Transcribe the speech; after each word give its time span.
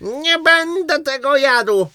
Nie 0.00 0.38
będę 0.38 1.02
tego 1.02 1.36
jadł. 1.36 1.86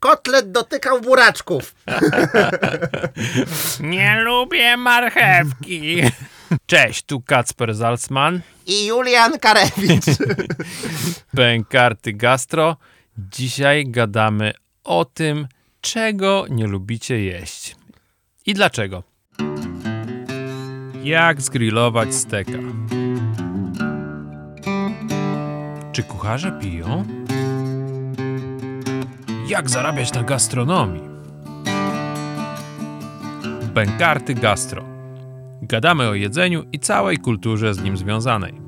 Kotlet 0.00 0.52
dotykał 0.52 1.00
buraczków. 1.00 1.74
Nie 3.80 4.20
lubię 4.20 4.76
marchewki. 4.76 6.02
Cześć, 6.66 7.02
tu 7.02 7.20
Kacper 7.20 7.74
Zalcman, 7.74 8.40
I 8.66 8.86
Julian 8.86 9.38
Karewicz. 9.38 10.04
Pękarty 11.36 12.12
Gastro. 12.12 12.76
Dzisiaj 13.18 13.84
gadamy 13.86 14.52
o 14.84 15.04
tym, 15.04 15.48
czego 15.80 16.44
nie 16.50 16.66
lubicie 16.66 17.20
jeść. 17.24 17.76
I 18.46 18.54
dlaczego. 18.54 19.02
Jak 21.02 21.42
zgrillować 21.42 22.14
steka? 22.14 22.58
Czy 25.92 26.02
kucharze 26.02 26.58
piją? 26.62 27.04
Jak 29.48 29.70
zarabiać 29.70 30.12
na 30.12 30.22
gastronomii? 30.22 31.02
Bękarty 33.74 34.34
Gastro. 34.34 34.84
Gadamy 35.62 36.08
o 36.08 36.14
jedzeniu 36.14 36.64
i 36.72 36.78
całej 36.78 37.18
kulturze 37.18 37.74
z 37.74 37.82
nim 37.82 37.96
związanej. 37.96 38.60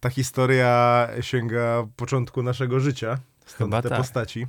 Ta 0.00 0.10
historia 0.10 1.08
sięga 1.20 1.86
początku 1.96 2.42
naszego 2.42 2.80
życia. 2.80 3.18
Stąd 3.46 3.58
Chyba 3.70 3.82
te 3.82 3.88
tak. 3.88 3.98
postaci. 3.98 4.46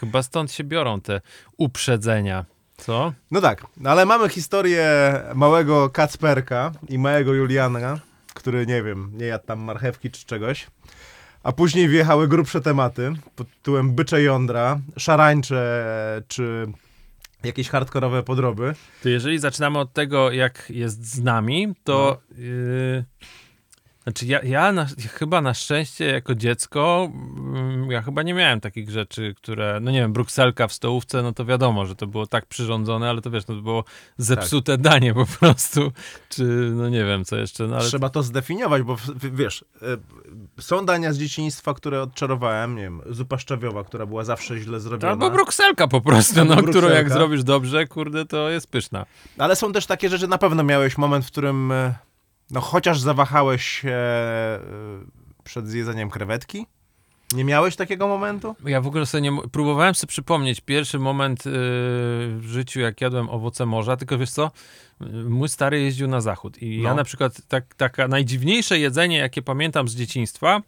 Chyba 0.00 0.22
stąd 0.22 0.52
się 0.52 0.64
biorą 0.64 1.00
te 1.00 1.20
uprzedzenia. 1.56 2.44
Co? 2.76 3.12
No 3.30 3.40
tak, 3.40 3.66
ale 3.84 4.06
mamy 4.06 4.28
historię 4.28 5.12
małego 5.34 5.90
Kacperka 5.90 6.72
i 6.88 6.98
małego 6.98 7.34
Juliana, 7.34 7.98
który, 8.34 8.66
nie 8.66 8.82
wiem, 8.82 9.10
nie 9.14 9.26
jadł 9.26 9.46
tam 9.46 9.60
marchewki 9.60 10.10
czy 10.10 10.26
czegoś. 10.26 10.66
A 11.48 11.52
później 11.52 11.88
wjechały 11.88 12.28
grubsze 12.28 12.60
tematy 12.60 13.12
pod 13.36 13.50
tytułem 13.50 13.94
bycze 13.94 14.22
jądra, 14.22 14.80
szarańcze 14.96 16.22
czy 16.28 16.66
jakieś 17.44 17.68
hardkorowe 17.68 18.22
podroby. 18.22 18.74
To 19.02 19.08
jeżeli 19.08 19.38
zaczynamy 19.38 19.78
od 19.78 19.92
tego, 19.92 20.30
jak 20.30 20.70
jest 20.70 21.06
z 21.06 21.22
nami, 21.22 21.74
to. 21.84 22.20
Yy, 22.38 23.04
znaczy, 24.08 24.26
ja, 24.26 24.40
ja 24.42 24.72
na, 24.72 24.86
chyba 25.12 25.40
na 25.40 25.54
szczęście 25.54 26.04
jako 26.04 26.34
dziecko, 26.34 27.10
mm, 27.14 27.90
ja 27.90 28.02
chyba 28.02 28.22
nie 28.22 28.34
miałem 28.34 28.60
takich 28.60 28.90
rzeczy, 28.90 29.34
które. 29.36 29.78
No 29.80 29.90
nie 29.90 30.00
wiem, 30.00 30.12
brukselka 30.12 30.68
w 30.68 30.72
stołówce, 30.72 31.22
no 31.22 31.32
to 31.32 31.44
wiadomo, 31.44 31.86
że 31.86 31.94
to 31.94 32.06
było 32.06 32.26
tak 32.26 32.46
przyrządzone, 32.46 33.10
ale 33.10 33.20
to 33.20 33.30
wiesz, 33.30 33.46
no 33.46 33.54
to 33.54 33.62
było 33.62 33.84
zepsute 34.18 34.78
danie 34.78 35.14
po 35.14 35.26
prostu. 35.26 35.92
Czy 36.28 36.44
no 36.74 36.88
nie 36.88 37.04
wiem, 37.04 37.24
co 37.24 37.36
jeszcze. 37.36 37.66
No, 37.66 37.76
ale 37.76 37.84
Trzeba 37.84 38.08
to 38.08 38.22
zdefiniować, 38.22 38.82
bo 38.82 38.96
wiesz, 39.32 39.64
y, 39.82 40.62
są 40.62 40.86
dania 40.86 41.12
z 41.12 41.18
dzieciństwa, 41.18 41.74
które 41.74 42.02
odczarowałem, 42.02 42.76
nie 42.76 42.82
wiem, 42.82 43.00
zupa 43.10 43.38
szczawiowa, 43.38 43.84
która 43.84 44.06
była 44.06 44.24
zawsze 44.24 44.58
źle 44.58 44.80
zrobiona. 44.80 45.12
Albo 45.12 45.30
brukselka 45.30 45.88
po 45.88 46.00
prostu, 46.00 46.44
no, 46.44 46.56
którą 46.56 46.64
jak 46.64 46.72
brukselka. 46.72 47.14
zrobisz 47.14 47.44
dobrze, 47.44 47.86
kurde, 47.86 48.24
to 48.24 48.50
jest 48.50 48.70
pyszna. 48.70 49.06
Ale 49.38 49.56
są 49.56 49.72
też 49.72 49.86
takie 49.86 50.08
rzeczy, 50.08 50.28
na 50.28 50.38
pewno 50.38 50.62
miałeś 50.62 50.98
moment, 50.98 51.24
w 51.24 51.28
którym 51.28 51.72
e, 51.72 52.07
no 52.50 52.60
chociaż 52.60 53.00
zawahałeś 53.00 53.64
się 53.66 53.90
e, 53.90 54.60
przed 55.44 55.68
zjedzeniem 55.68 56.10
krewetki. 56.10 56.66
Nie 57.32 57.44
miałeś 57.44 57.76
takiego 57.76 58.08
momentu? 58.08 58.56
Ja 58.64 58.80
w 58.80 58.86
ogóle 58.86 59.06
sobie 59.06 59.20
nie... 59.22 59.36
Próbowałem 59.52 59.94
sobie 59.94 60.08
przypomnieć 60.08 60.60
pierwszy 60.60 60.98
moment 60.98 61.46
yy, 61.46 61.52
w 62.38 62.44
życiu, 62.46 62.80
jak 62.80 63.00
jadłem 63.00 63.30
owoce 63.30 63.66
morza, 63.66 63.96
tylko 63.96 64.18
wiesz 64.18 64.30
co, 64.30 64.50
mój 65.28 65.48
stary 65.48 65.82
jeździł 65.82 66.08
na 66.08 66.20
zachód 66.20 66.62
i 66.62 66.82
ja 66.82 66.90
No. 66.90 66.94
na 66.96 67.04
przykład 67.04 67.40
tak, 67.48 67.74
taka 67.74 68.08
najdziwniejsze 68.08 68.78
jedzenie, 68.78 69.18
jakie 69.18 69.42
pamiętam 69.42 69.88
z 69.88 69.94
dzieciństwa, 69.94 70.62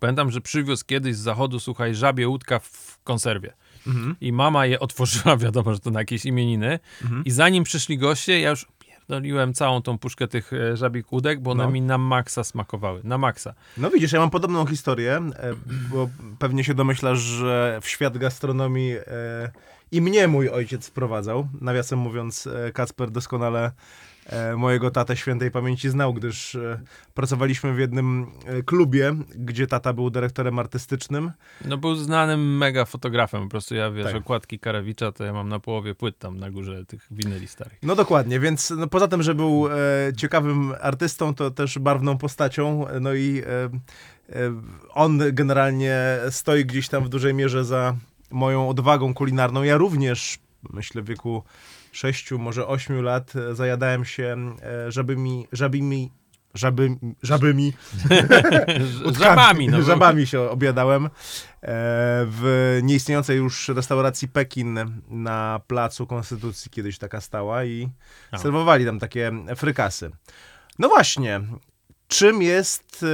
pamiętam, 0.00 0.30
że 0.30 0.40
przywiózł 0.40 0.84
kiedyś 0.86 1.16
z 1.16 1.20
zachodu, 1.20 1.60
słuchaj, 1.60 1.94
żabie 1.94 2.28
łódka 2.28 2.58
w 2.58 2.98
konserwie. 3.04 3.52
Mhm. 3.86 4.16
I 4.20 4.32
mama 4.32 4.66
je 4.66 4.80
otworzyła, 4.80 5.36
wiadomo, 5.46 5.74
że 5.74 5.80
to 5.80 5.90
na 5.90 6.00
jakieś 6.00 6.24
imieniny. 6.24 6.78
Mhm. 7.02 7.24
I 7.24 7.30
zanim 7.30 7.64
przyszli 7.64 7.98
goście, 7.98 8.40
ja 8.40 8.50
już 8.50 8.66
pierdoliłem 9.08 9.54
całą 9.54 9.82
tą 9.82 9.98
puszkę 9.98 10.28
tych 10.28 10.52
e, 10.52 10.76
żabich 10.76 11.12
łódek, 11.12 11.40
bo 11.40 11.50
one 11.50 11.64
No. 11.64 11.70
mi 11.70 11.82
na 11.82 11.98
maksa 11.98 12.44
smakowały. 12.44 13.00
Na 13.04 13.18
maksa. 13.18 13.54
No 13.76 13.90
widzisz, 13.90 14.12
ja 14.12 14.20
mam 14.20 14.30
podobną 14.30 14.66
historię, 14.66 15.16
e, 15.16 15.54
bo 15.90 16.08
pewnie 16.38 16.64
się 16.64 16.74
domyślasz, 16.74 17.18
że 17.18 17.78
w 17.82 17.88
świat 17.88 18.18
gastronomii 18.18 18.92
e, 18.92 19.02
i 19.92 20.00
mnie 20.00 20.28
mój 20.28 20.48
ojciec 20.48 20.88
wprowadzał. 20.88 21.48
Nawiasem 21.60 21.98
mówiąc, 21.98 22.48
Kacper 22.74 23.10
doskonale 23.10 23.70
mojego 24.56 24.90
tatę 24.90 25.16
świętej 25.16 25.50
pamięci 25.50 25.90
znał, 25.90 26.14
gdyż 26.14 26.54
e, 26.54 26.80
pracowaliśmy 27.14 27.74
w 27.74 27.78
jednym 27.78 28.26
e, 28.46 28.62
klubie, 28.62 29.14
gdzie 29.34 29.66
tata 29.66 29.92
był 29.92 30.10
dyrektorem 30.10 30.58
artystycznym. 30.58 31.32
No 31.64 31.78
był 31.78 31.94
znanym 31.94 32.56
mega 32.56 32.84
fotografem, 32.84 33.42
po 33.42 33.48
prostu 33.48 33.74
ja, 33.74 33.90
wiesz, 33.90 34.06
Tak. 34.06 34.16
okładki 34.16 34.58
Karewicza 34.58 35.12
to 35.12 35.24
ja 35.24 35.32
mam 35.32 35.48
na 35.48 35.60
połowie 35.60 35.94
płyt 35.94 36.18
tam 36.18 36.38
na 36.38 36.50
górze 36.50 36.86
tych 36.86 37.06
winyli 37.10 37.48
starych. 37.48 37.78
No 37.82 37.96
dokładnie, 37.96 38.40
więc 38.40 38.70
no, 38.70 38.86
poza 38.86 39.08
tym, 39.08 39.22
że 39.22 39.34
był 39.34 39.68
e, 39.68 39.72
ciekawym 40.16 40.74
artystą, 40.80 41.34
to 41.34 41.50
też 41.50 41.78
barwną 41.78 42.18
postacią, 42.18 42.88
e, 42.88 43.00
no 43.00 43.14
i 43.14 43.42
e, 43.46 43.64
e, 44.36 44.60
on 44.90 45.20
generalnie 45.32 46.18
stoi 46.30 46.64
gdzieś 46.64 46.88
tam 46.88 47.04
w 47.04 47.08
dużej 47.08 47.34
mierze 47.34 47.64
za 47.64 47.96
moją 48.30 48.68
odwagą 48.68 49.14
kulinarną. 49.14 49.62
Ja 49.62 49.76
również, 49.76 50.38
myślę 50.72 51.02
w 51.02 51.06
wieku 51.06 51.42
6, 51.94 52.32
może 52.32 52.66
8 52.66 53.02
lat 53.02 53.36
e, 53.36 53.54
zajadałem 53.54 54.04
się 54.04 54.56
e, 54.62 54.92
żabymi, 54.92 55.46
żabymi, 55.52 56.10
żaby, 56.54 56.96
żabymi, 57.22 57.72
żabami, 59.20 59.68
no. 59.68 59.82
żabami 59.92 60.26
się 60.26 60.40
obiadałem 60.40 61.06
e, 61.06 61.10
w 62.26 62.78
nieistniejącej 62.82 63.36
już 63.36 63.68
restauracji 63.68 64.28
Pekin 64.28 64.78
na 65.08 65.60
Placu 65.66 66.06
Konstytucji 66.06 66.70
kiedyś 66.70 66.98
taka 66.98 67.20
stała 67.20 67.64
i 67.64 67.88
A. 68.30 68.38
serwowali 68.38 68.84
tam 68.84 68.98
takie 68.98 69.32
frykasy. 69.56 70.10
No 70.78 70.88
właśnie, 70.88 71.40
czym 72.08 72.42
jest 72.42 73.04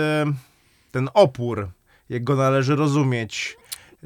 ten 0.93 1.09
opór? 1.15 1.69
Jak 2.09 2.25
go 2.25 2.37
należy 2.37 2.77
rozumieć? 2.77 3.60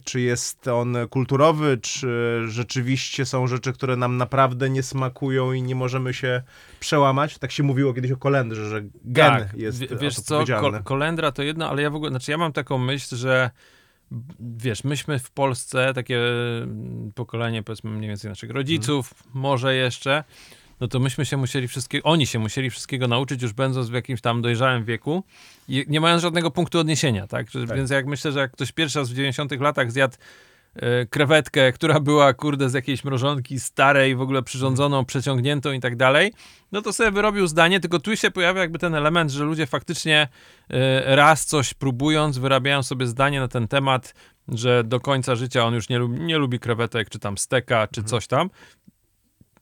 Czy 0.04 0.20
jest 0.20 0.68
on 0.68 0.96
kulturowy, 1.10 1.78
czy 1.82 2.40
rzeczywiście 2.48 3.26
są 3.26 3.46
rzeczy, 3.46 3.72
które 3.72 3.96
nam 3.96 4.16
naprawdę 4.16 4.70
nie 4.70 4.82
smakują 4.82 5.52
i 5.52 5.62
nie 5.62 5.74
możemy 5.74 6.14
się 6.14 6.42
przełamać? 6.80 7.38
Tak 7.38 7.52
się 7.52 7.62
mówiło 7.62 7.94
kiedyś 7.94 8.10
o 8.10 8.16
kolendrze, 8.16 8.68
że 8.68 8.82
gen 9.04 9.32
tak, 9.32 9.54
jest 9.54 9.84
w- 9.84 9.98
wiesz 10.00 10.14
co, 10.14 10.44
ko- 10.60 10.82
kolendra 10.84 11.32
to 11.32 11.42
jedno, 11.42 11.68
ale 11.70 11.82
ja 11.82 11.90
w 11.90 11.94
ogóle, 11.94 12.10
znaczy 12.10 12.30
ja 12.30 12.38
mam 12.38 12.52
taką 12.52 12.78
myśl, 12.78 13.16
że 13.16 13.50
wiesz, 14.40 14.84
myśmy 14.84 15.18
w 15.18 15.30
Polsce, 15.30 15.92
takie 15.94 16.18
mm, 16.62 17.12
pokolenie 17.14 17.62
powiedzmy 17.62 17.90
mniej 17.90 18.08
więcej 18.08 18.28
naszych 18.28 18.50
rodziców, 18.50 19.12
Mhm. 19.18 19.40
może 19.42 19.74
jeszcze, 19.74 20.24
no 20.80 20.88
to 20.88 20.98
myśmy 20.98 21.26
się 21.26 21.36
musieli 21.36 21.68
wszystkiego, 21.68 22.08
oni 22.08 22.26
się 22.26 22.38
musieli 22.38 22.70
wszystkiego 22.70 23.08
nauczyć 23.08 23.42
już 23.42 23.52
będąc 23.52 23.88
w 23.88 23.92
jakimś 23.92 24.20
tam 24.20 24.42
dojrzałym 24.42 24.84
wieku 24.84 25.24
i 25.68 25.84
nie 25.88 26.00
mając 26.00 26.22
żadnego 26.22 26.50
punktu 26.50 26.78
odniesienia, 26.78 27.26
tak? 27.26 27.46
Tak. 27.50 27.76
Więc 27.76 27.90
jak 27.90 28.06
myślę, 28.06 28.32
że 28.32 28.40
jak 28.40 28.52
ktoś 28.52 28.72
pierwszy 28.72 28.98
raz 28.98 29.10
w 29.10 29.14
90 29.14 29.60
latach 29.60 29.92
zjadł 29.92 30.16
e, 30.74 31.06
krewetkę, 31.06 31.72
która 31.72 32.00
była, 32.00 32.34
kurde, 32.34 32.70
z 32.70 32.74
jakiejś 32.74 33.04
mrożonki 33.04 33.60
starej, 33.60 34.16
w 34.16 34.20
ogóle 34.20 34.42
przyrządzoną, 34.42 35.04
przeciągniętą 35.04 35.72
i 35.72 35.80
tak 35.80 35.96
dalej, 35.96 36.32
no 36.72 36.82
to 36.82 36.92
sobie 36.92 37.10
wyrobił 37.10 37.46
zdanie, 37.46 37.80
tylko 37.80 37.98
tu 37.98 38.16
się 38.16 38.30
pojawia 38.30 38.60
jakby 38.60 38.78
ten 38.78 38.94
element, 38.94 39.30
że 39.30 39.44
ludzie 39.44 39.66
faktycznie 39.66 40.28
e, 40.70 41.16
raz 41.16 41.46
coś 41.46 41.74
próbując, 41.74 42.38
wyrabiają 42.38 42.82
sobie 42.82 43.06
zdanie 43.06 43.40
na 43.40 43.48
ten 43.48 43.68
temat, 43.68 44.14
że 44.48 44.84
do 44.84 45.00
końca 45.00 45.34
życia 45.34 45.64
on 45.64 45.74
już 45.74 45.88
nie, 45.88 45.98
lubi, 45.98 46.20
nie 46.20 46.38
lubi 46.38 46.58
krewetek, 46.58 47.10
czy 47.10 47.18
tam 47.18 47.38
steka, 47.38 47.88
czy 47.92 48.02
coś 48.04 48.26
tam. 48.26 48.50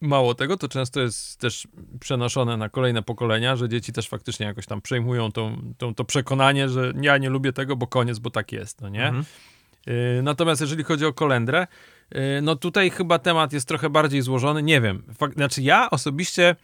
Mało 0.02 0.34
tego, 0.34 0.56
to 0.56 0.68
często 0.68 1.00
jest 1.00 1.40
też 1.40 1.68
przenoszone 2.00 2.56
na 2.56 2.68
kolejne 2.68 3.02
pokolenia, 3.02 3.56
że 3.56 3.68
dzieci 3.68 3.92
też 3.92 4.08
faktycznie 4.08 4.46
jakoś 4.46 4.66
tam 4.66 4.80
przejmują 4.80 5.32
tą, 5.32 5.72
tą, 5.78 5.94
to 5.94 6.04
przekonanie, 6.04 6.68
że 6.68 6.92
ja 7.02 7.18
nie 7.18 7.30
lubię 7.30 7.52
tego, 7.52 7.76
bo 7.76 7.86
koniec, 7.86 8.18
bo 8.18 8.30
tak 8.30 8.52
jest, 8.52 8.80
no 8.80 8.88
nie? 8.88 9.06
Mhm. 9.06 9.24
Y, 9.88 10.20
Natomiast 10.22 10.60
jeżeli 10.60 10.84
chodzi 10.84 11.06
o 11.06 11.12
kolendrę, 11.12 11.66
y, 12.14 12.18
no 12.42 12.56
tutaj 12.56 12.90
chyba 12.90 13.18
temat 13.18 13.52
jest 13.52 13.68
trochę 13.68 13.90
bardziej 13.90 14.22
złożony. 14.22 14.62
Nie 14.62 14.80
wiem. 14.80 15.02
Znaczy 15.36 15.62
ja 15.62 15.90
osobiście 15.90 16.56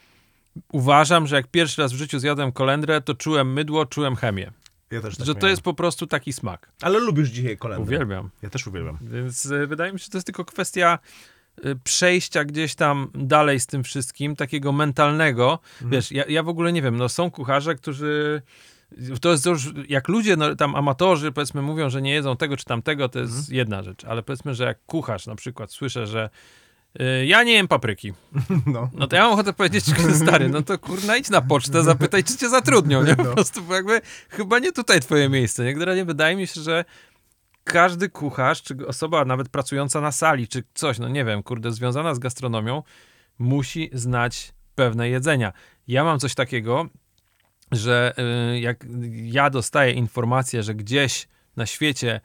uważam, 0.73 1.27
że 1.27 1.37
jak 1.37 1.47
pierwszy 1.47 1.83
raz 1.83 1.93
w 1.93 1.97
życiu 1.97 2.19
zjadłem 2.19 2.53
kolendrę, 2.53 3.01
to 3.01 3.15
czułem 3.15 3.53
mydło, 3.53 3.87
czułem 3.87 4.17
chemię. 4.17 4.53
Ja 4.91 5.01
też 5.01 5.17
tak 5.17 5.27
że 5.27 5.35
to 5.35 5.39
miałem. 5.41 5.51
jest 5.51 5.63
po 5.63 5.75
prostu 5.75 6.07
taki 6.07 6.33
smak. 6.33 6.69
Ale 6.81 6.99
lubisz 6.99 7.29
dzisiaj 7.29 7.57
kolendrę. 7.57 7.87
Uwielbiam. 7.97 8.31
Ja 8.43 8.51
też 8.51 8.67
uwielbiam. 8.67 8.99
Więc 9.03 9.47
y, 9.47 9.67
wydaje 9.67 9.93
mi 9.93 9.99
się, 9.99 10.05
że 10.05 10.11
to 10.11 10.19
jest 10.19 10.27
tylko 10.27 10.45
kwestia 10.45 10.99
przejścia 11.85 12.45
gdzieś 12.45 12.75
tam 12.75 13.11
dalej 13.15 13.61
z 13.61 13.67
tym 13.67 13.85
wszystkim, 13.85 14.37
takiego 14.37 14.73
mentalnego. 14.73 15.59
Wiesz, 15.81 16.13
ja, 16.13 16.25
ja 16.29 16.43
w 16.43 16.49
ogóle 16.49 16.73
nie 16.73 16.83
wiem, 16.83 16.97
no 16.97 17.09
są 17.09 17.31
kucharze, 17.31 17.75
którzy 17.75 18.43
to 19.21 19.33
jest 19.33 19.47
już, 19.47 19.73
jak 19.89 20.09
ludzie, 20.09 20.37
no, 20.37 20.57
tam 20.57 20.75
amatorzy, 20.75 21.33
powiedzmy, 21.33 21.63
mówią, 21.63 21.91
że 21.91 22.03
nie 22.03 22.11
jedzą 22.13 22.37
tego 22.37 22.57
czy 22.57 22.65
tamtego, 22.65 23.09
to 23.09 23.19
jest 23.19 23.51
jedna 23.51 23.83
rzecz, 23.83 24.05
ale 24.05 24.23
powiedzmy, 24.23 24.55
że 24.55 24.65
jak 24.65 24.79
kucharz 24.87 25.27
na 25.27 25.35
przykład 25.35 25.73
słyszę, 25.73 26.07
że 26.07 26.31
Y, 27.01 27.27
Ja 27.27 27.43
nie 27.43 27.53
jem 27.53 27.69
papryki. 27.69 28.13
No. 28.67 28.91
No 28.95 29.07
to 29.07 29.17
ja 29.17 29.23
mam 29.23 29.33
ochotę 29.33 29.53
powiedzieć, 29.53 29.85
stary, 30.23 30.49
no 30.49 30.63
to 30.63 30.79
kurna 30.79 31.17
idź 31.17 31.31
na 31.31 31.41
pocztę, 31.41 31.83
zapytaj, 31.85 32.25
czy 32.25 32.37
cię 32.37 32.49
zatrudnią, 32.49 33.05
nie? 33.05 33.17
Po 33.17 33.23
No. 33.25 33.33
prostu, 33.35 33.63
bo 33.63 33.75
jakby 33.75 34.01
chyba 34.29 34.59
nie 34.59 34.73
tutaj 34.73 35.01
twoje 35.01 35.29
miejsce, 35.29 35.65
nie? 35.65 35.73
Generalnie 35.73 36.05
wydaje 36.05 36.37
mi 36.37 36.47
się, 36.47 36.61
że 36.61 36.85
każdy 37.73 38.09
kucharz, 38.09 38.63
czy 38.63 38.87
osoba 38.87 39.25
nawet 39.25 39.49
pracująca 39.49 40.01
na 40.01 40.13
sali, 40.13 40.49
czy 40.49 40.63
coś, 40.75 40.99
no 40.99 41.09
nie 41.09 41.25
wiem, 41.25 41.43
kurde, 41.43 41.73
związana 41.73 42.15
z 42.15 42.19
gastronomią, 42.19 42.83
musi 43.39 43.91
znać 43.93 44.53
pewne 44.75 45.09
jedzenia. 45.09 45.53
Ja 45.89 46.05
mam 46.05 46.19
coś 46.19 46.35
takiego, 46.35 46.87
że 47.73 48.15
y, 48.55 48.61
jak 48.61 48.85
ja 49.23 49.51
dostaję 49.51 49.93
informację, 49.93 50.63
że 50.63 50.75
gdzieś 50.75 51.29
na 51.57 51.67
świecie 51.67 52.21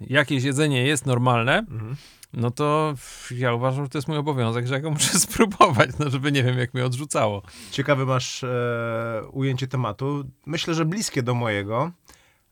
jakieś 0.00 0.44
jedzenie 0.44 0.86
jest 0.86 1.06
normalne, 1.06 1.58
Mhm. 1.58 1.96
no 2.32 2.50
to 2.50 2.94
ja 3.30 3.52
uważam, 3.54 3.84
że 3.84 3.88
to 3.88 3.98
jest 3.98 4.08
mój 4.08 4.16
obowiązek, 4.16 4.66
że 4.66 4.74
ja 4.74 4.80
go 4.80 4.90
muszę 4.96 5.18
spróbować, 5.18 5.90
no 5.98 6.10
żeby 6.10 6.32
nie 6.32 6.42
wiem, 6.42 6.58
jak 6.58 6.74
mnie 6.74 6.84
odrzucało. 6.84 7.42
Ciekawe 7.70 8.04
masz 8.06 8.44
e, 8.44 9.22
ujęcie 9.32 9.66
tematu. 9.68 10.24
Myślę, 10.46 10.74
że 10.74 10.84
bliskie 10.84 11.22
do 11.22 11.34
mojego, 11.34 11.90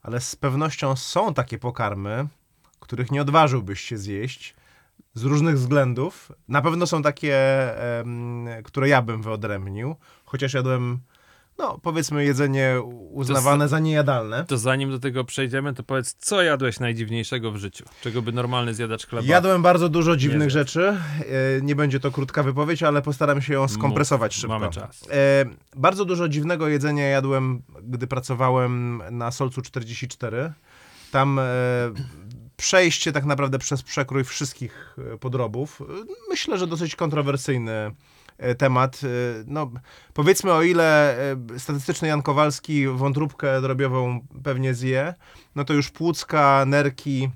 ale 0.03 0.21
z 0.21 0.37
pewnością 0.37 0.97
są 0.97 1.35
takie 1.35 1.59
pokarmy, 1.59 2.27
których 2.81 3.11
nie 3.11 3.23
odważyłbyś 3.23 3.81
się 3.81 3.99
zjeść 3.99 4.55
z 5.15 5.23
różnych 5.23 5.55
względów. 5.55 6.33
Na 6.49 6.63
pewno 6.63 6.87
są 6.87 7.03
takie, 7.03 7.39
które 8.65 8.89
ja 8.89 9.03
bym 9.03 9.23
wyodrębnił, 9.23 9.97
chociaż 10.25 10.55
jadłem, 10.55 10.99
no 11.61 11.79
powiedzmy, 11.83 12.25
jedzenie 12.25 12.81
uznawane 13.11 13.69
za 13.69 13.79
niejadalne. 13.79 14.45
To 14.45 14.59
zanim 14.59 14.91
do 14.91 14.99
tego 14.99 15.25
przejdziemy, 15.25 15.75
to 15.75 15.83
powiedz, 15.83 16.15
co 16.19 16.43
jadłeś 16.43 16.81
najdziwniejszego 16.81 17.53
w 17.53 17.57
życiu? 17.57 17.85
Czego 18.03 18.23
by 18.23 18.33
normalny 18.33 18.75
zjadacz 18.75 19.07
chleba? 19.07 19.27
Jadłem 19.27 19.63
bardzo 19.63 19.89
dużo 19.89 20.17
dziwnych 20.17 20.51
zjadł. 20.51 20.69
rzeczy. 20.69 20.97
E, 21.59 21.63
nie 21.63 21.77
będzie 21.77 22.01
to 22.01 22.11
krótka 22.11 22.43
wypowiedź, 22.43 22.83
ale 22.83 23.03
postaram 23.03 23.43
się 23.43 23.55
ją 23.55 23.69
skompresować 23.69 24.33
Mów, 24.33 24.41
szybko. 24.41 24.59
Mamy 24.59 24.73
czas. 24.73 25.09
E, 25.11 25.45
bardzo 25.77 26.05
dużo 26.05 26.29
dziwnego 26.29 26.69
jedzenia 26.69 27.09
jadłem, 27.09 27.63
gdy 27.83 28.07
pracowałem 28.07 29.03
na 29.11 29.31
Solcu 29.31 29.63
44. 29.63 30.53
Tam 31.11 31.39
e, 31.39 31.45
przejście 32.57 33.13
tak 33.13 33.25
naprawdę 33.25 33.59
przez 33.59 33.83
przekrój 33.83 34.25
wszystkich 34.25 34.97
podrobów. 35.21 35.83
Myślę, 36.29 36.59
że 36.59 36.67
dosyć 36.67 36.97
kontrowersyjny 36.97 37.91
temat. 38.59 39.01
E, 39.05 39.09
No, 39.47 39.71
powiedzmy, 40.15 40.53
o 40.53 40.63
ile 40.63 41.19
e, 41.33 41.37
statystyczny 41.59 42.09
Jan 42.09 42.23
Kowalski 42.23 42.87
wątróbkę 42.89 43.61
drobiową 43.61 44.21
pewnie 44.45 44.75
zje, 44.75 45.15
no 45.55 45.65
to 45.65 45.75
już 45.75 45.91
płucka, 45.91 46.65
nerki 46.67 47.31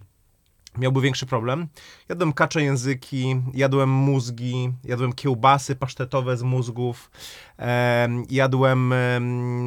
miałby 0.78 1.00
większy 1.00 1.26
problem. 1.26 1.68
Jadłem 2.08 2.32
kacze 2.32 2.62
języki, 2.62 3.36
jadłem 3.54 3.90
mózgi, 3.90 4.72
jadłem 4.84 5.12
kiełbasy 5.12 5.76
pasztetowe 5.76 6.36
z 6.36 6.42
mózgów, 6.42 7.10
em, 7.56 8.24
jadłem 8.30 8.92
em, 8.92 9.66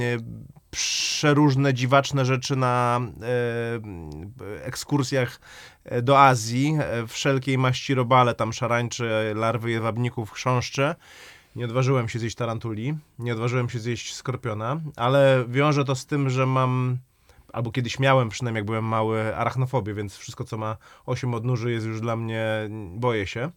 przeróżne 0.72 1.74
dziwaczne 1.74 2.26
rzeczy 2.26 2.56
na 2.56 3.00
em, 3.02 4.34
ekskursjach 4.64 5.40
e, 5.40 5.40
do 6.02 6.20
Azji, 6.22 6.78
e, 6.80 7.08
wszelkiej 7.08 7.58
maści 7.58 7.94
robale, 7.94 8.36
tam 8.36 8.54
szarańcze, 8.54 9.34
larwy 9.36 9.72
jedwabników, 9.72 10.32
chrząszcze. 10.32 10.96
Nie 11.56 11.66
odważyłem 11.66 12.10
się 12.10 12.20
zjeść 12.20 12.36
tarantuli, 12.36 12.94
nie 13.20 13.34
odważyłem 13.34 13.70
się 13.70 13.80
zjeść 13.80 14.14
skorpiona, 14.16 14.80
ale 14.96 15.46
wiąże 15.48 15.86
to 15.86 15.96
z 15.96 16.06
tym, 16.06 16.30
że 16.30 16.46
mam, 16.46 16.98
albo 17.54 17.72
kiedyś 17.72 18.00
miałem 18.00 18.30
przynajmniej 18.30 18.60
jak 18.60 18.66
byłem 18.66 18.86
mały, 18.86 19.36
arachnofobię, 19.36 19.94
więc 19.94 20.18
wszystko 20.18 20.44
co 20.44 20.58
ma 20.58 20.78
8 21.06 21.34
odnóży 21.34 21.72
jest 21.72 21.86
już 21.86 22.02
dla 22.02 22.16
mnie, 22.16 22.46
boję 22.96 23.28
się. 23.28 23.52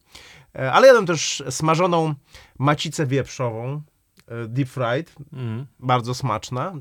E, 0.58 0.72
Ale 0.72 0.86
jadłem 0.86 1.06
też 1.06 1.42
smażoną 1.50 2.14
macicę 2.58 3.06
wieprzową, 3.06 3.82
e, 4.28 4.48
deep 4.48 4.68
fried, 4.68 5.14
Mhm. 5.32 5.66
bardzo 5.80 6.14
smaczna. 6.14 6.72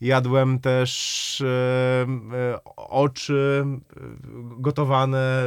Jadłem 0.00 0.58
też 0.58 1.40
e, 1.40 2.06
e, 2.36 2.58
oczy 2.76 3.64
e, 3.66 4.00
gotowane 4.58 5.42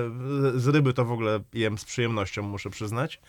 z 0.55 0.67
ryby, 0.67 0.93
to 0.93 1.05
w 1.05 1.11
ogóle 1.11 1.39
jem 1.53 1.77
z 1.77 1.85
przyjemnością, 1.85 2.41
muszę 2.41 2.69
przyznać. 2.69 3.21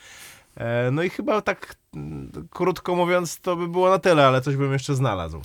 No 0.92 1.02
i 1.02 1.10
chyba 1.10 1.42
tak 1.42 1.74
mm, 1.94 2.32
krótko 2.50 2.96
mówiąc, 2.96 3.40
to 3.40 3.56
by 3.56 3.68
było 3.68 3.90
na 3.90 3.98
tyle, 3.98 4.26
ale 4.26 4.40
coś 4.40 4.56
bym 4.56 4.72
jeszcze 4.72 4.94
znalazł. 4.94 5.42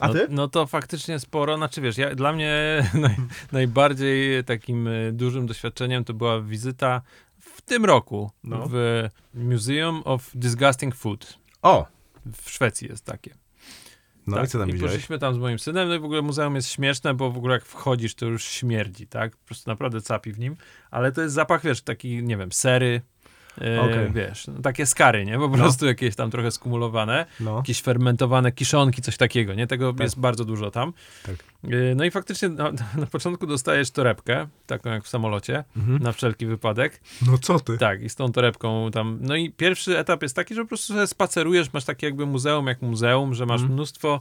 A 0.00 0.08
no, 0.08 0.14
ty? 0.14 0.26
No 0.30 0.48
to 0.48 0.66
faktycznie 0.66 1.18
sporo. 1.18 1.56
Znaczy 1.56 1.80
wiesz, 1.80 1.98
ja, 1.98 2.14
dla 2.14 2.32
mnie 2.32 2.52
naj, 2.94 3.16
najbardziej 3.52 4.44
takim 4.44 4.88
dużym 5.12 5.46
doświadczeniem 5.46 6.04
to 6.04 6.14
była 6.14 6.40
wizyta 6.40 7.02
w 7.40 7.62
tym 7.62 7.84
roku 7.84 8.30
No. 8.44 8.66
w 8.70 9.08
Museum 9.34 10.02
of 10.04 10.30
Disgusting 10.34 10.94
Food. 10.94 11.38
O! 11.62 11.86
W 12.42 12.50
Szwecji 12.50 12.88
jest 12.88 13.04
takie. 13.04 13.34
No 14.30 14.36
tak? 14.36 14.46
i 14.46 14.48
co 14.48 14.58
tam 14.58 14.70
widziałeś? 14.70 14.92
poszliśmy 14.92 15.18
tam 15.18 15.34
z 15.34 15.38
moim 15.38 15.58
synem, 15.58 15.88
no 15.88 15.94
i 15.94 15.98
w 15.98 16.04
ogóle 16.04 16.22
muzeum 16.22 16.54
jest 16.54 16.68
śmieszne, 16.68 17.14
bo 17.14 17.30
w 17.30 17.36
ogóle 17.36 17.54
jak 17.54 17.64
wchodzisz, 17.64 18.14
to 18.14 18.26
już 18.26 18.44
śmierdzi, 18.44 19.06
tak? 19.06 19.36
Po 19.36 19.46
prostu 19.46 19.70
naprawdę 19.70 20.00
capi 20.00 20.32
w 20.32 20.38
nim. 20.38 20.56
Ale 20.90 21.12
to 21.12 21.22
jest 21.22 21.34
zapach, 21.34 21.62
wiesz, 21.62 21.82
taki, 21.82 22.22
nie 22.22 22.36
wiem, 22.36 22.52
sery, 22.52 23.00
e, 23.60 23.80
Okej. 23.80 24.12
wiesz, 24.12 24.46
no, 24.46 24.54
takie 24.62 24.86
skary, 24.86 25.24
nie? 25.26 25.38
Po 25.38 25.48
prostu 25.48 25.86
jakieś 25.86 26.14
tam 26.16 26.30
trochę 26.30 26.50
skumulowane, 26.50 27.26
No. 27.40 27.56
jakieś 27.56 27.82
fermentowane 27.82 28.52
kiszonki, 28.52 29.02
coś 29.02 29.16
takiego, 29.16 29.54
nie? 29.54 29.66
Tego 29.66 29.92
Tak. 29.92 30.00
jest 30.00 30.20
bardzo 30.20 30.44
dużo 30.44 30.70
tam. 30.70 30.92
Tak. 31.26 31.34
E, 31.64 31.94
No 31.94 32.04
i 32.04 32.10
faktycznie 32.10 32.48
na, 32.48 32.72
na 32.96 33.06
początku 33.12 33.46
dostajesz 33.46 33.90
torebkę, 33.90 34.46
taką 34.66 34.90
jak 34.90 35.04
w 35.04 35.08
samolocie, 35.08 35.64
Mhm. 35.76 36.02
na 36.02 36.12
wszelki 36.12 36.46
wypadek. 36.46 37.00
No 37.26 37.38
co 37.38 37.60
ty? 37.60 37.78
Tak, 37.78 38.02
i 38.02 38.08
z 38.08 38.14
tą 38.14 38.32
torebką 38.32 38.90
tam. 38.90 39.18
No 39.20 39.36
i 39.36 39.50
pierwszy 39.50 39.98
etap 39.98 40.22
jest 40.22 40.36
taki, 40.36 40.54
że 40.54 40.62
po 40.62 40.68
prostu 40.68 40.92
sobie 40.92 41.06
spacerujesz, 41.06 41.72
masz 41.72 41.84
takie 41.84 42.06
jakby 42.06 42.26
muzeum 42.26 42.66
jak 42.66 42.82
muzeum, 42.82 43.34
że 43.34 43.46
masz 43.46 43.60
Mhm. 43.60 43.72
mnóstwo 43.72 44.20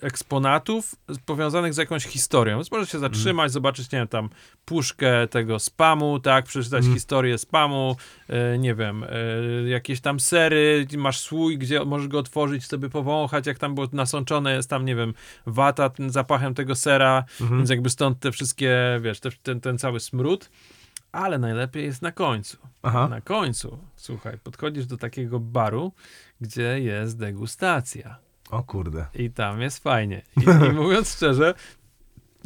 eksponatów 0.00 0.94
powiązanych 1.26 1.74
z 1.74 1.76
jakąś 1.76 2.04
historią. 2.04 2.56
Więc 2.56 2.70
możesz 2.72 2.88
się 2.92 2.98
zatrzymać, 2.98 3.52
zobaczyć, 3.52 3.92
nie 3.92 3.98
wiem, 3.98 4.08
tam 4.08 4.28
puszkę 4.64 5.28
tego 5.28 5.58
spamu, 5.58 6.20
tak, 6.20 6.44
przeczytać 6.44 6.78
Mhm. 6.78 6.94
historię 6.94 7.38
spamu, 7.38 7.96
e, 8.28 8.58
nie 8.58 8.74
wiem, 8.74 9.04
e, 9.04 9.08
jakieś 9.68 10.00
tam 10.00 10.20
sery, 10.20 10.86
masz 10.96 11.18
słój, 11.20 11.58
gdzie 11.58 11.84
możesz 11.84 12.08
go 12.08 12.18
otworzyć, 12.18 12.66
sobie 12.66 12.88
powąchać, 12.88 13.46
jak 13.46 13.58
tam 13.58 13.74
było 13.74 13.86
nasączone, 13.92 14.54
jest 14.54 14.70
tam, 14.70 14.84
nie 14.84 14.96
wiem, 14.96 15.14
wata 15.46 15.90
zapachem 16.06 16.54
tego 16.54 16.74
sera, 16.74 17.24
Mhm. 17.40 17.58
więc 17.60 17.70
jakby 17.70 17.90
stąd 17.90 18.20
te 18.20 18.32
wszystkie, 18.32 18.76
wiesz, 19.02 19.20
te, 19.20 19.30
ten, 19.42 19.60
ten 19.60 19.78
cały 19.78 20.00
smród. 20.00 20.50
Ale 21.12 21.38
najlepiej 21.38 21.84
jest 21.84 22.02
na 22.02 22.12
końcu. 22.12 22.56
Aha. 22.82 23.08
Na 23.08 23.20
końcu, 23.20 23.78
słuchaj, 23.96 24.38
podchodzisz 24.38 24.86
do 24.86 24.96
takiego 24.96 25.40
baru, 25.40 25.92
gdzie 26.40 26.80
jest 26.80 27.18
degustacja. 27.18 28.16
O 28.50 28.62
kurde. 28.62 29.06
I 29.14 29.30
tam 29.30 29.60
jest 29.60 29.82
fajnie. 29.82 30.22
I, 30.36 30.40
i 30.70 30.72
mówiąc 30.82 31.12
szczerze, 31.16 31.54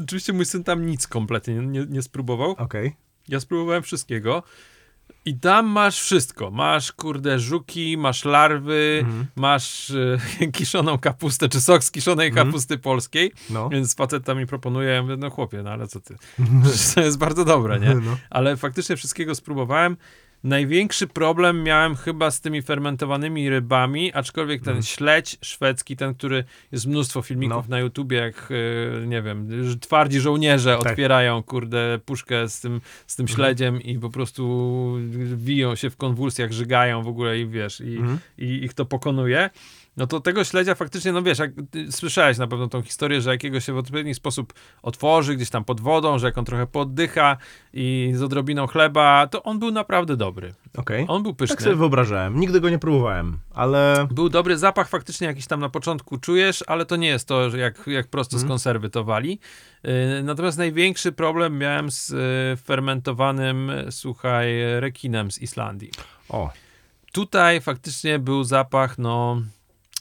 oczywiście 0.05 0.33
mój 0.33 0.45
syn 0.47 0.65
tam 0.65 0.87
nic 0.87 1.07
kompletnie 1.07 1.55
nie, 1.55 1.87
nie, 1.87 2.03
spróbował. 2.03 2.51
Okej. 2.51 2.97
Ja 3.29 3.41
spróbowałem 3.41 3.83
wszystkiego. 3.83 4.43
I 5.25 5.35
tam 5.39 5.67
masz 5.67 6.01
wszystko. 6.01 6.51
Masz, 6.51 6.93
kurde, 6.93 7.39
żuki, 7.39 7.97
masz 7.99 8.25
larwy, 8.25 8.99
Mhm. 9.05 9.27
masz 9.37 9.91
e, 10.41 10.47
kiszoną 10.53 10.99
kapustę, 10.99 11.49
czy 11.49 11.61
sok 11.61 11.85
z 11.85 11.91
kiszonej 11.91 12.29
Mhm. 12.29 12.47
kapusty 12.47 12.79
polskiej. 12.79 13.33
No. 13.51 13.69
Więc 13.69 13.95
facet 13.95 14.25
tam 14.25 14.39
mi 14.39 14.47
proponuje, 14.47 14.89
ja 14.89 15.03
mówię, 15.03 15.17
no 15.17 15.31
chłopie, 15.31 15.63
no 15.63 15.71
ale 15.71 15.87
co 15.87 16.01
ty? 16.01 16.17
Przecież 16.63 16.89
to 16.95 17.01
jest 17.01 17.19
bardzo 17.19 17.45
dobre, 17.45 17.81
nie? 17.81 17.95
No. 17.95 18.17
ale 18.31 18.57
faktycznie 18.57 18.97
wszystkiego 18.97 19.35
spróbowałem. 19.35 19.97
Największy 20.45 21.07
problem 21.07 21.63
miałem 21.63 21.95
chyba 21.97 22.31
z 22.31 22.41
tymi 22.41 22.63
fermentowanymi 22.63 23.51
rybami, 23.51 24.13
aczkolwiek 24.13 24.61
ten 24.63 24.69
Mhm. 24.77 24.83
śledź 24.83 25.37
szwedzki, 25.43 25.97
ten, 25.97 26.15
który 26.15 26.45
jest 26.73 26.87
mnóstwo 26.87 27.23
filmików 27.23 27.57
No. 27.69 27.77
na 27.77 27.79
YouTubie, 27.79 28.17
jak 28.19 28.49
e, 29.03 29.07
nie 29.07 29.23
wiem, 29.23 29.65
że 29.71 29.77
twardzi 29.77 30.21
żołnierze 30.21 30.77
Tak. 30.79 30.91
otwierają, 30.91 31.43
kurde, 31.43 31.99
puszkę 32.05 32.49
z 32.49 32.61
tym, 32.61 32.81
z 33.07 33.17
tym 33.17 33.25
Mhm. 33.25 33.37
śledziem 33.37 33.83
i 33.83 33.99
po 33.99 34.11
prostu 34.11 34.97
wiją 35.37 35.75
się 35.75 35.91
w 35.91 35.97
konwulsjach, 35.97 36.53
żygają 36.53 37.03
w 37.03 37.09
ogóle 37.09 37.39
i 37.39 37.47
wiesz, 37.47 37.81
i, 37.81 37.97
Mhm. 37.97 38.19
i 38.39 38.45
ich 38.65 38.75
to 38.75 38.85
pokonuje. 38.85 39.51
No 40.01 40.07
to 40.07 40.21
tego 40.21 40.45
śledzia 40.45 40.75
faktycznie, 40.75 41.13
no 41.13 41.23
wiesz, 41.23 41.39
jak 41.39 41.51
ty 41.71 41.93
słyszałeś 41.93 42.39
na 42.39 42.47
pewno 42.47 42.69
tą 42.69 42.83
historię, 42.83 43.21
że 43.21 43.31
jakiego 43.31 43.61
się 43.61 43.73
w 43.73 43.77
odpowiedni 43.77 44.15
sposób 44.15 44.53
otworzy 44.83 45.37
gdzieś 45.37 45.51
tam 45.51 45.65
pod 45.65 45.81
wodą, 45.81 46.19
że 46.19 46.27
jak 46.27 46.39
on 46.39 46.45
trochę 46.45 46.67
poddycha 46.67 47.37
i 47.73 48.13
z 48.15 48.23
odrobiną 48.23 48.67
chleba, 48.67 49.27
to 49.27 49.43
on 49.43 49.59
był 49.59 49.71
naprawdę 49.71 50.17
dobry. 50.17 50.55
Okej. 50.79 51.05
On 51.09 51.23
był 51.23 51.35
pyszny. 51.35 51.57
Tak 51.57 51.63
sobie 51.65 51.77
wyobrażałem. 51.77 52.41
Nigdy 52.41 52.61
go 52.61 52.71
nie 52.71 52.79
próbowałem, 52.79 53.39
ale... 53.55 54.07
Był 54.11 54.29
dobry 54.29 54.59
zapach, 54.59 54.89
faktycznie 54.89 55.27
jakiś 55.27 55.47
tam 55.47 55.61
na 55.61 55.69
początku 55.69 56.19
czujesz, 56.19 56.65
ale 56.67 56.87
to 56.87 56.97
nie 56.97 57.09
jest 57.09 57.29
to, 57.29 57.51
że 57.51 57.59
jak, 57.59 57.87
jak 57.87 58.09
prosto 58.09 58.39
z 58.39 58.43
Mhm. 58.43 58.49
konserwy 58.49 58.91
to 58.91 59.05
wali. 59.05 59.39
Yy, 59.83 59.91
natomiast 60.23 60.59
największy 60.59 61.13
problem 61.13 61.59
miałem 61.59 61.91
z 61.91 62.09
yy, 62.09 62.19
fermentowanym, 62.57 63.73
słuchaj, 63.91 64.47
rekinem 64.81 65.31
z 65.31 65.39
Islandii. 65.39 65.91
O. 66.29 66.51
Tutaj 67.13 67.61
faktycznie 67.61 68.19
był 68.19 68.45
zapach, 68.45 68.99
no, 68.99 69.43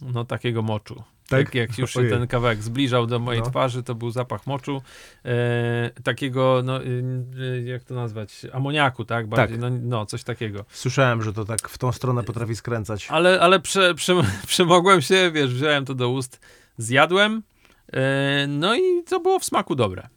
no 0.02 0.26
takiego 0.26 0.62
moczu. 0.62 1.04
Tak? 1.30 1.40
Jak, 1.40 1.56
jak 1.56 1.78
już 1.78 1.94
się 1.94 2.00
Ojej. 2.00 2.12
ten 2.12 2.28
kawałek 2.28 2.64
zbliżał 2.64 3.08
do 3.08 3.20
mojej 3.20 3.42
No. 3.42 3.50
twarzy, 3.50 3.84
to 3.84 3.96
był 3.96 4.12
zapach 4.12 4.48
moczu. 4.48 4.82
E, 5.26 5.90
takiego, 6.04 6.62
no, 6.64 6.84
y, 6.84 7.64
jak 7.66 7.84
to 7.84 7.96
nazwać? 7.96 8.46
Amoniaku, 8.54 9.06
tak? 9.06 9.28
Bardziej, 9.28 9.60
No, 9.60 9.70
no, 9.70 10.06
coś 10.06 10.24
takiego. 10.24 10.66
Słyszałem, 10.70 11.22
że 11.22 11.34
to 11.34 11.46
tak 11.46 11.70
w 11.70 11.78
tą 11.78 11.92
stronę 11.92 12.24
potrafi 12.24 12.56
skręcać. 12.56 13.08
Ale, 13.10 13.40
ale 13.40 13.60
prze, 13.60 13.96
prze, 13.96 14.16
przemogłem 14.48 15.02
się, 15.02 15.32
wiesz, 15.34 15.54
wziąłem 15.54 15.86
to 15.86 15.96
do 15.96 16.10
ust, 16.10 16.40
zjadłem, 16.78 17.44
e, 17.94 18.48
no 18.48 18.76
i 18.76 19.04
to 19.10 19.20
było 19.20 19.40
w 19.40 19.46
smaku 19.46 19.76
dobre. 19.76 20.08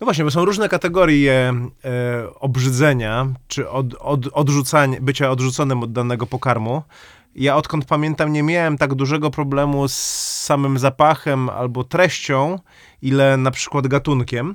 No 0.00 0.04
właśnie, 0.04 0.24
bo 0.24 0.30
są 0.30 0.44
różne 0.44 0.68
kategorie 0.68 1.54
e, 1.84 2.34
obrzydzenia, 2.34 3.26
czy 3.48 3.68
od, 3.68 3.94
od, 3.94 4.26
odrzucania, 4.32 4.98
bycia 5.00 5.30
odrzuconym 5.30 5.82
od 5.82 5.92
danego 5.92 6.26
pokarmu. 6.26 6.82
Ja 7.38 7.56
odkąd 7.56 7.84
pamiętam, 7.84 8.32
nie 8.32 8.42
miałem 8.42 8.78
tak 8.78 8.94
dużego 8.94 9.30
problemu 9.30 9.88
z 9.88 9.94
samym 10.44 10.78
zapachem 10.78 11.48
albo 11.48 11.84
treścią, 11.84 12.58
ile 13.02 13.36
na 13.36 13.50
przykład 13.50 13.86
gatunkiem. 13.86 14.54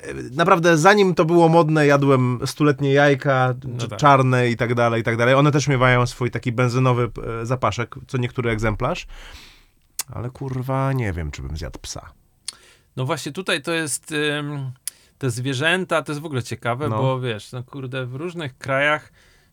E, 0.00 0.14
Naprawdę, 0.32 0.78
zanim 0.78 1.14
to 1.14 1.24
było 1.24 1.48
modne, 1.48 1.86
jadłem 1.86 2.38
stuletnie 2.46 2.92
jajka, 2.92 3.54
No 3.64 3.78
czy 3.80 3.88
tak. 3.88 3.98
czarne 3.98 4.48
i 4.50 4.56
tak 4.56 4.74
dalej, 4.74 5.00
i 5.00 5.04
tak 5.04 5.16
dalej. 5.16 5.34
One 5.34 5.52
też 5.52 5.68
miewają 5.68 6.06
swój 6.06 6.30
taki 6.30 6.52
benzynowy 6.52 7.10
e, 7.42 7.46
zapaszek, 7.46 7.94
co 8.06 8.18
niektóry 8.18 8.50
egzemplarz. 8.50 9.06
Ale 10.12 10.30
kurwa, 10.30 10.92
nie 10.92 11.12
wiem, 11.12 11.30
czy 11.30 11.42
bym 11.42 11.56
zjadł 11.56 11.78
psa. 11.78 12.12
No 12.96 13.04
właśnie 13.06 13.32
tutaj 13.32 13.62
to 13.62 13.72
jest, 13.72 14.14
te 15.18 15.30
zwierzęta, 15.30 16.02
to 16.02 16.12
jest 16.12 16.22
w 16.22 16.26
ogóle 16.26 16.42
ciekawe, 16.42 16.88
No. 16.88 16.98
bo 17.02 17.20
wiesz, 17.20 17.52
no 17.52 17.62
kurde, 17.62 18.06
w 18.06 18.14
różnych 18.14 18.58
krajach 18.58 19.12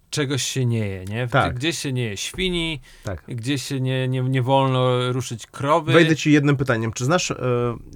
czegoś 0.09 0.43
się 0.43 0.65
nie 0.65 0.87
je, 0.87 1.05
nie? 1.05 1.27
Tak. 1.27 1.55
Gdzieś 1.55 1.77
się 1.77 1.93
nie 1.93 2.03
je 2.03 2.17
świni, 2.17 2.81
Tak. 3.03 3.23
gdzieś 3.27 3.63
się 3.63 3.81
nie, 3.81 4.07
nie, 4.07 4.21
nie 4.21 4.41
wolno 4.41 5.11
ruszyć 5.11 5.47
krowy. 5.47 5.93
Wejdę 5.93 6.15
ci 6.15 6.31
jednym 6.31 6.57
pytaniem. 6.57 6.93
Czy 6.93 7.05
znasz 7.05 7.31
e, 7.31 7.35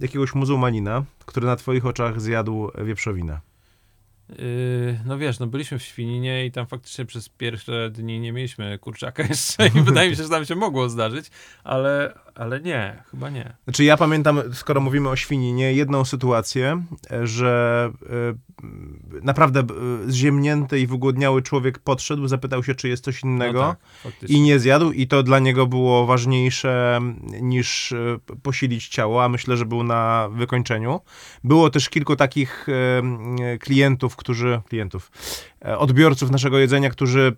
jakiegoś 0.02 0.36
muzułmanina, 0.36 1.04
który 1.26 1.48
na 1.48 1.56
twoich 1.56 1.86
oczach 1.86 2.22
zjadł 2.22 2.72
wieprzowinę? 2.86 3.40
Yy, 4.40 5.00
no 5.06 5.18
wiesz, 5.18 5.40
no 5.40 5.48
byliśmy 5.48 5.80
w 5.80 5.84
Świninie 5.84 6.46
i 6.46 6.52
tam 6.52 6.68
faktycznie 6.68 7.06
przez 7.06 7.30
pierwsze 7.30 7.90
dni 7.90 8.20
nie 8.20 8.32
mieliśmy 8.32 8.80
kurczaka 8.80 9.24
jeszcze 9.30 9.68
i 9.68 9.82
wydaje 9.82 10.10
mi 10.10 10.16
się, 10.16 10.24
że 10.24 10.30
tam 10.30 10.46
się 10.46 10.56
mogło 10.56 10.90
zdarzyć, 10.90 11.32
ale, 11.64 12.14
ale 12.36 12.60
nie, 12.60 13.04
chyba 13.12 13.30
nie. 13.30 13.54
Znaczy 13.64 13.84
ja 13.84 13.98
pamiętam, 13.98 14.42
skoro 14.54 14.82
mówimy 14.82 15.10
o 15.10 15.16
świninie, 15.16 15.74
jedną 15.74 16.06
sytuację, 16.06 16.84
e, 17.12 17.28
że 17.28 17.92
e, 19.14 19.22
naprawdę 19.24 19.60
e, 19.60 19.66
zziemnięty 20.12 20.80
i 20.80 20.88
wygłodniały 20.88 21.42
człowiek 21.42 21.80
podszedł, 21.80 22.28
zapytał 22.28 22.64
się, 22.64 22.76
czy 22.76 22.90
jest 22.90 23.04
coś 23.04 23.24
innego 23.24 23.78
No 24.04 24.12
tak, 24.12 24.30
i 24.30 24.42
nie 24.42 24.60
zjadł 24.60 24.92
i 24.92 25.08
to 25.08 25.24
dla 25.24 25.40
niego 25.40 25.68
było 25.68 26.06
ważniejsze 26.06 27.00
niż 27.42 27.92
e, 27.92 28.18
posilić 28.44 28.88
ciało, 28.88 29.24
a 29.24 29.30
myślę, 29.30 29.58
że 29.58 29.66
był 29.66 29.84
na 29.84 30.30
wykończeniu. 30.32 31.00
Było 31.44 31.70
też 31.70 31.90
kilku 31.90 32.16
takich 32.16 32.68
klientów, 33.60 34.16
którzy, 34.16 34.62
klientów, 34.70 35.12
odbiorców 35.78 36.32
naszego 36.32 36.60
jedzenia, 36.60 36.90
którzy 36.90 37.36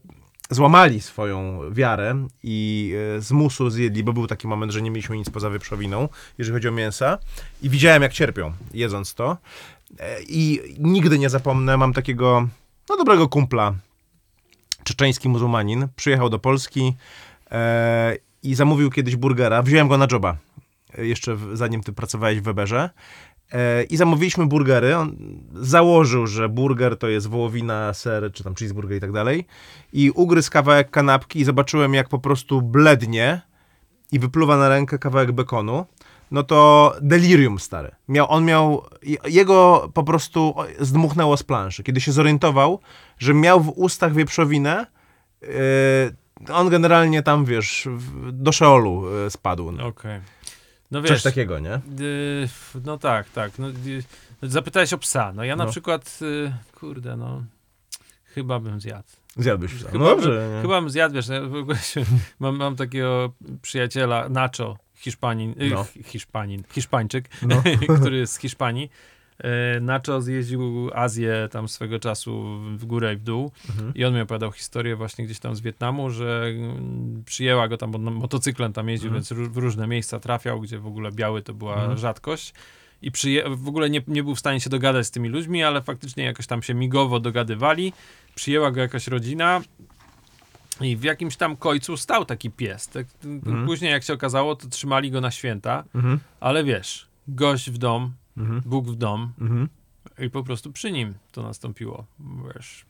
złamali 0.53 1.01
swoją 1.01 1.60
wiarę 1.72 2.27
i 2.43 2.93
e, 3.17 3.22
z 3.22 3.31
musu 3.31 3.69
zjedli, 3.69 4.03
bo 4.03 4.13
był 4.13 4.27
taki 4.27 4.48
moment, 4.48 4.72
że 4.72 4.81
nie 4.81 4.91
mieliśmy 4.91 5.17
nic 5.17 5.29
poza 5.29 5.50
wieprzowiną, 5.50 6.10
jeżeli 6.38 6.53
chodzi 6.55 6.67
o 6.67 6.72
mięsa 6.72 7.17
i 7.62 7.69
widziałem, 7.69 8.03
jak 8.03 8.13
cierpią, 8.13 8.53
jedząc 8.74 9.13
to. 9.13 9.38
E, 10.00 10.22
I 10.27 10.60
nigdy 10.79 11.19
nie 11.19 11.29
zapomnę, 11.29 11.77
mam 11.77 11.93
takiego, 11.93 12.48
no 12.89 12.98
dobrego 12.98 13.29
kumpla, 13.29 13.74
czeczeński 14.83 15.29
muzułmanin, 15.29 15.88
przyjechał 15.95 16.29
do 16.29 16.39
Polski 16.39 16.93
e, 17.51 18.15
i 18.43 18.55
zamówił 18.55 18.91
kiedyś 18.91 19.15
burgera. 19.15 19.62
Wziąłem 19.62 19.88
go 19.88 19.98
na 19.98 20.07
joba, 20.12 20.38
e, 20.98 21.05
jeszcze 21.05 21.36
w, 21.36 21.57
zanim 21.57 21.83
ty 21.83 21.93
pracowałeś 21.93 22.39
w 22.39 22.43
Weberze. 22.43 22.89
E, 23.53 23.83
I 23.83 23.98
zamówiliśmy 23.98 24.45
burgery. 24.45 24.98
On 24.98 25.15
założył, 25.53 26.27
że 26.27 26.50
burger 26.50 26.98
to 26.98 27.07
jest 27.07 27.27
wołowina, 27.27 27.93
ser, 27.93 28.31
czy 28.33 28.43
tam 28.43 28.55
cheeseburger 28.55 28.98
i 28.98 29.01
tak 29.01 29.12
dalej. 29.12 29.45
I 29.93 30.12
ugryzł 30.12 30.51
kawałek 30.51 30.89
kanapki 30.89 31.39
i 31.39 31.43
zobaczyłem, 31.43 31.93
jak 31.93 32.10
po 32.10 32.19
prostu 32.19 32.62
blednie 32.62 33.41
i 34.12 34.19
wypluwa 34.19 34.57
na 34.57 34.69
rękę 34.69 35.00
kawałek 35.00 35.31
bekonu. 35.31 35.86
No 36.31 36.43
to 36.43 36.93
delirium 37.01 37.60
stary. 37.60 37.91
Miał, 38.07 38.31
on 38.31 38.45
miał, 38.45 38.86
jego 39.25 39.89
po 39.93 40.03
prostu 40.03 40.55
zdmuchnęło 40.79 41.38
z 41.38 41.43
planszy. 41.43 41.83
Kiedy 41.83 42.01
się 42.01 42.12
zorientował, 42.12 42.79
że 43.17 43.33
miał 43.33 43.62
w 43.62 43.69
ustach 43.69 44.13
wieprzowinę, 44.13 44.86
yy, 45.41 45.48
on 46.53 46.69
generalnie 46.69 47.24
tam, 47.24 47.45
wiesz, 47.45 47.88
do 48.31 48.51
Szeolu 48.51 49.03
yy, 49.24 49.29
spadł. 49.29 49.72
No. 49.72 49.88
Okej. 49.88 50.19
No 50.93 51.01
Coś 51.01 51.09
wiesz, 51.12 51.23
takiego, 51.23 51.59
nie? 51.59 51.75
y, 52.01 52.50
no 52.85 52.97
tak, 52.97 53.29
tak. 53.29 53.59
No, 53.59 53.69
y, 53.69 53.73
zapytałeś 54.41 54.93
o 54.93 54.97
psa. 54.97 55.31
No 55.35 55.43
ja 55.43 55.55
na 55.55 55.65
No. 55.65 55.71
przykład, 55.71 56.19
y, 56.21 56.53
kurde, 56.79 57.17
no, 57.17 57.43
chyba 58.25 58.59
bym 58.59 58.81
zjadł. 58.81 59.07
Zjadłeś 59.38 59.73
psa. 59.73 59.91
Chyba 59.91 60.03
No 60.03 60.09
dobrze. 60.09 60.29
Bym, 60.29 60.62
chyba 60.62 60.81
bym 60.81 60.89
zjadł, 60.89 61.15
wiesz, 61.15 61.27
ja 61.27 61.41
ogóle 61.55 61.77
się, 61.77 62.03
mam, 62.39 62.55
mam 62.57 62.75
takiego 62.75 63.33
przyjaciela, 63.62 64.29
Nacho, 64.29 64.77
Hiszpanin, 64.95 65.51
y, 65.62 65.69
No. 65.69 65.85
Hiszpanin, 66.03 66.63
Hiszpańczyk, 66.71 67.29
No. 67.41 67.63
który 68.00 68.17
jest 68.17 68.33
z 68.33 68.38
Hiszpanii. 68.38 68.89
E, 69.43 69.79
Nacho 69.79 70.21
zjeździł 70.21 70.89
Azję 70.93 71.47
tam 71.51 71.67
swego 71.67 72.00
czasu 72.00 72.59
w 72.77 72.85
górę 72.85 73.13
i 73.13 73.17
w 73.17 73.23
dół 73.23 73.51
Mhm. 73.69 73.93
i 73.95 74.05
on 74.05 74.13
mi 74.13 74.21
opowiadał 74.21 74.51
historię 74.51 74.95
właśnie 74.95 75.25
gdzieś 75.25 75.39
tam 75.39 75.55
z 75.55 75.62
Wietnamu, 75.62 76.09
że 76.09 76.45
mm, 76.55 77.23
przyjęła 77.25 77.67
go 77.67 77.77
tam, 77.77 77.91
bo 77.91 77.97
motocyklem 77.97 78.73
tam 78.73 78.89
jeździł, 78.89 79.07
Mhm. 79.07 79.23
więc 79.39 79.53
w 79.53 79.57
różne 79.57 79.88
miejsca 79.88 80.19
trafiał, 80.19 80.62
gdzie 80.62 80.79
w 80.79 80.88
ogóle 80.88 81.12
biały 81.12 81.41
to 81.41 81.53
była 81.53 81.75
Mhm. 81.75 81.97
rzadkość. 81.97 82.53
I 83.01 83.12
przyje- 83.12 83.55
w 83.55 83.67
ogóle 83.67 83.89
nie, 83.89 84.01
nie 84.07 84.23
był 84.23 84.35
w 84.35 84.39
stanie 84.39 84.59
się 84.59 84.69
dogadać 84.69 85.05
z 85.07 85.12
tymi 85.12 85.29
ludźmi, 85.29 85.63
ale 85.63 85.81
faktycznie 85.81 86.23
jakoś 86.23 86.47
tam 86.47 86.63
się 86.63 86.73
migowo 86.73 87.19
dogadywali. 87.19 87.93
Przyjęła 88.35 88.71
go 88.71 88.81
jakaś 88.81 89.07
rodzina 89.07 89.62
i 90.81 90.97
w 90.97 91.03
jakimś 91.03 91.35
tam 91.38 91.55
końcu 91.57 91.97
stał 91.97 92.25
taki 92.25 92.50
pies. 92.51 92.88
Tak, 92.88 93.05
Mhm. 93.25 93.65
Później 93.65 93.91
jak 93.91 94.03
się 94.03 94.13
okazało, 94.13 94.55
to 94.55 94.67
trzymali 94.67 95.12
go 95.12 95.21
na 95.21 95.31
święta, 95.31 95.83
Mhm. 95.95 96.19
ale 96.39 96.63
wiesz, 96.63 97.07
gość 97.27 97.69
w 97.71 97.77
dom, 97.77 98.13
Mhm. 98.38 98.62
Bóg 98.66 98.88
w 98.88 98.96
dom 98.96 99.34
Mhm. 99.42 99.70
i 100.20 100.30
po 100.30 100.44
prostu 100.44 100.72
przy 100.72 100.92
nim 100.92 101.13
to 101.32 101.44
nastąpiło, 101.44 102.06
wiesz. 102.54 102.86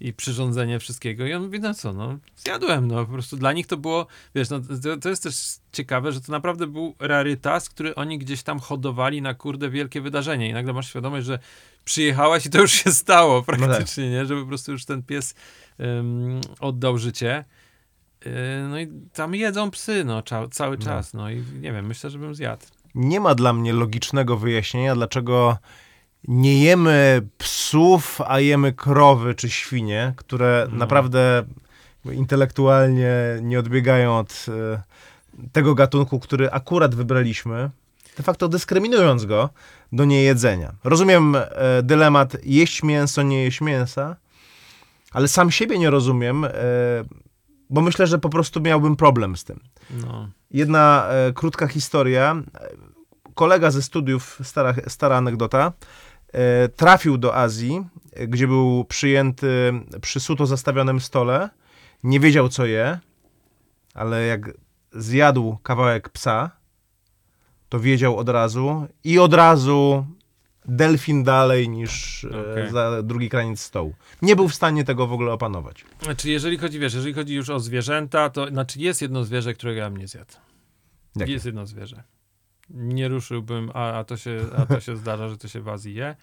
I 0.00 0.12
przyrządzenie 0.12 0.78
wszystkiego. 0.78 1.26
I 1.26 1.32
on 1.34 1.42
mówi, 1.42 1.60
no 1.60 1.74
co, 1.74 1.92
no 1.92 2.18
zjadłem, 2.36 2.86
no 2.88 3.06
po 3.06 3.12
prostu 3.12 3.36
dla 3.36 3.52
nich 3.52 3.66
to 3.66 3.76
było, 3.76 4.06
wiesz, 4.34 4.50
no 4.50 4.60
to, 4.60 4.96
to 4.96 5.08
jest 5.08 5.22
też 5.22 5.56
ciekawe, 5.72 6.12
że 6.12 6.20
to 6.20 6.32
naprawdę 6.32 6.66
był 6.66 6.94
rarytas, 6.98 7.68
który 7.68 7.94
oni 7.94 8.18
gdzieś 8.18 8.42
tam 8.42 8.58
hodowali 8.58 9.22
na 9.22 9.34
kurde 9.34 9.70
wielkie 9.70 10.00
wydarzenie 10.00 10.48
i 10.48 10.52
nagle 10.52 10.72
masz 10.72 10.88
świadomość, 10.88 11.26
że 11.26 11.38
przyjechałeś 11.84 12.46
i 12.46 12.50
to 12.50 12.60
już 12.60 12.72
się 12.72 12.92
stało 12.92 13.42
praktycznie, 13.42 14.10
nie? 14.10 14.26
Że 14.26 14.40
po 14.40 14.46
prostu 14.46 14.72
już 14.72 14.84
ten 14.84 15.02
pies 15.02 15.34
oddał 16.60 16.98
życie. 16.98 17.44
Yy, 18.24 18.32
no 18.70 18.80
i 18.80 18.88
tam 19.12 19.34
jedzą 19.34 19.70
psy, 19.70 20.04
no, 20.04 20.22
cza, 20.22 20.48
cały 20.48 20.76
No. 20.78 20.84
czas, 20.84 21.14
no 21.14 21.30
i 21.30 21.36
nie 21.60 21.72
wiem, 21.72 21.86
myślę, 21.86 22.10
że 22.10 22.18
bym 22.18 22.34
zjadł. 22.34 22.66
Nie 22.96 23.20
ma 23.20 23.34
dla 23.34 23.52
mnie 23.52 23.72
logicznego 23.72 24.36
wyjaśnienia, 24.36 24.94
dlaczego 24.94 25.56
nie 26.28 26.62
jemy 26.62 27.22
psów, 27.38 28.20
a 28.26 28.40
jemy 28.40 28.72
krowy 28.72 29.34
czy 29.34 29.50
świnie, 29.50 30.12
które 30.16 30.66
No. 30.70 30.76
naprawdę 30.78 31.44
intelektualnie 32.12 33.12
nie 33.42 33.58
odbiegają 33.58 34.18
od 34.18 34.46
e, 34.48 34.82
tego 35.52 35.74
gatunku, 35.74 36.20
który 36.20 36.50
akurat 36.50 36.94
wybraliśmy, 36.94 37.70
de 38.16 38.22
facto 38.22 38.48
dyskryminując 38.48 39.24
go 39.24 39.50
do 39.92 40.04
niejedzenia. 40.04 40.72
Rozumiem 40.84 41.36
e, 41.36 41.46
dylemat 41.82 42.36
jeść 42.44 42.82
mięso, 42.82 43.22
nie 43.22 43.42
jeść 43.44 43.60
mięsa, 43.60 44.16
ale 45.12 45.28
sam 45.28 45.50
siebie 45.50 45.78
nie 45.78 45.90
rozumiem, 45.90 46.44
e, 46.44 46.50
bo 47.70 47.80
myślę, 47.80 48.06
że 48.06 48.18
po 48.18 48.28
prostu 48.28 48.60
miałbym 48.60 48.96
problem 48.96 49.36
z 49.36 49.44
tym. 49.44 49.60
No. 49.90 50.28
Jedna 50.50 51.06
e, 51.08 51.32
krótka 51.32 51.66
historia. 51.66 52.42
Kolega 53.34 53.70
ze 53.70 53.82
studiów, 53.82 54.40
stara, 54.42 54.74
stara 54.88 55.16
anegdota, 55.16 55.72
e, 56.32 56.68
trafił 56.68 57.18
do 57.18 57.36
Azji, 57.36 57.86
gdzie 58.28 58.46
był 58.46 58.84
przyjęty 58.84 59.72
przy 60.00 60.20
suto 60.20 60.46
zastawionym 60.46 61.00
stole. 61.00 61.50
Nie 62.02 62.20
wiedział, 62.20 62.48
co 62.48 62.66
je, 62.66 62.98
ale 63.94 64.26
jak 64.26 64.50
zjadł 64.92 65.58
kawałek 65.62 66.08
psa, 66.08 66.50
to 67.68 67.80
wiedział 67.80 68.16
od 68.16 68.28
razu 68.28 68.86
i 69.04 69.18
od 69.18 69.34
razu 69.34 70.06
delfin 70.68 71.24
dalej 71.24 71.68
niż 71.68 72.24
e, 72.24 72.28
Okej. 72.52 72.70
za 72.70 73.02
drugi 73.02 73.28
kraniec 73.28 73.60
stołu. 73.60 73.94
Nie 74.22 74.36
był 74.36 74.48
w 74.48 74.54
stanie 74.54 74.84
tego 74.84 75.06
w 75.06 75.12
ogóle 75.12 75.32
opanować. 75.32 75.84
Znaczy, 76.02 76.30
jeżeli 76.30 76.58
chodzi, 76.58 76.78
wiesz, 76.78 76.94
jeżeli 76.94 77.14
chodzi 77.14 77.34
już 77.34 77.50
o 77.50 77.60
zwierzęta, 77.60 78.30
to 78.30 78.48
znaczy 78.48 78.80
jest 78.80 79.02
jedno 79.02 79.24
zwierzę, 79.24 79.54
którego 79.54 79.78
ja 79.80 79.90
bym 79.90 79.96
nie 79.98 80.08
zjadł. 80.08 80.32
Jakie? 81.16 81.32
Jest 81.32 81.46
jedno 81.46 81.66
zwierzę. 81.66 82.02
Nie 82.70 83.08
ruszyłbym, 83.08 83.70
a, 83.74 83.92
a, 83.92 84.04
to 84.04 84.16
się, 84.16 84.40
a 84.56 84.66
to 84.66 84.80
się 84.80 84.96
zdarza, 84.96 85.28
że 85.28 85.36
to 85.38 85.48
się 85.48 85.60
w 85.60 85.68
Azji 85.68 85.94
je, 85.94 86.16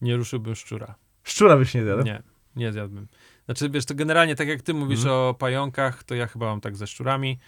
nie 0.00 0.16
ruszyłbym 0.16 0.54
szczura. 0.54 0.94
Szczura 1.24 1.56
byś 1.56 1.74
nie 1.74 1.84
zjadł? 1.84 2.02
Nie, 2.04 2.22
nie 2.56 2.72
zjadłbym. 2.72 3.08
Znaczy, 3.44 3.70
wiesz, 3.70 3.84
to 3.84 3.94
generalnie 3.94 4.36
tak 4.36 4.48
jak 4.48 4.62
ty 4.62 4.74
mówisz 4.74 4.98
Mhm. 5.00 5.16
o 5.16 5.34
pająkach, 5.34 6.04
to 6.04 6.14
ja 6.14 6.26
chyba 6.26 6.46
mam 6.46 6.60
tak 6.60 6.76
ze 6.76 6.86
szczurami, 6.86 7.38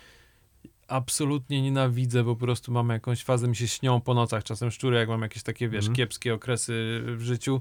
absolutnie 0.92 1.62
nienawidzę, 1.62 2.24
po 2.24 2.36
prostu 2.36 2.72
mam 2.72 2.88
jakąś 2.88 3.24
fazę, 3.24 3.48
mi 3.48 3.56
się 3.56 3.68
śnią 3.68 4.00
po 4.00 4.14
nocach 4.14 4.44
czasem 4.44 4.70
szczury, 4.70 4.96
jak 4.96 5.08
mam 5.08 5.22
jakieś 5.22 5.42
takie, 5.42 5.68
wiesz, 5.68 5.84
Mhm. 5.84 5.96
kiepskie 5.96 6.34
okresy 6.34 7.02
w 7.06 7.22
życiu. 7.22 7.60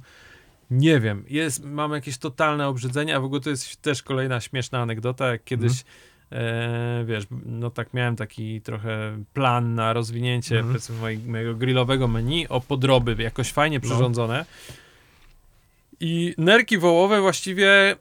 Nie 0.71 0.99
wiem, 0.99 1.23
jest, 1.29 1.63
mam 1.65 1.91
jakieś 1.91 2.17
totalne 2.17 2.67
obrzydzenie, 2.67 3.15
a 3.15 3.19
w 3.19 3.23
ogóle 3.25 3.41
to 3.41 3.49
jest 3.49 3.81
też 3.81 4.03
kolejna 4.03 4.41
śmieszna 4.41 4.79
anegdota, 4.81 5.27
jak 5.31 5.43
kiedyś 5.43 5.83
E, 6.31 7.03
wiesz, 7.07 7.23
no 7.45 7.69
tak 7.69 7.93
miałem 7.93 8.15
taki 8.15 8.61
trochę 8.61 9.23
plan 9.33 9.75
na 9.75 9.93
rozwinięcie 9.93 10.63
powiedzmy 10.63 10.97
mojej, 10.97 11.19
mojego 11.19 11.55
grillowego 11.55 12.07
menu 12.07 12.47
o 12.47 12.61
podroby 12.61 13.15
jakoś 13.23 13.51
fajnie 13.51 13.77
No. 13.77 13.81
przyrządzone. 13.81 14.45
I 15.99 16.33
nerki 16.37 16.77
wołowe 16.77 17.21
właściwie 17.21 17.95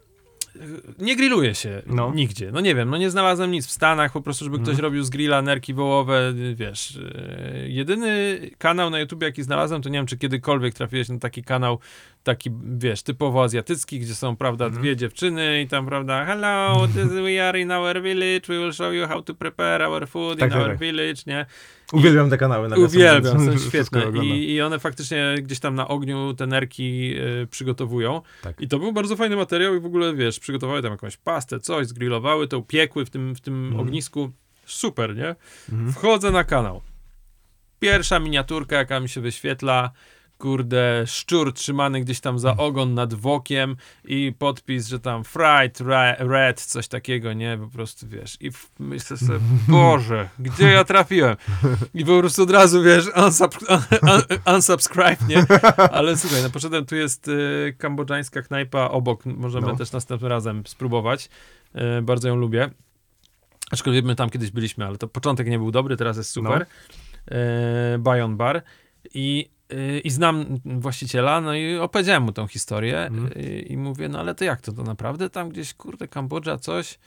nie 0.99 1.17
grilluje 1.17 1.55
się 1.55 1.83
No. 1.87 2.13
nigdzie. 2.15 2.51
No 2.53 2.61
nie 2.61 2.75
wiem, 2.75 2.91
no 2.91 2.97
nie 2.97 3.11
znalazłem 3.11 3.51
nic 3.51 3.67
w 3.67 3.71
Stanach, 3.71 4.13
po 4.13 4.21
prostu, 4.21 4.45
żeby 4.45 4.57
Mhm. 4.57 4.75
ktoś 4.77 4.83
robił 4.83 5.03
z 5.03 5.11
grilla 5.11 5.43
nerki 5.43 5.75
wołowe, 5.75 6.33
wiesz. 6.55 6.99
e, 7.15 7.69
Jedyny 7.69 8.39
kanał 8.59 8.91
na 8.91 8.99
YouTube, 9.01 9.23
jaki 9.23 9.43
znalazłem, 9.43 9.83
to 9.83 9.89
nie 9.89 9.99
wiem, 9.99 10.07
czy 10.07 10.19
kiedykolwiek 10.19 10.75
trafiłeś 10.75 11.09
na 11.09 11.19
taki 11.19 11.43
kanał, 11.45 11.79
taki, 12.23 12.51
wiesz, 12.79 13.03
typowo 13.03 13.43
azjatycki, 13.45 14.01
gdzie 14.01 14.15
są, 14.15 14.37
prawda, 14.37 14.65
Mhm. 14.65 14.83
dwie 14.83 14.97
dziewczyny 14.97 15.63
i 15.63 15.69
tam, 15.69 15.87
prawda, 15.87 16.25
hello, 16.25 16.87
this 16.95 17.13
we 17.13 17.49
are 17.49 17.61
in 17.61 17.71
our 17.73 18.03
village, 18.03 18.41
we 18.49 18.59
will 18.59 18.73
show 18.73 18.95
you 18.95 19.07
how 19.07 19.23
to 19.23 19.35
prepare 19.35 19.89
our 19.89 20.09
food 20.09 20.39
Tak, 20.39 20.49
in 20.49 20.53
tak, 20.53 20.63
our 20.63 20.71
tak. 20.71 20.79
village, 20.79 21.23
nie? 21.27 21.47
Uwielbiam 21.93 22.31
te 22.31 22.39
kanały. 22.39 22.69
nawiasem 22.69 22.87
Uwielbiam, 22.97 23.53
są 23.53 23.59
świetne. 23.69 24.03
I, 24.25 24.55
I 24.55 24.63
one 24.63 24.79
faktycznie 24.79 25.35
gdzieś 25.43 25.61
tam 25.61 25.75
na 25.75 25.89
ogniu 25.89 26.35
te 26.35 26.47
nerki 26.47 27.15
y, 27.43 27.47
przygotowują. 27.47 28.23
Tak. 28.43 28.61
I 28.61 28.69
to 28.69 28.79
był 28.79 28.93
bardzo 28.93 29.17
fajny 29.17 29.37
materiał 29.37 29.75
i 29.75 29.81
w 29.81 29.87
ogóle, 29.87 30.15
wiesz, 30.15 30.41
przygotowały 30.41 30.83
tam 30.83 30.91
jakąś 30.93 31.17
pastę, 31.17 31.61
coś, 31.61 31.87
zgrillowały 31.87 32.49
to, 32.49 32.63
piekły 32.63 33.05
w 33.05 33.11
tym, 33.11 33.35
w 33.35 33.41
tym 33.41 33.65
Mhm. 33.65 33.81
ognisku. 33.81 34.31
Super, 34.67 35.17
nie? 35.17 35.35
Mhm. 35.73 35.93
Wchodzę 35.93 36.31
na 36.31 36.45
kanał. 36.45 36.81
Pierwsza 37.81 38.19
miniaturka, 38.19 38.77
jaka 38.77 39.01
mi 39.01 39.09
się 39.09 39.21
wyświetla, 39.21 39.91
kurde, 40.41 41.05
szczur 41.07 41.55
trzymany 41.55 42.01
gdzieś 42.01 42.21
tam 42.21 42.39
za 42.39 42.57
ogon 42.57 42.95
nad 42.95 43.15
wokiem 43.15 43.77
i 44.05 44.35
podpis, 44.39 44.89
że 44.89 45.01
tam 45.01 45.25
fried 45.25 45.81
red, 46.19 46.61
coś 46.61 46.89
takiego, 46.89 47.33
nie? 47.33 47.59
Po 47.63 47.69
prostu, 47.69 48.09
wiesz, 48.09 48.37
i 48.41 48.51
myślę 48.79 49.17
sobie, 49.17 49.39
Boże, 49.69 50.29
gdzie 50.39 50.71
ja 50.71 50.85
trafiłem? 50.85 51.37
I 51.95 52.05
po 52.05 52.19
prostu 52.19 52.43
od 52.43 52.51
razu, 52.51 52.83
wiesz, 52.83 53.05
unsub, 53.17 53.59
un, 54.03 54.55
unsubscribe, 54.55 55.17
nie? 55.29 55.45
Ale 55.93 56.17
słuchaj, 56.17 56.43
no 56.43 56.51
poszedłem, 56.51 56.87
tu 56.87 56.97
jest 56.97 57.29
y, 57.29 57.75
kambodżańska 57.79 58.43
knajpa 58.43 58.89
obok, 58.89 59.27
możemy 59.27 59.67
No. 59.67 59.77
też 59.77 59.93
następnym 59.93 60.31
razem 60.31 60.63
spróbować. 60.67 61.29
Y, 61.99 62.03
bardzo 62.03 62.29
ją 62.29 62.37
lubię. 62.37 62.71
Aczkolwiek 63.71 64.05
my 64.05 64.15
tam 64.15 64.31
kiedyś 64.31 64.51
byliśmy, 64.51 64.87
ale 64.87 64.99
to 64.99 65.09
początek 65.09 65.47
nie 65.49 65.59
był 65.59 65.71
dobry, 65.71 65.97
teraz 65.97 66.17
jest 66.17 66.31
super. 66.31 66.67
E, 67.31 67.99
Bayon 67.99 68.37
Bar. 68.37 68.63
I, 69.15 69.51
I 70.05 70.11
znam 70.11 70.45
właściciela, 70.65 71.41
no 71.41 71.55
i 71.55 71.77
opowiedziałem 71.77 72.23
mu 72.23 72.33
tą 72.33 72.47
historię 72.47 72.99
Mhm. 73.07 73.31
e, 73.37 73.59
i 73.61 73.77
mówię, 73.77 74.09
no 74.09 74.19
ale 74.21 74.35
to 74.35 74.45
jak 74.45 74.61
to, 74.61 74.73
to 74.73 74.83
naprawdę 74.83 75.31
tam 75.31 75.49
gdzieś, 75.49 75.75
kurde, 75.75 76.09
Kambodża, 76.09 76.59
coś? 76.59 76.99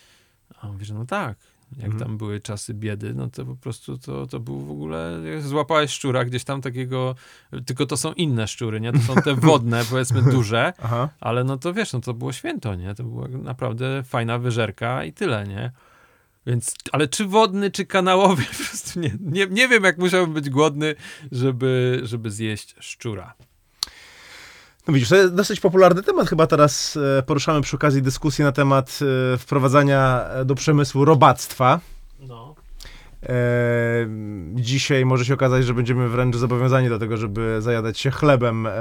A 0.59 0.67
on 0.67 0.73
mówi, 0.73 0.85
że 0.85 0.93
no 0.93 1.05
tak, 1.05 1.37
jak 1.77 1.85
Mhm. 1.85 1.99
tam 2.03 2.17
były 2.17 2.39
czasy 2.39 2.73
biedy, 2.73 3.13
no 3.13 3.29
to 3.29 3.45
po 3.45 3.55
prostu 3.55 3.97
to, 3.97 4.27
to 4.27 4.39
był 4.39 4.59
w 4.59 4.71
ogóle, 4.71 5.19
jak 5.33 5.41
złapałeś 5.41 5.91
szczura 5.91 6.25
gdzieś 6.25 6.43
tam 6.43 6.61
takiego, 6.61 7.15
tylko 7.65 7.85
to 7.85 7.97
są 7.97 8.13
inne 8.13 8.47
szczury, 8.47 8.81
nie? 8.81 8.93
To 8.93 8.99
są 8.99 9.15
te 9.15 9.35
wodne, 9.51 9.83
powiedzmy 9.89 10.21
duże, 10.21 10.73
Aha. 10.83 11.09
ale 11.19 11.43
no 11.43 11.57
to 11.57 11.73
wiesz, 11.73 11.93
no 11.93 11.99
to 12.01 12.13
było 12.13 12.33
święto, 12.33 12.75
nie? 12.75 12.95
To 12.95 13.03
była 13.03 13.27
naprawdę 13.27 14.03
fajna 14.03 14.37
wyżerka 14.39 15.03
i 15.03 15.13
tyle, 15.13 15.47
nie? 15.47 15.71
Więc, 16.47 16.75
ale 16.91 17.07
czy 17.07 17.25
wodny, 17.25 17.71
czy 17.71 17.85
kanałowy, 17.85 18.43
po 18.57 18.63
prostu 18.63 18.99
nie, 18.99 19.17
nie, 19.21 19.47
nie 19.47 19.67
wiem, 19.67 19.83
jak 19.83 19.97
musiałbym 19.97 20.33
być 20.33 20.49
głodny, 20.49 20.95
żeby, 21.31 22.01
żeby 22.03 22.31
zjeść 22.31 22.75
szczura. 22.79 23.33
No 24.87 24.93
widzisz, 24.93 25.09
to 25.09 25.15
jest 25.15 25.35
dosyć 25.35 25.59
popularny 25.59 26.03
temat. 26.03 26.29
Chyba 26.29 26.47
teraz 26.47 26.97
e, 27.17 27.23
poruszamy 27.23 27.61
przy 27.61 27.75
okazji 27.75 28.01
dyskusji 28.01 28.43
na 28.43 28.51
temat 28.51 28.99
e, 29.33 29.37
wprowadzania 29.37 30.25
e, 30.29 30.45
do 30.45 30.55
przemysłu 30.55 31.05
robactwa. 31.05 31.79
No. 32.19 32.55
E, 33.23 33.35
dzisiaj 34.55 35.05
może 35.05 35.25
się 35.25 35.33
okazać, 35.33 35.65
że 35.65 35.73
będziemy 35.73 36.09
wręcz 36.09 36.35
zobowiązani 36.35 36.89
do 36.89 36.99
tego, 36.99 37.17
żeby 37.17 37.61
zajadać 37.61 37.99
się 37.99 38.11
chlebem 38.11 38.67
e, 38.67 38.71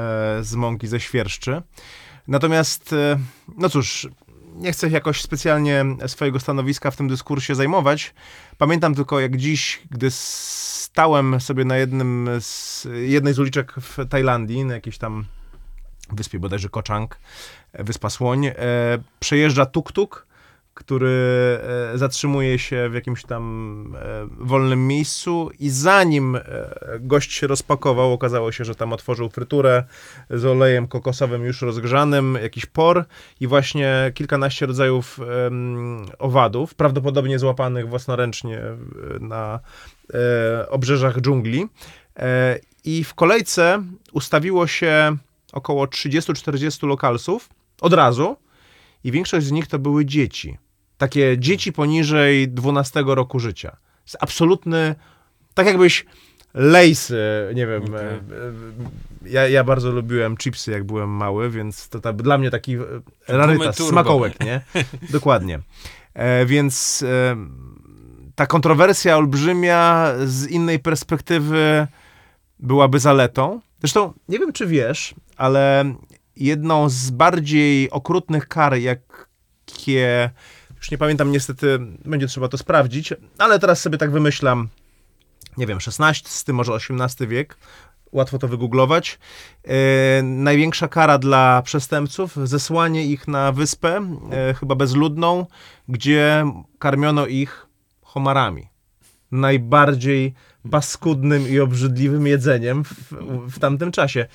z 0.41 0.55
mąki 0.55 0.87
ze 0.87 1.01
świerszczy. 1.01 1.63
Natomiast, 2.29 2.93
e, 2.93 3.19
no 3.59 3.69
cóż, 3.69 4.09
nie 4.63 4.73
chcę 4.73 4.89
jakoś 4.89 5.23
specjalnie 5.23 5.85
swojego 6.07 6.41
stanowiska 6.41 6.91
w 6.91 6.97
tym 6.97 7.09
dyskursie 7.09 7.55
zajmować. 7.55 8.15
Pamiętam 8.59 8.95
tylko 8.95 9.21
jak 9.21 9.37
dziś, 9.37 9.83
gdy 9.91 10.11
stałem 10.11 11.41
sobie 11.41 11.65
na 11.65 11.77
jednym 11.77 12.29
z, 12.41 12.89
jednej 13.03 13.35
z 13.35 13.39
uliczek 13.39 13.73
w 13.73 14.09
Tajlandii, 14.09 14.65
na 14.65 14.75
jakiejś 14.75 14.99
tam 14.99 15.25
wyspie 16.13 16.39
bodajże 16.39 16.69
Kochang, 16.69 17.19
wyspa 17.75 18.11
Słoń, 18.11 18.47
e, 18.47 18.55
przejeżdża 19.21 19.65
tuk-tuk, 19.65 20.27
który 20.75 21.09
e, 21.95 21.99
zatrzymuje 21.99 22.59
się 22.59 22.89
w 22.89 22.95
jakimś 22.95 23.23
tam 23.23 23.97
e, 23.97 24.27
wolnym 24.39 24.87
miejscu 24.87 25.51
i 25.59 25.71
zanim 25.71 26.37
e, 26.37 26.43
gość 27.01 27.33
się 27.33 27.47
rozpakował, 27.47 28.13
okazało 28.13 28.53
się, 28.53 28.65
że 28.65 28.75
tam 28.75 28.93
otworzył 28.93 29.29
fryturę 29.29 29.85
z 30.31 30.45
olejem 30.45 30.89
kokosowym 30.89 31.45
już 31.45 31.63
rozgrzanym, 31.63 32.39
jakiś 32.43 32.67
por 32.67 33.05
i 33.41 33.47
właśnie 33.47 34.13
kilkanaście 34.15 34.67
rodzajów 34.67 35.21
owadów, 36.19 36.75
prawdopodobnie 36.75 37.39
złapanych 37.39 37.89
własnoręcznie 37.89 38.61
na 39.21 39.61
obrzeżach 40.69 41.21
dżungli. 41.21 41.67
I 42.85 43.05
w 43.05 43.15
kolejce 43.15 43.83
ustawiło 44.13 44.67
się 44.67 45.17
około 45.53 45.85
30-40 45.85 46.87
lokalsów 46.87 47.49
od 47.81 47.93
razu 47.93 48.37
i 49.05 49.13
większość 49.13 49.47
z 49.47 49.51
nich 49.51 49.67
to 49.67 49.79
były 49.79 50.05
dzieci. 50.05 50.59
Takie 50.99 51.39
dzieci 51.39 51.73
poniżej 51.73 52.49
12 52.49 53.05
roku 53.07 53.39
życia. 53.39 53.77
Absolutny, 54.21 54.95
tak 55.55 55.67
jakbyś 55.67 56.07
lejsy, 56.55 57.51
nie 57.55 57.67
wiem, 57.67 57.83
Okej. 57.85 57.97
e, 57.97 58.11
e, 58.11 58.21
ja, 59.27 59.49
ja 59.49 59.65
bardzo 59.65 59.91
lubiłem 59.91 60.37
chipsy, 60.37 60.71
jak 60.71 60.85
byłem 60.85 61.11
mały, 61.11 61.51
więc 61.51 61.89
to 61.89 62.01
ta, 62.01 62.13
dla 62.13 62.39
mnie 62.39 62.51
taki 62.51 62.75
e, 62.75 62.81
rarytas, 63.29 63.77
smakołek, 63.77 64.41
nie? 64.45 64.61
Dokładnie. 65.11 65.61
E, 66.15 66.47
więc 66.47 67.05
e, 67.09 67.37
ta 68.35 68.47
kontrowersja 68.47 69.17
olbrzymia 69.17 70.13
z 70.25 70.47
innej 70.47 70.79
perspektywy 70.79 71.87
byłaby 72.59 72.99
zaletą. 73.01 73.61
Zresztą 73.81 74.13
nie 74.29 74.39
wiem, 74.39 74.53
czy 74.53 74.67
wiesz, 74.67 75.15
ale 75.37 75.85
jedną 76.37 76.89
z 76.89 77.11
bardziej 77.11 77.91
okrutnych 77.91 78.49
kar, 78.49 78.75
jakie 78.75 80.31
już 80.77 80.91
nie 80.91 80.99
pamiętam, 80.99 81.33
niestety 81.33 81.79
będzie 82.05 82.27
trzeba 82.27 82.49
to 82.49 82.59
sprawdzić, 82.59 83.15
ale 83.39 83.59
teraz 83.59 83.81
sobie 83.81 83.99
tak 83.99 84.11
wymyślam, 84.11 84.69
nie 85.57 85.67
wiem, 85.67 85.79
XVI, 86.01 86.53
może 86.53 86.73
XVIII 86.73 87.29
wiek, 87.29 87.57
łatwo 88.13 88.39
to 88.39 88.49
wygooglować. 88.49 89.19
E, 89.65 90.23
największa 90.23 90.89
kara 90.89 91.19
dla 91.19 91.63
przestępców, 91.63 92.37
zesłanie 92.45 93.07
ich 93.07 93.29
na 93.29 93.53
wyspę, 93.53 94.17
e, 94.31 94.55
chyba 94.55 94.75
bezludną, 94.75 95.47
gdzie 95.89 96.45
karmiono 96.79 97.27
ich 97.27 97.67
homarami. 98.03 98.69
Najbardziej 99.33 100.35
paskudnym 100.71 101.49
i 101.49 101.61
obrzydliwym 101.61 102.27
jedzeniem 102.27 102.85
w, 102.85 103.13
w 103.51 103.59
tamtym 103.59 103.93
czasie. 103.93 104.27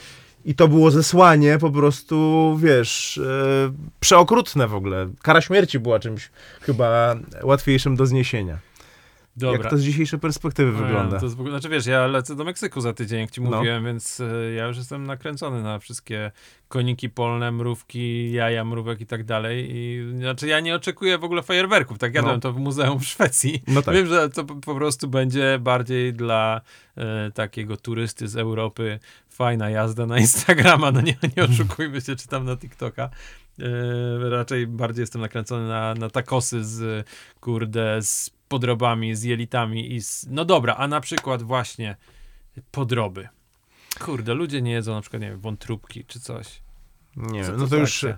I 0.45 0.55
to 0.55 0.67
było 0.67 0.91
zesłanie 0.91 1.57
po 1.57 1.71
prostu, 1.71 2.57
wiesz, 2.61 3.17
e, 3.17 3.73
przeokrutne 3.99 4.67
w 4.67 4.75
ogóle. 4.75 5.09
Kara 5.21 5.41
śmierci 5.41 5.79
była 5.79 5.99
czymś 5.99 6.31
chyba 6.61 7.15
łatwiejszym 7.43 7.95
do 7.95 8.05
zniesienia. 8.05 8.57
Dobra. 9.37 9.57
Jak 9.57 9.69
to 9.69 9.77
z 9.77 9.81
dzisiejszej 9.81 10.19
perspektywy 10.19 10.71
No 10.71 10.79
ja, 10.79 10.85
wygląda? 10.85 11.19
To 11.19 11.29
znaczy 11.29 11.69
wiesz, 11.69 11.85
ja 11.85 12.07
lecę 12.07 12.35
do 12.35 12.43
Meksyku 12.43 12.81
za 12.81 12.93
tydzień, 12.93 13.19
jak 13.19 13.31
ci 13.31 13.41
No. 13.41 13.57
mówiłem, 13.57 13.85
więc 13.85 14.19
e, 14.19 14.51
ja 14.53 14.67
już 14.67 14.77
jestem 14.77 15.07
nakręcony 15.07 15.63
na 15.63 15.79
wszystkie 15.79 16.31
koniki 16.67 17.09
polne, 17.09 17.51
mrówki, 17.51 18.31
jaja 18.31 18.65
mrówek 18.65 19.01
i 19.01 19.05
tak 19.05 19.23
dalej. 19.23 19.67
I 19.71 20.05
znaczy 20.19 20.47
ja 20.47 20.59
nie 20.59 20.75
oczekuję 20.75 21.17
w 21.17 21.23
ogóle 21.23 21.43
fajerwerków. 21.43 21.97
Tak 21.97 22.15
jadłem 22.15 22.35
No. 22.35 22.41
to 22.41 22.53
w 22.53 22.57
muzeum 22.59 22.99
w 22.99 23.05
Szwecji. 23.05 23.63
No 23.67 23.81
tak. 23.81 23.95
Wiem, 23.95 24.07
że 24.07 24.29
to 24.29 24.45
po 24.45 24.75
prostu 24.75 25.07
będzie 25.07 25.59
bardziej 25.59 26.13
dla 26.13 26.61
e, 26.97 27.31
takiego 27.31 27.77
turysty 27.77 28.27
z 28.27 28.35
Europy 28.37 28.99
fajna 29.29 29.69
jazda 29.69 30.05
na 30.05 30.19
Instagrama. 30.19 30.91
No 30.91 31.01
nie, 31.01 31.17
nie 31.37 31.43
oszukujmy 31.43 32.01
się, 32.01 32.15
czy 32.15 32.27
tam 32.27 32.45
na 32.45 32.57
TikToka. 32.57 33.09
E, 33.59 34.29
raczej 34.29 34.67
bardziej 34.67 35.01
jestem 35.03 35.21
nakręcony 35.21 35.67
na, 35.67 35.93
na 35.93 36.09
takosy 36.09 36.65
z, 36.65 37.07
kurde, 37.39 38.01
z 38.01 38.29
podrobami, 38.47 39.15
z 39.15 39.23
jelitami 39.23 39.93
i 39.95 40.01
z... 40.01 40.27
No 40.29 40.45
dobra, 40.45 40.75
a 40.75 40.87
na 40.87 41.01
przykład 41.01 41.43
właśnie 41.43 41.95
podroby. 42.71 43.27
Kurde, 43.99 44.33
ludzie 44.33 44.61
nie 44.61 44.71
jedzą 44.71 44.93
na 44.93 45.01
przykład, 45.01 45.21
nie 45.21 45.29
wiem, 45.29 45.39
wątróbki 45.39 46.05
czy 46.05 46.19
coś. 46.19 46.61
Nie 47.15 47.45
Co 47.45 47.51
to 47.51 47.57
no 47.57 47.67
to 47.67 47.75
już... 47.75 47.99
znaczy? 47.99 48.17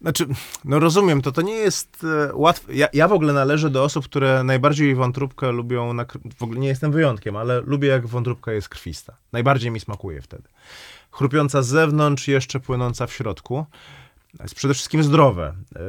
Znaczy, 0.00 0.26
no 0.64 0.78
rozumiem, 0.78 1.22
to 1.22 1.32
to 1.32 1.42
nie 1.42 1.54
jest 1.54 2.04
e, 2.04 2.34
łatwe. 2.34 2.74
Ja, 2.74 2.88
ja 2.92 3.08
w 3.08 3.12
ogóle 3.12 3.32
należę 3.32 3.70
do 3.70 3.84
osób, 3.84 4.04
które 4.04 4.44
najbardziej 4.44 4.94
wątróbkę 4.94 5.52
lubią, 5.52 5.92
na, 5.92 6.06
w 6.38 6.42
ogóle 6.42 6.58
nie 6.58 6.68
jestem 6.68 6.92
wyjątkiem, 6.92 7.36
ale 7.36 7.60
lubię 7.60 7.88
jak 7.88 8.06
wątróbka 8.06 8.52
jest 8.52 8.68
krwista. 8.68 9.16
Najbardziej 9.32 9.70
mi 9.70 9.80
smakuje 9.80 10.22
wtedy. 10.22 10.48
Chrupiąca 11.10 11.62
z 11.62 11.66
zewnątrz, 11.66 12.28
jeszcze 12.28 12.60
płynąca 12.60 13.06
w 13.06 13.12
środku. 13.12 13.66
Jest 14.42 14.54
przede 14.54 14.74
wszystkim 14.74 15.02
zdrowe. 15.02 15.54
E, 15.76 15.80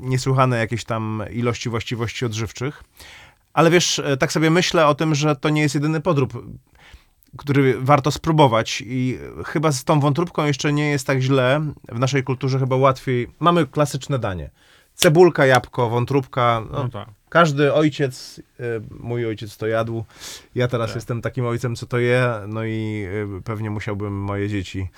Niesłychane 0.00 0.58
jakieś 0.58 0.84
tam 0.84 1.22
ilości 1.32 1.68
właściwości 1.68 2.24
odżywczych. 2.24 2.84
Ale 3.52 3.70
wiesz, 3.70 3.98
e, 3.98 4.16
tak 4.16 4.32
sobie 4.32 4.50
myślę 4.50 4.86
o 4.86 4.94
tym, 4.94 5.14
że 5.14 5.36
to 5.36 5.48
nie 5.48 5.62
jest 5.62 5.74
jedyny 5.74 6.00
podrób, 6.00 6.44
który 7.38 7.78
warto 7.80 8.10
spróbować 8.10 8.82
i 8.86 9.18
chyba 9.46 9.72
z 9.72 9.84
tą 9.84 10.00
wątróbką 10.00 10.44
jeszcze 10.44 10.72
nie 10.72 10.90
jest 10.90 11.06
tak 11.06 11.20
źle. 11.20 11.60
W 11.92 11.98
naszej 11.98 12.24
kulturze 12.24 12.58
chyba 12.58 12.76
łatwiej. 12.76 13.28
Mamy 13.40 13.66
klasyczne 13.66 14.18
danie. 14.18 14.50
Cebulka, 14.94 15.46
jabłko, 15.46 15.88
wątróbka. 15.90 16.62
No, 16.70 16.82
No 16.82 16.88
tak. 16.88 17.08
każdy 17.28 17.72
ojciec, 17.74 18.38
y, 18.60 18.64
mój 19.00 19.26
ojciec 19.26 19.56
to 19.56 19.66
jadł. 19.66 20.04
Ja 20.54 20.68
teraz 20.68 20.90
Tak. 20.90 20.94
jestem 20.96 21.22
takim 21.22 21.46
ojcem, 21.46 21.76
co 21.76 21.86
to 21.86 21.98
je. 21.98 22.34
No 22.48 22.64
i 22.64 23.06
y, 23.38 23.42
pewnie 23.44 23.70
musiałbym 23.70 24.12
moje 24.22 24.48
dzieci 24.48 24.88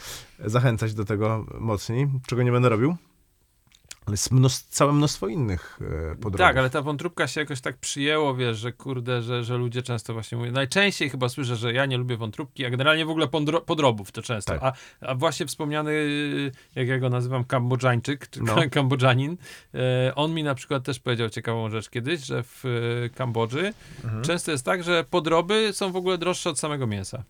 zachęcać 0.44 0.94
do 0.94 1.04
tego 1.04 1.46
mocniej, 1.60 2.08
czego 2.26 2.42
nie 2.42 2.52
będę 2.52 2.68
robił. 2.68 2.96
Ale 4.06 4.12
jest 4.14 4.30
mnóstwo, 4.30 4.66
całe 4.70 4.92
mnóstwo 4.92 5.28
innych 5.28 5.78
y, 6.12 6.14
podróbów. 6.16 6.38
Tak, 6.38 6.56
ale 6.56 6.70
ta 6.70 6.82
wątróbka 6.82 7.26
się 7.28 7.40
jakoś 7.40 7.60
tak 7.60 7.76
przyjęło, 7.76 8.34
wiesz, 8.34 8.58
że 8.58 8.72
kurde, 8.72 9.22
że, 9.22 9.44
że 9.44 9.56
ludzie 9.56 9.82
często 9.82 10.12
właśnie 10.12 10.38
mówią. 10.38 10.52
Najczęściej 10.52 11.10
chyba 11.10 11.28
słyszę, 11.28 11.56
że 11.56 11.72
ja 11.72 11.86
nie 11.86 11.96
lubię 11.98 12.16
wątróbki, 12.16 12.64
a 12.66 12.70
generalnie 12.70 13.04
w 13.06 13.10
ogóle 13.10 13.26
podro- 13.26 13.60
podrobów 13.64 14.12
to 14.12 14.22
często. 14.22 14.52
Tak. 14.58 14.62
A, 15.00 15.06
a 15.06 15.14
właśnie 15.14 15.46
wspomniany, 15.46 15.92
jak 16.74 16.88
ja 16.88 16.98
go 16.98 17.08
nazywam, 17.10 17.44
Kambodżańczyk, 17.44 18.30
czy 18.30 18.42
No. 18.42 18.56
Kambodżanin, 18.70 19.36
e, 19.74 20.12
on 20.14 20.34
mi 20.34 20.42
na 20.42 20.54
przykład 20.54 20.84
też 20.84 20.98
powiedział 21.00 21.28
ciekawą 21.28 21.70
rzecz 21.70 21.90
kiedyś, 21.90 22.20
że 22.24 22.42
w 22.42 22.64
e, 22.64 23.08
Kambodży 23.08 23.72
Mhm. 24.04 24.22
często 24.24 24.50
jest 24.52 24.64
tak, 24.64 24.82
że 24.82 25.04
podroby 25.10 25.70
są 25.72 25.92
w 25.92 25.96
ogóle 25.96 26.18
droższe 26.18 26.50
od 26.50 26.58
samego 26.58 26.86
mięsa. 26.86 27.22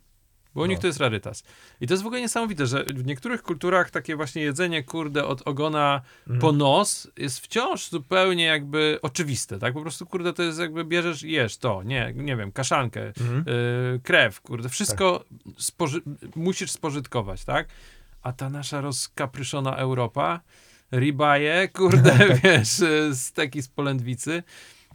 Bo 0.54 0.62
u 0.62 0.66
nich 0.66 0.78
No. 0.78 0.80
to 0.80 0.86
jest 0.86 1.00
rarytas. 1.00 1.44
I 1.80 1.86
to 1.86 1.94
jest 1.94 2.02
w 2.02 2.06
ogóle 2.06 2.20
niesamowite, 2.20 2.66
że 2.66 2.84
w 2.84 3.06
niektórych 3.06 3.42
kulturach 3.42 3.90
takie 3.90 4.16
właśnie 4.16 4.42
jedzenie, 4.42 4.82
kurde, 4.84 5.24
od 5.26 5.48
ogona 5.48 6.00
Mhm. 6.20 6.40
po 6.40 6.52
nos 6.52 7.08
jest 7.16 7.40
wciąż 7.40 7.88
zupełnie 7.88 8.44
jakby 8.44 8.98
oczywiste, 9.02 9.58
tak? 9.58 9.74
Po 9.74 9.82
prostu, 9.82 10.06
kurde, 10.06 10.32
to 10.32 10.42
jest 10.42 10.58
jakby 10.58 10.84
bierzesz 10.84 11.22
i 11.22 11.30
jesz 11.32 11.56
to, 11.56 11.82
nie, 11.82 12.12
nie 12.16 12.36
wiem, 12.36 12.52
kaszankę, 12.52 13.06
Mhm. 13.20 13.44
y, 13.48 14.00
krew, 14.02 14.40
kurde, 14.40 14.68
wszystko 14.68 15.24
spoży- 15.58 16.02
musisz 16.36 16.70
spożytkować, 16.70 17.44
tak? 17.44 17.68
A 18.22 18.32
ta 18.32 18.50
nasza 18.50 18.80
rozkapryszona 18.80 19.76
Europa, 19.76 20.40
ribaje, 20.92 21.68
kurde, 21.68 22.18
wiesz, 22.44 22.80
y, 22.80 23.10
steki 23.16 23.62
z 23.62 23.68
polędwicy, 23.68 24.42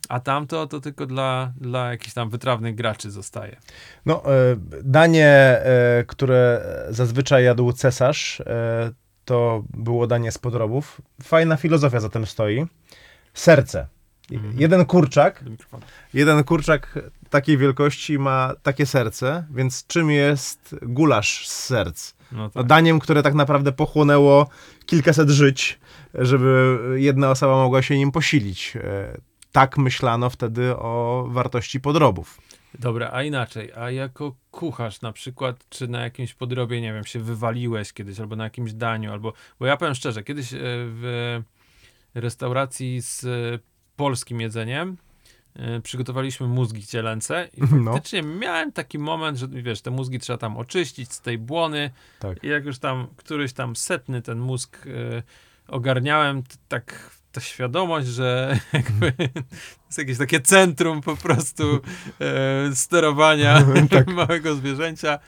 a 0.09 0.19
tamto 0.19 0.67
to 0.67 0.79
tylko 0.79 1.05
dla, 1.05 1.53
dla 1.57 1.91
jakichś 1.91 2.13
tam 2.13 2.29
wytrawnych 2.29 2.75
graczy 2.75 3.11
zostaje. 3.11 3.57
No, 4.05 4.23
e, 4.25 4.55
danie, 4.83 5.27
e, 5.27 6.03
które 6.07 6.61
zazwyczaj 6.89 7.43
jadł 7.43 7.71
cesarz, 7.73 8.41
e, 8.41 8.91
to 9.25 9.63
było 9.73 10.07
danie 10.07 10.31
z 10.31 10.37
podrobów. 10.37 11.01
Fajna 11.23 11.57
filozofia 11.57 11.99
za 11.99 12.09
tym 12.09 12.25
stoi. 12.25 12.65
Serce. 13.33 13.87
Mhm. 14.31 14.53
Jeden 14.57 14.85
kurczak, 14.85 15.43
jeden 16.13 16.43
kurczak 16.43 16.99
takiej 17.29 17.57
wielkości 17.57 18.19
ma 18.19 18.53
takie 18.63 18.85
serce, 18.85 19.45
więc 19.51 19.87
czym 19.87 20.11
jest 20.11 20.75
gulasz 20.81 21.47
z 21.47 21.63
serc? 21.65 22.13
No 22.31 22.37
No, 22.37 22.49
tak. 22.49 22.65
daniem, 22.65 22.99
które 22.99 23.23
tak 23.23 23.33
naprawdę 23.33 23.71
pochłonęło 23.71 24.47
kilkaset 24.85 25.29
żyć, 25.29 25.79
żeby 26.13 26.77
jedna 26.95 27.31
osoba 27.31 27.55
mogła 27.55 27.81
się 27.81 27.97
nim 27.97 28.11
posilić. 28.11 28.73
Tak 29.55 29.77
myślano 29.77 30.29
wtedy 30.29 30.77
o 30.77 31.25
wartości 31.29 31.79
podrobów. 31.79 32.41
Dobra, 32.79 33.09
a 33.13 33.23
inaczej, 33.23 33.71
a 33.73 33.91
jako 33.91 34.35
kucharz 34.51 35.01
na 35.01 35.11
przykład, 35.11 35.69
czy 35.69 35.87
na 35.87 36.01
jakimś 36.01 36.33
podrobie, 36.33 36.81
nie 36.81 36.93
wiem, 36.93 37.05
się 37.05 37.19
wywaliłeś 37.19 37.93
kiedyś, 37.93 38.19
albo 38.19 38.35
na 38.35 38.43
jakimś 38.43 38.73
daniu, 38.73 39.11
albo, 39.11 39.33
bo 39.59 39.65
ja 39.65 39.77
powiem 39.77 39.95
szczerze, 39.95 40.23
kiedyś 40.23 40.53
e, 40.53 40.57
w 40.61 41.41
restauracji 42.13 43.01
z 43.01 43.23
e, 43.23 43.29
polskim 43.95 44.41
jedzeniem 44.41 44.97
e, 45.55 45.81
przygotowaliśmy 45.81 46.47
mózgi 46.47 46.85
cielęce 46.85 47.49
i 47.53 47.61
No. 47.83 47.93
faktycznie 47.93 48.21
miałem 48.21 48.71
taki 48.71 48.99
moment, 48.99 49.37
że 49.37 49.47
wiesz, 49.47 49.81
te 49.81 49.91
mózgi 49.91 50.19
trzeba 50.19 50.37
tam 50.37 50.57
oczyścić 50.57 51.13
z 51.13 51.21
tej 51.21 51.37
błony 51.37 51.91
Tak. 52.19 52.43
i 52.43 52.47
jak 52.47 52.65
już 52.65 52.79
tam 52.79 53.07
któryś 53.17 53.53
tam 53.53 53.75
setny 53.75 54.21
ten 54.21 54.39
mózg 54.39 54.87
ogarniałem, 55.67 56.43
tak 56.67 57.15
ta 57.35 57.41
świadomość, 57.41 58.07
że 58.07 58.59
jakby 58.73 59.13
jest 59.85 59.97
jakieś 59.97 60.17
takie 60.17 60.41
centrum 60.41 61.01
po 61.01 61.17
prostu 61.17 61.79
e, 62.21 62.75
sterowania 62.75 63.65
małego 64.07 64.55
zwierzęcia. 64.55 65.19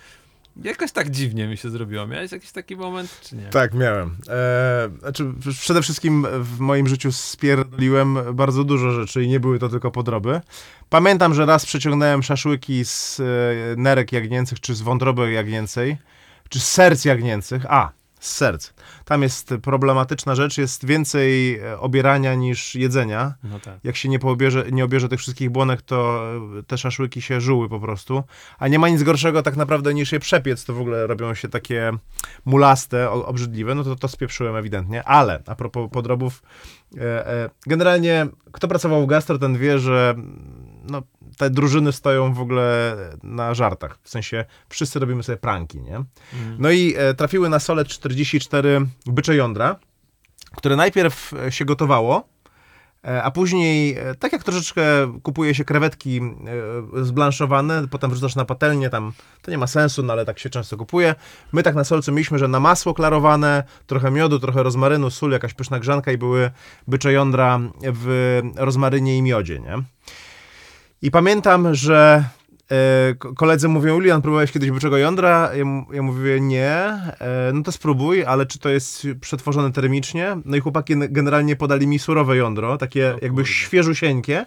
Jakoś 0.63 0.91
tak 0.91 1.09
dziwnie 1.09 1.47
mi 1.47 1.57
się 1.57 1.69
zrobiło. 1.69 2.07
Miałeś 2.07 2.31
jakiś 2.31 2.51
taki 2.51 2.75
moment, 2.75 3.19
czy 3.23 3.35
nie? 3.35 3.43
Tak, 3.43 3.73
miałem. 3.73 4.17
E, 4.29 4.89
znaczy, 4.99 5.33
przede 5.59 5.81
wszystkim 5.81 6.27
w 6.39 6.59
moim 6.59 6.87
życiu 6.87 7.11
spierdoliłem 7.11 8.17
bardzo 8.33 8.63
dużo 8.63 8.91
rzeczy 8.91 9.23
i 9.23 9.27
nie 9.27 9.39
były 9.39 9.59
to 9.59 9.69
tylko 9.69 9.91
podroby. 9.91 10.41
Pamiętam, 10.89 11.33
że 11.33 11.45
raz 11.45 11.65
przeciągnąłem 11.65 12.23
szaszłyki 12.23 12.85
z 12.85 13.19
e, 13.19 13.23
nerek 13.77 14.11
jagnięcych, 14.11 14.59
czy 14.59 14.75
z 14.75 14.81
wątroby 14.81 15.31
jagnięcej, 15.31 15.97
czy 16.49 16.59
z 16.59 16.67
serc 16.67 17.05
jagnięcych. 17.05 17.65
A, 17.69 17.91
z 18.19 18.31
serc. 18.31 18.73
Tam 19.05 19.21
jest 19.21 19.53
problematyczna 19.61 20.35
rzecz, 20.35 20.57
jest 20.57 20.85
więcej 20.85 21.59
e, 21.59 21.79
obierania 21.79 22.35
niż 22.35 22.75
jedzenia. 22.75 23.33
No 23.43 23.59
tak. 23.59 23.79
Jak 23.83 23.95
się 23.95 24.09
nie, 24.09 24.19
poobierze, 24.19 24.65
nie 24.71 24.85
obierze 24.85 25.09
tych 25.09 25.19
wszystkich 25.19 25.49
błonek, 25.49 25.81
to 25.81 26.21
e, 26.59 26.63
te 26.63 26.77
szaszłyki 26.77 27.21
się 27.21 27.41
żuły 27.41 27.69
po 27.69 27.79
prostu. 27.79 28.23
A 28.59 28.67
nie 28.67 28.79
ma 28.79 28.89
nic 28.89 29.03
gorszego 29.03 29.43
tak 29.43 29.55
naprawdę 29.55 29.93
niż 29.93 30.11
je 30.11 30.19
przepiec, 30.19 30.65
to 30.65 30.73
w 30.73 30.81
ogóle 30.81 31.07
robią 31.07 31.33
się 31.33 31.47
takie 31.47 31.91
mulaste, 32.45 33.09
obrzydliwe, 33.09 33.75
no 33.75 33.83
to 33.83 33.95
to 33.95 34.07
spieprzyłem 34.07 34.55
ewidentnie. 34.55 35.03
Ale 35.03 35.43
a 35.45 35.55
propos 35.55 35.91
podrobów, 35.91 36.43
e, 36.97 37.49
generalnie 37.67 38.27
kto 38.51 38.67
pracował 38.67 39.03
w 39.03 39.07
gastro, 39.07 39.39
ten 39.39 39.57
wie, 39.57 39.79
że 39.79 40.13
mm, 40.15 40.57
no, 40.89 41.03
te 41.37 41.49
drużyny 41.49 41.91
stoją 41.91 42.33
w 42.33 42.39
ogóle 42.39 42.95
na 43.23 43.53
żartach. 43.53 43.97
W 44.03 44.09
sensie 44.09 44.45
wszyscy 44.69 44.99
robimy 44.99 45.23
sobie 45.23 45.37
pranki, 45.37 45.81
nie? 45.81 45.95
Mm. 45.95 46.07
No 46.59 46.71
i 46.71 46.93
e, 46.97 47.13
trafiły 47.13 47.49
na 47.49 47.59
sole 47.59 47.85
44 47.85 48.81
bycze 49.05 49.35
jądra, 49.35 49.75
które 50.55 50.75
najpierw 50.75 51.33
e, 51.33 51.51
się 51.51 51.65
gotowało, 51.65 52.27
e, 53.05 53.23
a 53.23 53.31
później, 53.31 53.97
e, 53.97 54.15
tak 54.15 54.33
jak 54.33 54.43
troszeczkę 54.43 54.83
kupuje 55.23 55.55
się 55.55 55.65
krewetki 55.65 56.21
zblanszowane, 57.01 57.87
potem 57.87 58.11
wrzucasz 58.11 58.35
na 58.35 58.45
patelnię, 58.45 58.89
tam 58.89 59.13
to 59.41 59.51
nie 59.51 59.57
ma 59.57 59.67
sensu, 59.67 60.03
no 60.03 60.13
ale 60.13 60.25
tak 60.25 60.39
się 60.39 60.49
często 60.49 60.77
kupuje. 60.77 61.15
My 61.51 61.63
tak 61.63 61.75
na 61.75 61.83
solcu 61.83 62.11
mieliśmy, 62.11 62.39
że 62.39 62.47
na 62.47 62.59
masło 62.59 62.93
klarowane, 62.93 63.63
trochę 63.87 64.11
miodu, 64.11 64.39
trochę 64.39 64.63
rozmarynu, 64.63 65.09
sól, 65.09 65.31
jakaś 65.31 65.53
pyszna 65.53 65.79
grzanka 65.79 66.11
i 66.11 66.17
były 66.17 66.51
bycze 66.87 67.13
jądra 67.13 67.59
w 67.93 68.41
rozmarynie 68.55 69.17
i 69.17 69.21
miodzie, 69.21 69.59
nie? 69.59 69.83
I 71.01 71.11
pamiętam, 71.11 71.75
że 71.75 72.23
e, 72.71 73.15
ko- 73.15 73.33
koledzy 73.33 73.67
mówią, 73.67 73.93
Julian, 73.95 74.21
próbowałeś 74.21 74.51
kiedyś 74.51 74.71
byczego 74.71 74.97
jądra? 74.97 75.51
Ja, 75.93 76.01
mówię, 76.01 76.41
nie. 76.41 76.71
E, 76.71 77.51
no 77.53 77.63
to 77.63 77.71
spróbuj, 77.71 78.25
ale 78.25 78.45
czy 78.45 78.59
to 78.59 78.69
jest 78.69 79.07
przetworzone 79.21 79.71
termicznie? 79.71 80.37
No 80.45 80.57
i 80.57 80.59
chłopaki 80.59 80.93
generalnie 80.97 81.55
podali 81.55 81.87
mi 81.87 81.99
surowe 81.99 82.37
jądro, 82.37 82.77
takie 82.77 83.15
O 83.15 83.17
jakby 83.21 83.45
świeżusieńkie. 83.45 84.45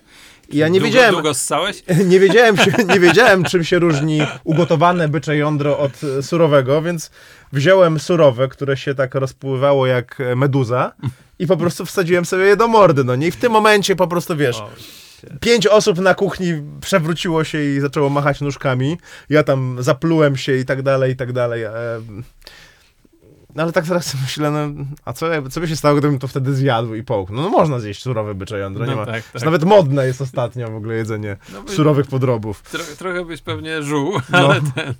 I 0.48 0.56
ja 0.56 0.68
nie 0.68 0.80
długo, 0.80 0.92
wiedziałem, 0.92 1.12
Długo 1.14 1.34
ssałeś? 1.34 1.82
nie 2.10 2.20
wiedziałem, 2.20 2.56
nie 2.88 3.00
wiedziałem, 3.00 3.44
czym 3.44 3.64
się 3.64 3.78
różni 3.78 4.20
ugotowane 4.44 5.08
bycze 5.08 5.36
jądro 5.36 5.78
od 5.78 5.92
e, 6.18 6.22
surowego, 6.22 6.82
więc 6.82 7.10
wziąłem 7.52 7.98
surowe, 8.00 8.48
które 8.48 8.76
się 8.76 8.94
tak 8.94 9.14
rozpływało 9.14 9.86
jak 9.86 10.18
meduza 10.36 10.92
i 11.38 11.46
po 11.46 11.56
prostu 11.56 11.86
wsadziłem 11.86 12.24
sobie 12.24 12.44
je 12.44 12.56
do 12.56 12.68
mordy, 12.68 13.04
no 13.04 13.16
nie? 13.16 13.26
I 13.26 13.30
w 13.30 13.36
tym 13.36 13.52
momencie 13.52 13.96
po 13.96 14.06
prostu, 14.06 14.36
wiesz, 14.36 14.62
pięć 15.40 15.66
osób 15.66 15.98
na 15.98 16.14
kuchni 16.14 16.62
przewróciło 16.80 17.44
się 17.44 17.62
i 17.64 17.80
zaczęło 17.80 18.08
machać 18.10 18.40
nóżkami. 18.40 18.98
Ja 19.28 19.42
tam 19.42 19.76
zaplułem 19.80 20.36
się 20.36 20.56
i 20.56 20.64
tak 20.64 20.82
dalej, 20.82 21.12
i 21.12 21.16
tak 21.16 21.32
dalej. 21.32 21.62
E, 21.62 21.72
No 23.54 23.62
ale 23.62 23.72
tak 23.72 23.84
zaraz 23.84 24.06
sobie 24.06 24.22
myślę, 24.26 24.50
no, 24.50 24.84
a 25.04 25.12
co, 25.12 25.26
co 25.50 25.60
by 25.60 25.68
się 25.68 25.76
stało, 25.76 25.98
gdybym 25.98 26.18
to 26.18 26.28
wtedy 26.28 26.54
zjadł 26.54 26.94
i 26.94 27.02
połknął? 27.02 27.42
No 27.42 27.48
można 27.50 27.78
zjeść 27.80 28.02
surowe 28.02 28.34
bycze 28.34 28.58
jądro, 28.58 28.84
nie 28.86 28.90
No 28.90 28.96
ma. 28.96 29.06
tak, 29.06 29.24
tak. 29.32 29.42
Nawet 29.44 29.64
modne 29.64 30.06
jest 30.06 30.20
ostatnio 30.20 30.70
w 30.70 30.74
ogóle 30.74 30.94
jedzenie 30.94 31.36
No 31.52 31.62
by- 31.62 31.72
surowych 31.72 32.06
podrobów. 32.06 32.62
Tro, 32.62 32.80
trochę 32.98 33.24
byś 33.24 33.40
pewnie 33.42 33.82
żuł, 33.82 34.12
No. 34.30 34.38
ale 34.38 34.60
ten... 34.74 34.94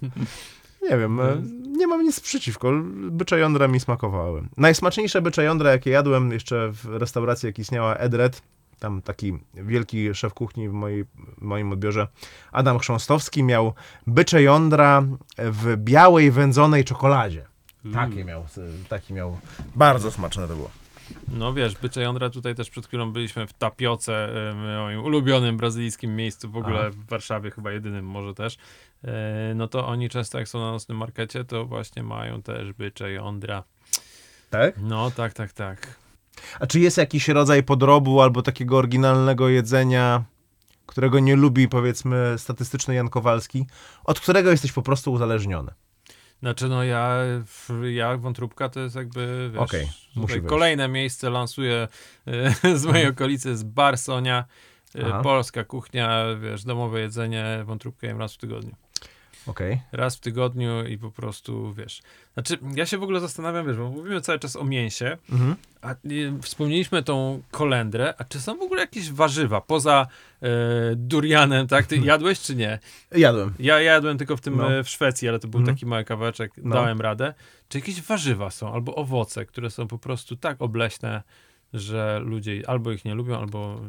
Nie 0.91 0.99
wiem, 0.99 1.21
e, 1.21 1.43
nie 1.79 1.87
mam 1.87 2.03
nic 2.03 2.21
przeciwko. 2.21 2.73
Bycze 3.11 3.39
jądra 3.39 3.69
mi 3.69 3.81
smakowały. 3.81 4.43
Najsmaczniejsze 4.57 5.23
bycze 5.23 5.45
jądra, 5.45 5.71
jakie 5.71 5.91
jadłem 5.91 6.33
jeszcze 6.33 6.71
w 6.73 6.85
restauracji, 6.85 7.47
jak 7.47 7.59
istniała 7.59 7.95
Edred, 7.97 8.43
tam 8.81 9.03
taki 9.03 9.39
wielki 9.55 10.15
szef 10.15 10.35
kuchni 10.35 10.69
w, 10.69 10.73
mojej, 10.73 11.05
w 11.39 11.43
moim 11.43 11.73
odbiorze, 11.73 12.09
Adam 12.53 12.79
Chrząstowski, 12.79 13.43
miał 13.43 13.75
bycze 14.07 14.43
jądra 14.43 15.03
w 15.39 15.77
białej 15.77 16.31
wędzonej 16.31 16.85
czekoladzie. 16.85 17.47
Takie 17.95 18.25
miał, 18.25 18.47
taki 18.89 19.15
miał. 19.15 19.39
Bardzo 19.77 20.11
smaczne 20.11 20.49
to 20.49 20.57
było. 20.57 20.71
No 21.29 21.53
wiesz, 21.55 21.75
bycze 21.75 22.03
jądra 22.03 22.31
tutaj 22.31 22.55
też 22.55 22.71
przed 22.71 22.87
chwilą 22.87 23.13
byliśmy 23.13 23.47
w 23.47 23.53
Tapioce, 23.53 24.29
e, 24.51 24.55
moim 24.55 25.05
ulubionym 25.05 25.57
brazylijskim 25.57 26.17
miejscu, 26.17 26.51
w 26.51 26.57
ogóle 26.57 26.81
Aha. 26.81 26.91
w 26.91 27.07
Warszawie 27.07 27.51
chyba 27.51 27.73
jedynym 27.73 28.07
może 28.07 28.35
też. 28.35 28.59
E, 29.05 29.53
No 29.55 29.69
to 29.69 29.87
oni 29.87 30.09
często 30.09 30.39
jak 30.39 30.49
są 30.49 30.61
na 30.61 30.71
nocnym 30.71 30.99
markecie, 30.99 31.45
to 31.45 31.65
właśnie 31.65 32.03
mają 32.03 32.43
też 32.43 32.73
bycze 32.73 33.13
jądra. 33.13 33.65
Tak? 34.51 34.75
No 34.83 35.11
tak, 35.11 35.33
tak, 35.33 35.53
tak. 35.53 36.00
A 36.61 36.67
czy 36.67 36.81
jest 36.81 36.99
jakiś 36.99 37.29
rodzaj 37.29 37.63
podrobu 37.63 38.21
albo 38.21 38.43
takiego 38.43 38.77
oryginalnego 38.77 39.49
jedzenia, 39.49 40.25
którego 40.87 41.21
nie 41.21 41.37
lubi, 41.37 41.69
powiedzmy, 41.69 42.35
statystyczny 42.39 42.95
Jan 42.95 43.09
Kowalski, 43.09 43.67
od 44.05 44.21
którego 44.21 44.51
jesteś 44.51 44.73
po 44.73 44.83
prostu 44.83 45.13
uzależniony? 45.13 45.73
Znaczy 46.41 46.69
no 46.69 46.85
ja, 46.85 47.17
ja 47.91 48.17
wątróbka 48.17 48.69
to 48.69 48.81
jest 48.81 48.97
jakby, 48.97 49.51
wiesz, 49.53 49.63
Okej, 49.63 49.89
musi 50.17 50.43
kolejne 50.43 50.89
miejsce 50.89 51.31
lansuję 51.31 51.89
e, 52.27 52.77
z 52.79 52.85
mojej 52.85 53.07
okolicy, 53.07 53.49
jest 53.49 53.67
bar 53.67 53.99
Sonia, 53.99 54.45
e, 54.95 55.07
Aha. 55.07 55.21
polska 55.23 55.65
kuchnia, 55.65 56.25
wiesz, 56.43 56.65
domowe 56.65 57.01
jedzenie, 57.01 57.63
wątróbkę 57.65 58.07
jem 58.07 58.19
raz 58.19 58.35
w 58.35 58.39
tygodniu. 58.39 58.77
Okej. 59.47 59.81
raz 59.93 60.17
w 60.17 60.21
tygodniu 60.21 60.87
i 60.87 60.99
po 60.99 61.11
prostu, 61.11 61.73
wiesz. 61.75 62.03
Znaczy, 62.35 62.59
ja 62.77 62.87
się 62.87 62.99
w 62.99 63.03
ogóle 63.03 63.21
zastanawiam, 63.21 63.67
wiesz, 63.67 63.77
bo 63.77 63.91
mówimy 63.91 64.21
cały 64.21 64.39
czas 64.39 64.57
o 64.57 64.65
mięsie, 64.65 65.17
Mhm. 65.33 65.57
a 65.83 65.93
y, 65.93 66.33
wspomnieliśmy 66.43 67.03
tą 67.03 67.43
kolendrę, 67.51 68.15
a 68.19 68.25
czy 68.25 68.41
są 68.41 68.59
w 68.59 68.63
ogóle 68.63 68.81
jakieś 68.81 69.11
warzywa 69.13 69.61
poza 69.61 70.07
e, 70.43 70.49
durianem, 70.97 71.67
tak? 71.67 71.87
Ty 71.87 71.97
jadłeś 71.97 72.41
czy 72.41 72.57
nie? 72.57 72.79
Jadłem. 73.13 73.55
Ja 73.59 73.81
jadłem 73.81 74.19
tylko 74.19 74.37
w 74.37 74.41
tym 74.41 74.57
No. 74.57 74.73
e, 74.73 74.85
w 74.85 74.89
Szwecji, 74.89 75.29
ale 75.29 75.39
to 75.39 75.49
był 75.49 75.61
Mhm. 75.61 75.77
taki 75.77 75.87
mały 75.87 76.05
kawałeczek, 76.05 76.53
No. 76.57 76.75
dałem 76.75 77.01
radę. 77.01 77.35
Czy 77.69 77.79
jakieś 77.79 78.03
warzywa 78.03 78.51
są, 78.51 78.73
albo 78.75 78.95
owoce, 78.95 79.47
które 79.47 79.71
są 79.71 79.87
po 79.89 79.99
prostu 79.99 80.37
tak 80.37 80.63
obleśne, 80.63 81.23
że 81.73 82.21
ludzie 82.25 82.63
albo 82.67 82.93
ich 82.93 83.05
nie 83.05 83.15
lubią, 83.15 83.39
albo... 83.39 83.81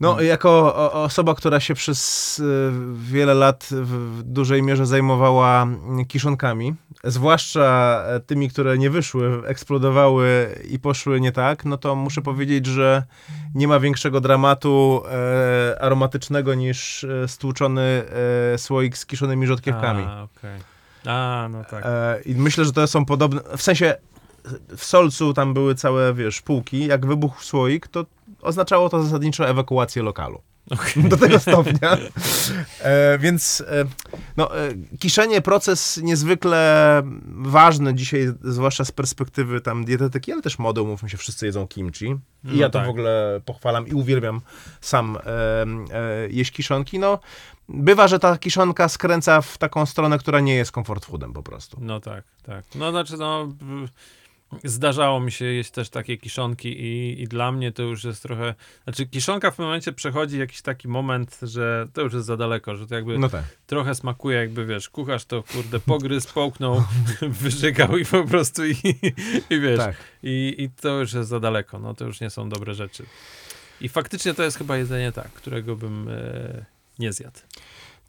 No, 0.00 0.20
jako 0.20 0.50
o, 0.74 0.92
osoba, 0.92 1.34
która 1.34 1.60
się 1.60 1.74
przez 1.74 2.38
y, 2.38 2.72
wiele 2.94 3.34
lat 3.34 3.68
w, 3.70 4.22
dużej 4.22 4.62
mierze 4.62 4.86
zajmowała 4.86 5.62
mm, 5.62 6.04
kiszonkami, 6.04 6.74
zwłaszcza 7.04 8.02
tymi, 8.26 8.50
które 8.50 8.78
nie 8.78 8.90
wyszły, 8.90 9.42
eksplodowały 9.46 10.58
i 10.70 10.78
poszły 10.78 11.20
nie 11.20 11.32
tak, 11.32 11.64
no 11.64 11.78
to 11.78 11.94
muszę 11.96 12.22
powiedzieć, 12.22 12.66
że 12.66 13.02
nie 13.54 13.68
ma 13.68 13.80
większego 13.80 14.20
dramatu 14.20 15.02
e, 15.10 15.82
aromatycznego 15.82 16.54
niż 16.54 17.04
e, 17.04 17.28
stłuczony 17.28 18.02
e, 18.54 18.58
słoik 18.58 18.98
z 18.98 19.06
kiszonymi 19.06 19.46
rzodkiewkami. 19.46 20.04
A, 20.08 20.22
okej. 20.22 20.60
A, 21.06 21.48
no 21.50 21.64
tak. 21.64 21.84
E, 21.86 22.20
I 22.24 22.34
myślę, 22.34 22.64
że 22.64 22.72
to 22.72 22.86
są 22.86 23.04
podobne. 23.04 23.40
W 23.56 23.62
sensie 23.62 23.94
w 24.76 24.84
Solcu 24.84 25.34
tam 25.34 25.54
były 25.54 25.74
całe, 25.74 26.14
wiesz, 26.14 26.42
półki. 26.42 26.86
Jak 26.86 27.06
wybuchł 27.06 27.42
słoik, 27.42 27.88
to 27.88 28.04
oznaczało 28.42 28.88
to 28.88 29.02
zasadniczo 29.02 29.48
ewakuację 29.48 30.02
lokalu. 30.02 30.42
Okej. 30.70 31.04
Do 31.04 31.16
tego 31.16 31.38
stopnia. 31.40 31.96
E, 32.80 33.18
więc 33.18 33.60
e, 33.68 33.84
no, 34.36 34.58
e, 34.58 34.70
kiszenie 34.98 35.40
proces 35.40 36.00
niezwykle 36.02 37.02
ważny 37.26 37.94
dzisiaj, 37.94 38.32
zwłaszcza 38.44 38.84
z 38.84 38.92
perspektywy 38.92 39.60
tam 39.60 39.84
dietetyki, 39.84 40.32
ale 40.32 40.42
też 40.42 40.58
mody, 40.58 40.82
umówmy 40.82 41.08
się, 41.08 41.16
wszyscy 41.16 41.46
jedzą 41.46 41.68
kimchi. 41.68 42.06
I 42.06 42.16
No 42.44 42.54
ja 42.54 42.70
to 42.70 42.78
tak. 42.78 42.86
w 42.86 42.90
ogóle 42.90 43.40
pochwalam 43.44 43.88
i 43.88 43.92
uwielbiam 43.92 44.40
sam 44.80 45.16
e, 45.16 45.20
e, 45.92 46.28
jeść 46.30 46.52
kiszonki. 46.52 46.98
No, 46.98 47.18
bywa, 47.68 48.08
że 48.08 48.18
ta 48.18 48.38
kiszonka 48.38 48.88
skręca 48.88 49.40
w 49.40 49.58
taką 49.58 49.86
stronę, 49.86 50.18
która 50.18 50.40
nie 50.40 50.54
jest 50.54 50.70
comfort 50.70 51.04
foodem 51.04 51.32
po 51.32 51.42
prostu. 51.42 51.78
No 51.80 52.00
tak, 52.00 52.24
tak. 52.42 52.64
No 52.74 52.90
znaczy, 52.90 53.16
no. 53.16 53.48
Zdarzało 54.64 55.20
mi 55.20 55.32
się 55.32 55.44
jeść 55.44 55.70
też 55.70 55.90
takie 55.90 56.16
kiszonki 56.16 56.68
i, 56.68 57.22
i 57.22 57.28
dla 57.28 57.52
mnie 57.52 57.72
to 57.72 57.82
już 57.82 58.04
jest 58.04 58.22
trochę... 58.22 58.54
Znaczy 58.84 59.06
kiszonka 59.06 59.50
w 59.50 59.54
pewnym 59.54 59.66
momencie 59.66 59.92
przechodzi 59.92 60.38
jakiś 60.38 60.62
taki 60.62 60.88
moment, 60.88 61.38
że 61.42 61.88
to 61.92 62.00
już 62.00 62.14
jest 62.14 62.26
za 62.26 62.36
daleko, 62.36 62.76
że 62.76 62.86
to 62.86 62.94
jakby 62.94 63.18
No 63.18 63.28
tak. 63.28 63.44
trochę 63.66 63.94
smakuje 63.94 64.38
jakby, 64.38 64.66
wiesz, 64.66 64.88
kucharz 64.88 65.24
to 65.24 65.42
kurde 65.42 65.80
pogryzł, 65.80 66.34
połknął, 66.34 66.84
wyżygał 67.42 67.98
i 67.98 68.04
po 68.04 68.24
prostu 68.24 68.66
i, 68.66 68.76
i 69.50 69.60
wiesz, 69.60 69.78
tak. 69.78 69.96
i, 70.22 70.54
i 70.58 70.70
to 70.70 71.00
już 71.00 71.12
jest 71.12 71.28
za 71.28 71.40
daleko, 71.40 71.78
no 71.78 71.94
to 71.94 72.04
już 72.04 72.20
nie 72.20 72.30
są 72.30 72.48
dobre 72.48 72.74
rzeczy. 72.74 73.04
I 73.80 73.88
faktycznie 73.88 74.34
to 74.34 74.42
jest 74.42 74.58
chyba 74.58 74.76
jedzenie 74.76 75.12
tak, 75.12 75.32
którego 75.32 75.76
bym 75.76 76.08
e, 76.08 76.64
nie 76.98 77.12
zjadł. 77.12 77.38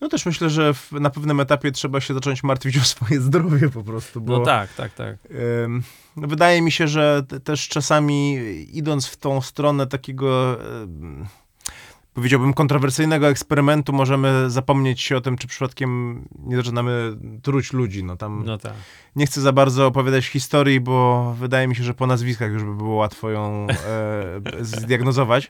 No 0.01 0.09
też 0.09 0.25
myślę, 0.25 0.49
że 0.49 0.73
w, 0.73 0.91
na 0.91 1.09
pewnym 1.09 1.39
etapie 1.39 1.71
trzeba 1.71 2.01
się 2.01 2.13
zacząć 2.13 2.43
martwić 2.43 2.77
o 2.77 2.81
swoje 2.81 3.21
zdrowie 3.29 3.69
po 3.69 3.83
prostu, 3.83 4.21
bo 4.21 4.37
No 4.37 4.45
tak, 4.45 4.73
tak, 4.73 4.93
tak. 4.93 5.17
Ym, 5.63 5.83
no 6.15 6.27
wydaje 6.27 6.61
mi 6.61 6.71
się, 6.71 6.87
że 6.87 7.23
te, 7.27 7.39
też 7.39 7.67
czasami 7.67 8.35
idąc 8.73 9.07
w 9.07 9.17
tą 9.17 9.41
stronę 9.41 9.87
takiego, 9.87 10.57
ym, 10.83 11.25
powiedziałbym, 12.13 12.53
kontrowersyjnego 12.53 13.27
eksperymentu, 13.27 13.93
możemy 13.93 14.49
zapomnieć 14.49 15.01
się 15.01 15.17
o 15.17 15.21
tym, 15.21 15.37
czy 15.37 15.47
przypadkiem 15.47 16.21
nie 16.39 16.55
zaczynamy 16.55 17.17
truć 17.43 17.73
ludzi. 17.73 18.03
No 18.03 18.17
tam 18.17 18.43
No 18.45 18.57
tak. 18.57 18.73
nie 19.15 19.25
chcę 19.25 19.41
za 19.41 19.51
bardzo 19.53 19.87
opowiadać 19.87 20.25
historii, 20.25 20.79
bo 20.79 21.33
wydaje 21.39 21.67
mi 21.67 21.75
się, 21.75 21.83
że 21.83 21.93
po 21.93 22.07
nazwiskach 22.07 22.51
już 22.51 22.63
by 22.63 22.75
było 22.75 22.95
łatwo 22.95 23.29
ją 23.29 23.67
e, 23.69 24.63
zdiagnozować. 24.65 25.49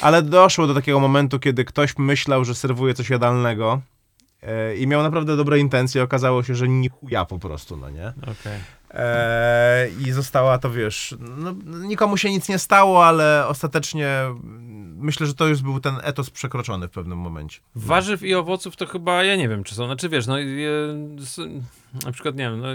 Ale 0.00 0.22
doszło 0.22 0.66
do 0.66 0.74
takiego 0.74 1.00
momentu, 1.00 1.38
kiedy 1.38 1.64
ktoś 1.64 1.98
myślał, 1.98 2.44
że 2.44 2.54
serwuje 2.54 2.94
coś 2.94 3.10
jadalnego. 3.10 3.80
e, 4.42 4.76
I 4.76 4.86
miał 4.86 5.02
naprawdę 5.02 5.36
dobre 5.36 5.58
intencje, 5.58 6.02
okazało 6.02 6.42
się, 6.42 6.54
że 6.54 6.68
nie 6.68 6.88
chuja 6.88 7.24
po 7.24 7.38
prostu, 7.38 7.76
no 7.76 7.90
nie? 7.90 8.08
Okej. 8.22 8.60
Eee, 8.96 10.02
I 10.08 10.12
została 10.12 10.58
to, 10.58 10.70
wiesz, 10.70 11.14
no, 11.18 11.54
nikomu 11.66 12.16
się 12.16 12.30
nic 12.30 12.48
nie 12.48 12.58
stało, 12.58 13.06
ale 13.06 13.46
ostatecznie 13.48 14.08
mm, 14.08 14.96
myślę, 14.98 15.26
że 15.26 15.34
to 15.34 15.46
już 15.46 15.62
był 15.62 15.80
ten 15.80 15.94
etos 16.02 16.30
przekroczony 16.30 16.88
w 16.88 16.90
pewnym 16.90 17.18
momencie. 17.18 17.60
Warzyw 17.74 18.22
i 18.22 18.34
owoców 18.34 18.76
to 18.76 18.86
chyba, 18.86 19.24
ja 19.24 19.36
nie 19.36 19.48
wiem, 19.48 19.64
czy 19.64 19.74
są, 19.74 19.86
znaczy 19.86 20.08
wiesz, 20.08 20.26
no 20.26 20.38
je, 20.38 20.70
na 22.04 22.12
przykład, 22.12 22.36
nie 22.36 22.50
wiem, 22.50 22.60
no, 22.60 22.68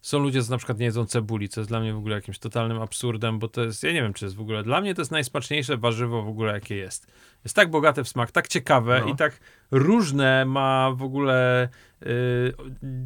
są 0.00 0.18
ludzie, 0.18 0.42
co 0.42 0.50
na 0.50 0.58
przykład 0.58 0.78
nie 0.78 0.84
jedzą 0.84 1.06
cebuli, 1.06 1.48
co 1.48 1.60
jest 1.60 1.70
dla 1.70 1.80
mnie 1.80 1.92
w 1.92 1.98
ogóle 1.98 2.14
jakimś 2.14 2.38
totalnym 2.38 2.82
absurdem, 2.82 3.38
bo 3.38 3.48
to 3.48 3.64
jest, 3.64 3.82
ja 3.82 3.92
nie 3.92 4.02
wiem, 4.02 4.12
czy 4.12 4.24
jest 4.24 4.36
w 4.36 4.40
ogóle, 4.40 4.62
dla 4.62 4.80
mnie 4.80 4.94
to 4.94 5.00
jest 5.00 5.10
najsmaczniejsze 5.10 5.76
warzywo 5.76 6.22
w 6.22 6.28
ogóle, 6.28 6.52
jakie 6.52 6.76
jest. 6.76 7.12
Jest 7.44 7.56
tak 7.56 7.70
bogate 7.70 8.04
w 8.04 8.08
smak, 8.08 8.30
tak 8.30 8.48
ciekawe 8.48 9.02
No. 9.06 9.12
i 9.12 9.16
tak 9.16 9.40
różne 9.70 10.44
ma 10.44 10.90
w 10.96 11.02
ogóle, 11.02 11.68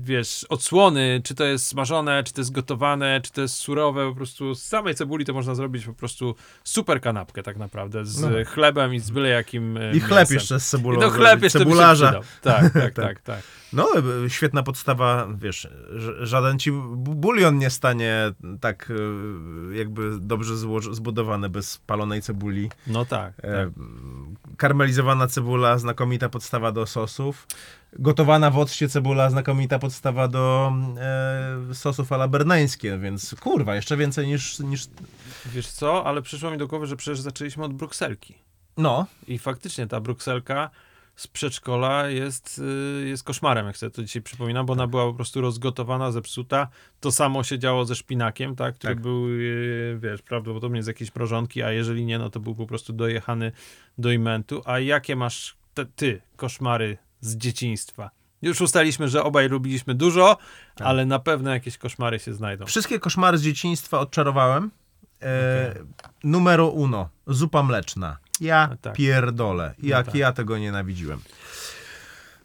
wiesz, 0.02 0.46
odsłony, 0.48 1.20
czy 1.24 1.34
to 1.34 1.44
jest 1.44 1.66
smażone, 1.66 2.24
czy 2.24 2.32
to 2.32 2.40
jest 2.40 2.52
gotowane, 2.52 3.20
czy 3.24 3.32
to 3.32 3.40
jest 3.40 3.54
surowe, 3.54 4.08
po 4.08 4.14
prostu 4.14 4.54
z 4.54 4.62
samej 4.62 4.94
cebuli 4.94 5.24
to 5.24 5.32
można 5.32 5.54
zrobić 5.54 5.84
po 5.86 5.94
prostu 5.94 6.34
super 6.64 7.00
kanapkę 7.00 7.42
tak 7.42 7.56
naprawdę, 7.56 8.04
z 8.06 8.20
No. 8.20 8.28
chlebem 8.46 8.94
i 8.94 9.00
z 9.00 9.10
byle 9.10 9.28
jakim 9.28 9.76
y, 9.76 9.92
I 9.94 10.00
chleb 10.00 10.18
mięsem. 10.18 10.34
jeszcze 10.34 10.60
z 10.60 10.68
cebulą. 10.68 10.96
I 10.96 11.00
do 11.00 11.10
chleb 11.10 11.42
jeszcze 11.42 11.58
cebularza. 11.58 12.12
By 12.12 12.20
przydał. 12.20 12.30
Tak, 12.60 12.72
tak, 12.72 12.94
tak, 12.94 13.20
tak. 13.20 13.42
No, 13.72 13.88
e, 14.24 14.30
świetna 14.30 14.62
podstawa, 14.62 15.28
wiesz, 15.38 15.68
żaden 16.20 16.58
ci 16.58 16.72
bu- 16.72 17.14
bulion 17.14 17.58
nie 17.58 17.70
stanie 17.70 18.32
tak 18.60 18.92
jakby 19.72 20.10
dobrze 20.20 20.56
zbudowany 20.92 21.48
bez 21.48 21.78
palonej 21.78 22.22
cebuli. 22.22 22.70
No 22.86 23.04
tak. 23.04 23.36
tak. 23.36 23.44
E, 23.50 23.70
Karmelizowana 24.56 25.26
cebula, 25.26 25.78
znakomita 25.78 26.28
podstawa 26.28 26.72
do 26.72 26.86
sosów. 26.86 27.46
Gotowana 27.98 28.50
w 28.50 28.59
occie 28.59 28.88
cebula, 28.88 29.31
znakomita 29.31 29.79
podstawa 29.79 30.29
do 30.29 30.72
e, 31.70 31.74
sosów 31.74 32.12
ala 32.12 32.29
berneńskie, 32.29 32.98
więc 32.98 33.35
kurwa, 33.40 33.74
jeszcze 33.74 33.96
więcej 33.96 34.26
niż, 34.26 34.59
niż... 34.59 34.87
Wiesz 35.46 35.68
co, 35.68 36.07
ale 36.07 36.22
przyszło 36.22 36.50
mi 36.50 36.59
do 36.59 36.66
głowy, 36.66 36.87
że 36.87 36.96
przecież 36.96 37.20
zaczęliśmy 37.20 37.64
od 37.64 37.72
brukselki. 37.72 38.35
No, 38.76 39.07
I 39.29 39.38
faktycznie 39.38 39.87
ta 39.87 40.00
brukselka 40.00 40.70
z 41.16 41.26
przedszkola 41.26 42.09
jest, 42.09 42.61
y, 43.03 43.09
jest 43.09 43.24
koszmarem, 43.24 43.66
jak 43.66 43.76
sobie 43.76 43.90
to 43.90 44.03
dzisiaj 44.03 44.22
przypominam, 44.22 44.66
bo 44.66 44.72
ona 44.72 44.87
była 44.87 45.07
po 45.07 45.14
prostu 45.14 45.40
rozgotowana, 45.40 46.12
zepsuta. 46.12 46.68
To 47.00 47.12
samo 47.12 47.44
się 47.44 47.59
działo 47.59 47.85
ze 47.85 47.94
szpinakiem, 47.94 48.57
tak, 48.57 48.74
który 48.74 48.94
Tak. 48.94 49.03
był, 49.03 49.29
y, 49.29 49.98
wiesz, 50.03 50.22
prawdopodobnie 50.22 50.83
z 50.83 50.87
jakiejś 50.87 51.14
mrożonki, 51.14 51.62
a 51.62 51.72
jeżeli 51.72 52.05
nie, 52.05 52.18
no 52.18 52.31
to 52.31 52.40
był 52.40 52.55
po 52.55 52.66
prostu 52.66 52.92
dojechany 52.92 53.53
do 53.98 54.12
imentu. 54.12 54.62
A 54.64 54.79
jakie 54.79 55.16
masz 55.16 55.57
te, 55.74 55.87
ty 55.87 56.20
koszmary 56.37 56.98
z 57.20 57.37
dzieciństwa? 57.37 58.11
Już 58.42 58.61
ustaliśmy, 58.61 59.09
że 59.09 59.24
obaj 59.24 59.48
lubiliśmy 59.48 59.94
dużo, 59.94 60.37
Tak. 60.74 60.87
ale 60.88 61.06
na 61.06 61.18
pewno 61.18 61.50
jakieś 61.50 61.78
koszmary 61.78 62.18
się 62.18 62.35
znajdą. 62.35 62.66
wszystkie 62.66 62.98
koszmary 63.00 63.38
z 63.38 63.42
dzieciństwa 63.42 63.98
odczarowałem. 63.98 64.70
E, 65.22 65.74
Numero 66.24 66.68
uno, 66.68 67.09
zupa 67.26 67.62
mleczna. 67.62 68.18
Ja 68.40 68.66
No 68.70 68.76
tak. 68.80 68.94
pierdolę, 68.94 69.74
jak 69.83 70.06
tak. 70.06 70.14
ja 70.14 70.33
tego 70.33 70.59
nienawidziłem. 70.59 71.20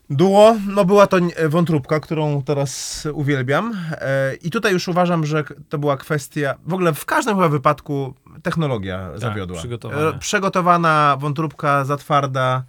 Duo, 0.10 0.56
no 0.68 0.86
była 0.86 1.08
to 1.08 1.18
e, 1.18 1.50
wątróbka, 1.50 2.00
którą 2.00 2.44
teraz 2.44 3.04
uwielbiam. 3.14 3.78
E, 3.92 4.36
I 4.36 4.50
tutaj 4.52 4.74
już 4.74 4.88
uważam, 4.88 5.26
że 5.26 5.44
to 5.70 5.78
była 5.78 5.98
kwestia, 5.98 6.56
w 6.66 6.74
ogóle 6.74 6.94
w 6.94 7.06
każdym 7.06 7.36
chyba 7.36 7.50
wypadku 7.50 8.14
technologia 8.44 9.10
zawiodła. 9.16 9.58
przygotowanie. 9.58 10.08
E, 10.08 10.20
Przygotowana 10.20 11.18
wątróbka 11.20 11.86
za 11.86 11.98
twarda. 11.98 12.64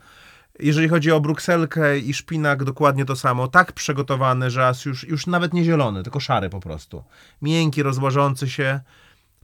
Jeżeli 0.59 0.88
chodzi 0.88 1.12
o 1.12 1.21
brukselkę 1.21 1.99
i 1.99 2.14
szpinak, 2.14 2.64
dokładnie 2.64 3.05
to 3.05 3.16
samo. 3.16 3.49
Tak 3.49 3.73
przygotowany, 3.73 4.51
że 4.51 4.69
aż 4.69 4.87
już, 4.87 5.05
już 5.05 5.27
nawet 5.27 5.55
nie 5.55 5.64
zielony, 5.64 6.03
tylko 6.03 6.21
szary 6.21 6.51
po 6.51 6.61
prostu. 6.61 7.05
Miękki, 7.42 7.83
rozłażący 7.83 8.49
się. 8.49 8.81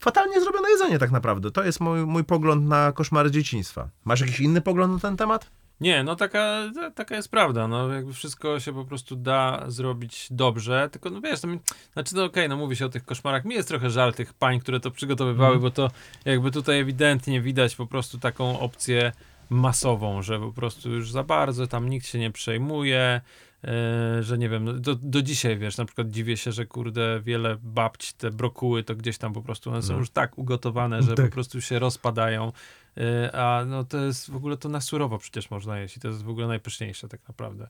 fatalnie 0.00 0.40
zrobione 0.40 0.70
jedzenie 0.70 0.98
tak 0.98 1.10
naprawdę. 1.10 1.50
To 1.50 1.64
jest 1.64 1.80
mój, 1.80 2.06
mój 2.06 2.24
pogląd 2.24 2.68
na 2.68 2.92
koszmary 2.92 3.30
dzieciństwa. 3.30 3.88
Masz 4.04 4.20
jakiś 4.20 4.40
inny 4.40 4.60
pogląd 4.60 4.92
na 4.92 4.98
ten 4.98 5.16
temat? 5.16 5.50
Nie, 5.80 6.04
no 6.04 6.16
taka, 6.16 6.70
taka 6.94 7.16
jest 7.16 7.30
prawda, 7.30 7.68
no 7.68 7.88
jakby 7.92 8.12
wszystko 8.12 8.60
się 8.60 8.72
po 8.72 8.84
prostu 8.84 9.16
da 9.16 9.64
zrobić 9.66 10.26
dobrze, 10.30 10.88
tylko 10.92 11.10
no 11.10 11.20
wiesz, 11.20 11.40
to 11.40 11.46
mi, 11.48 11.58
znaczy 11.92 12.16
no 12.16 12.24
okej, 12.24 12.48
no 12.48 12.56
mówi 12.56 12.76
się 12.76 12.86
o 12.86 12.88
tych 12.88 13.04
koszmarach, 13.04 13.44
mi 13.44 13.54
jest 13.54 13.68
trochę 13.68 13.90
żal 13.90 14.14
tych 14.14 14.34
pań, 14.34 14.60
które 14.60 14.80
to 14.80 14.90
przygotowywały, 14.90 15.58
bo 15.58 15.70
to 15.70 15.90
jakby 16.24 16.50
tutaj 16.50 16.80
ewidentnie 16.80 17.40
widać 17.40 17.76
po 17.76 17.86
prostu 17.86 18.18
taką 18.18 18.60
opcję 18.60 19.12
masową, 19.52 20.22
że 20.22 20.38
po 20.40 20.52
prostu 20.52 20.90
już 20.90 21.10
za 21.10 21.22
bardzo 21.22 21.66
tam 21.66 21.88
nikt 21.88 22.06
się 22.06 22.18
nie 22.18 22.30
przejmuje, 22.30 23.20
e, 23.64 24.22
że 24.22 24.38
nie 24.38 24.48
wiem, 24.48 24.64
no 24.64 24.72
do, 24.72 24.94
do 24.94 25.22
dzisiaj 25.22 25.58
wiesz, 25.58 25.76
na 25.76 25.84
przykład 25.84 26.10
dziwię 26.10 26.36
się, 26.36 26.52
że 26.52 26.66
kurde 26.66 27.20
wiele 27.24 27.56
babci, 27.62 28.14
te 28.14 28.30
brokuły 28.30 28.82
to 28.82 28.94
gdzieś 28.94 29.18
tam 29.18 29.32
po 29.32 29.42
prostu, 29.42 29.70
one 29.70 29.82
są 29.82 29.92
No. 29.92 29.98
już 29.98 30.10
tak 30.10 30.38
ugotowane, 30.38 31.02
że 31.02 31.14
Tak. 31.14 31.26
po 31.26 31.32
prostu 31.32 31.60
się 31.60 31.78
rozpadają. 31.78 32.52
E, 32.96 33.30
A 33.36 33.64
no 33.64 33.84
to 33.84 33.98
jest 34.04 34.30
w 34.30 34.36
ogóle 34.36 34.56
to 34.56 34.68
na 34.68 34.80
surowo 34.80 35.18
przecież 35.18 35.50
można 35.50 35.78
jeść 35.78 35.96
i 35.96 36.00
to 36.00 36.08
jest 36.08 36.22
w 36.22 36.28
ogóle 36.28 36.46
najpyszniejsze 36.46 37.08
tak 37.08 37.20
naprawdę. 37.28 37.68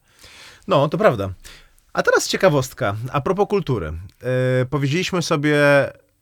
No, 0.67 0.89
to 0.89 0.97
prawda. 0.97 1.29
A 1.93 2.03
teraz 2.03 2.27
ciekawostka. 2.27 2.95
A 3.11 3.21
propos 3.21 3.47
kultury. 3.49 3.93
Yy, 4.59 4.65
powiedzieliśmy 4.69 5.21
sobie 5.21 5.57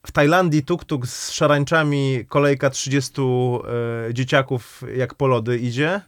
w 0.06 0.12
Tajlandii 0.12 0.64
tuk-tuk 0.64 1.06
z 1.08 1.32
szarańczami, 1.32 2.26
kolejka 2.28 2.70
30 2.70 3.22
yy, 3.22 4.14
dzieciaków 4.14 4.84
jak 4.96 5.16
po 5.16 5.28
lody 5.28 5.58
idzie. 5.60 6.02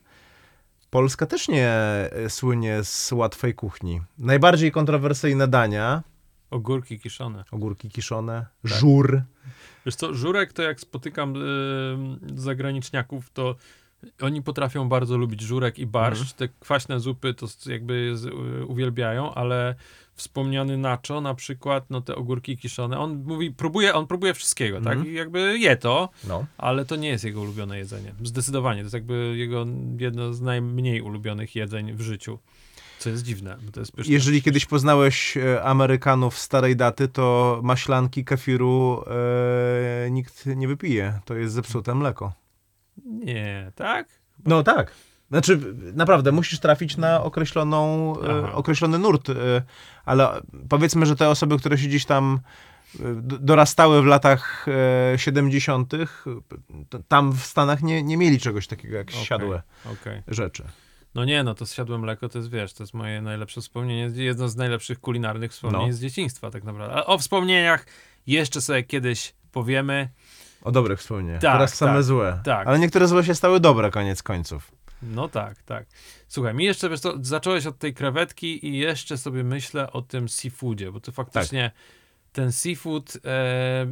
Polska 0.89 1.25
też 1.25 1.47
nie 1.47 1.73
yy, 2.15 2.29
słynie 2.29 2.83
z 2.83 3.11
łatwej 3.11 3.53
kuchni. 3.53 4.01
Najbardziej 4.17 4.71
kontrowersyjne 4.71 5.47
dania, 5.47 6.03
Ogórki 6.51 6.99
kiszone. 6.99 7.43
ogórki 7.51 7.89
kiszone, 7.89 8.45
Tak. 8.61 8.71
żur. 8.71 9.21
Wiesz 9.85 9.95
co, 9.95 10.13
żurek 10.13 10.53
to 10.53 10.61
jak 10.61 10.79
spotykam 10.79 11.35
y, 11.35 11.39
zagraniczniaków, 12.41 13.29
to 13.29 13.55
oni 14.21 14.41
potrafią 14.41 14.89
bardzo 14.89 15.17
lubić 15.17 15.41
żurek 15.41 15.79
i 15.79 15.85
barszcz. 15.87 16.33
Te 16.33 16.47
kwaśne 16.59 16.99
zupy 16.99 17.33
to 17.33 17.47
jakby 17.65 18.17
z, 18.17 18.25
y, 18.25 18.65
uwielbiają, 18.65 19.33
ale 19.33 19.75
wspomniany 20.15 20.77
nacho 20.77 21.21
na 21.21 21.33
przykład, 21.35 21.85
no 21.89 22.01
te 22.01 22.15
ogórki 22.15 22.57
kiszone, 22.57 22.99
on 22.99 23.23
mówi, 23.25 23.51
próbuje, 23.51 23.93
on 23.93 24.07
próbuje 24.07 24.33
wszystkiego, 24.33 24.81
tak? 24.81 24.93
Mhm. 24.93 25.07
I 25.11 25.13
jakby 25.13 25.59
je 25.59 25.75
to, 25.77 26.09
No. 26.27 26.45
ale 26.57 26.85
to 26.85 26.95
nie 26.95 27.09
jest 27.09 27.23
jego 27.23 27.41
ulubione 27.41 27.77
jedzenie. 27.77 28.13
Zdecydowanie, 28.23 28.81
to 28.81 28.85
jest 28.85 28.93
jakby 28.93 29.33
jego 29.37 29.65
jedno 29.99 30.33
z 30.33 30.41
najmniej 30.41 31.01
ulubionych 31.01 31.55
jedzeń 31.55 31.93
w 31.93 32.01
życiu. 32.01 32.39
Co 32.99 33.09
jest 33.09 33.23
dziwne, 33.23 33.57
to 33.71 33.79
jest 33.79 33.91
pyszne. 33.91 34.13
Jeżeli 34.13 34.41
kiedyś 34.41 34.65
poznałeś 34.65 35.37
e, 35.37 35.63
Amerykanów 35.63 36.37
starej 36.37 36.75
daty, 36.75 37.07
to 37.07 37.59
maślanki 37.63 38.25
kefiru 38.25 39.03
e, 40.05 40.11
nikt 40.11 40.45
nie 40.45 40.67
wypije. 40.67 41.19
To 41.25 41.35
jest 41.35 41.53
zepsute 41.53 41.95
mleko. 41.95 42.33
Nie, 43.05 43.71
tak? 43.75 44.07
No 44.45 44.63
tak. 44.63 44.91
Znaczy, 45.29 45.59
naprawdę, 45.93 46.31
musisz 46.31 46.59
trafić 46.59 46.97
na 46.97 47.23
określoną, 47.23 48.13
e, 48.21 48.51
określony 48.53 48.99
nurt, 48.99 49.29
e, 49.29 49.33
ale 50.05 50.41
powiedzmy, 50.69 51.05
że 51.05 51.15
te 51.15 51.29
osoby, 51.29 51.57
które 51.57 51.77
się 51.77 51.87
gdzieś 51.87 52.05
tam 52.05 52.39
e, 52.99 52.99
dorastały 53.21 54.01
w 54.01 54.05
latach 54.05 54.65
e, 55.13 55.17
70., 55.19 55.93
e, 55.93 55.97
t- 56.89 56.99
tam 57.07 57.33
w 57.33 57.45
Stanach 57.45 57.83
nie, 57.83 58.03
nie 58.03 58.17
mieli 58.17 58.39
czegoś 58.39 58.67
takiego 58.67 58.97
jak 58.97 59.07
Okej. 59.09 59.25
siadłe 59.25 59.61
Okej. 59.85 60.21
rzeczy. 60.27 60.63
No 61.15 61.25
nie, 61.25 61.43
no 61.43 61.55
to 61.55 61.65
zsiadłe 61.65 61.97
mleko 61.97 62.29
to 62.29 62.37
jest, 62.37 62.49
wiesz, 62.51 62.73
to 62.73 62.83
jest 62.83 62.93
moje 62.93 63.21
najlepsze 63.21 63.61
wspomnienie, 63.61 64.23
jedno 64.23 64.49
z 64.49 64.55
najlepszych 64.55 64.99
kulinarnych 64.99 65.51
wspomnień 65.51 65.87
No. 65.87 65.93
z 65.93 65.99
dzieciństwa 65.99 66.51
tak 66.51 66.63
naprawdę. 66.63 66.95
A 66.95 67.05
o 67.05 67.17
wspomnieniach 67.17 67.85
jeszcze 68.27 68.61
sobie 68.61 68.83
kiedyś 68.83 69.33
powiemy. 69.51 70.09
O 70.63 70.71
dobrych 70.71 70.99
wspomnieniach. 70.99 71.41
Tak, 71.41 71.53
Teraz 71.53 71.73
same 71.75 71.93
tak, 71.93 72.03
złe. 72.03 72.39
tak. 72.43 72.67
Ale 72.67 72.79
niektóre 72.79 73.07
złe 73.07 73.23
się 73.23 73.35
stały 73.35 73.59
dobre 73.59 73.91
koniec 73.91 74.23
końców. 74.23 74.71
No 75.01 75.27
tak, 75.29 75.63
tak. 75.63 75.85
Słuchaj, 76.27 76.53
mi 76.53 76.65
jeszcze, 76.65 76.89
wiesz 76.89 76.99
co, 76.99 77.13
zacząłeś 77.21 77.65
od 77.65 77.77
tej 77.77 77.93
krewetki 77.93 78.67
i 78.67 78.77
jeszcze 78.77 79.17
sobie 79.17 79.43
myślę 79.43 79.91
o 79.91 80.01
tym 80.01 80.29
seafoodzie, 80.29 80.91
bo 80.91 80.99
to 80.99 81.11
faktycznie 81.11 81.71
ten 82.31 82.51
seafood, 82.51 83.17
e, 83.25 83.85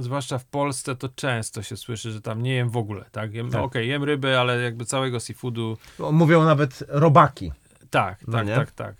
zwłaszcza 0.00 0.38
w 0.38 0.44
Polsce, 0.44 0.96
to 0.96 1.08
często 1.08 1.62
się 1.62 1.76
słyszy, 1.76 2.10
że 2.12 2.20
tam 2.20 2.42
nie 2.42 2.54
jem 2.54 2.70
w 2.70 2.76
ogóle, 2.76 3.04
tak? 3.12 3.34
Jem, 3.34 3.50
Tak. 3.50 3.62
Okej, 3.62 3.88
jem 3.88 4.04
ryby, 4.04 4.38
ale 4.38 4.62
jakby 4.62 4.84
całego 4.84 5.20
seafoodu 5.20 5.78
Mówią 6.12 6.44
nawet 6.44 6.82
robaki. 6.88 7.52
Tak, 7.90 8.26
No 8.26 8.32
tak, 8.38 8.46
nie? 8.46 8.54
tak, 8.54 8.70
tak. 8.70 8.94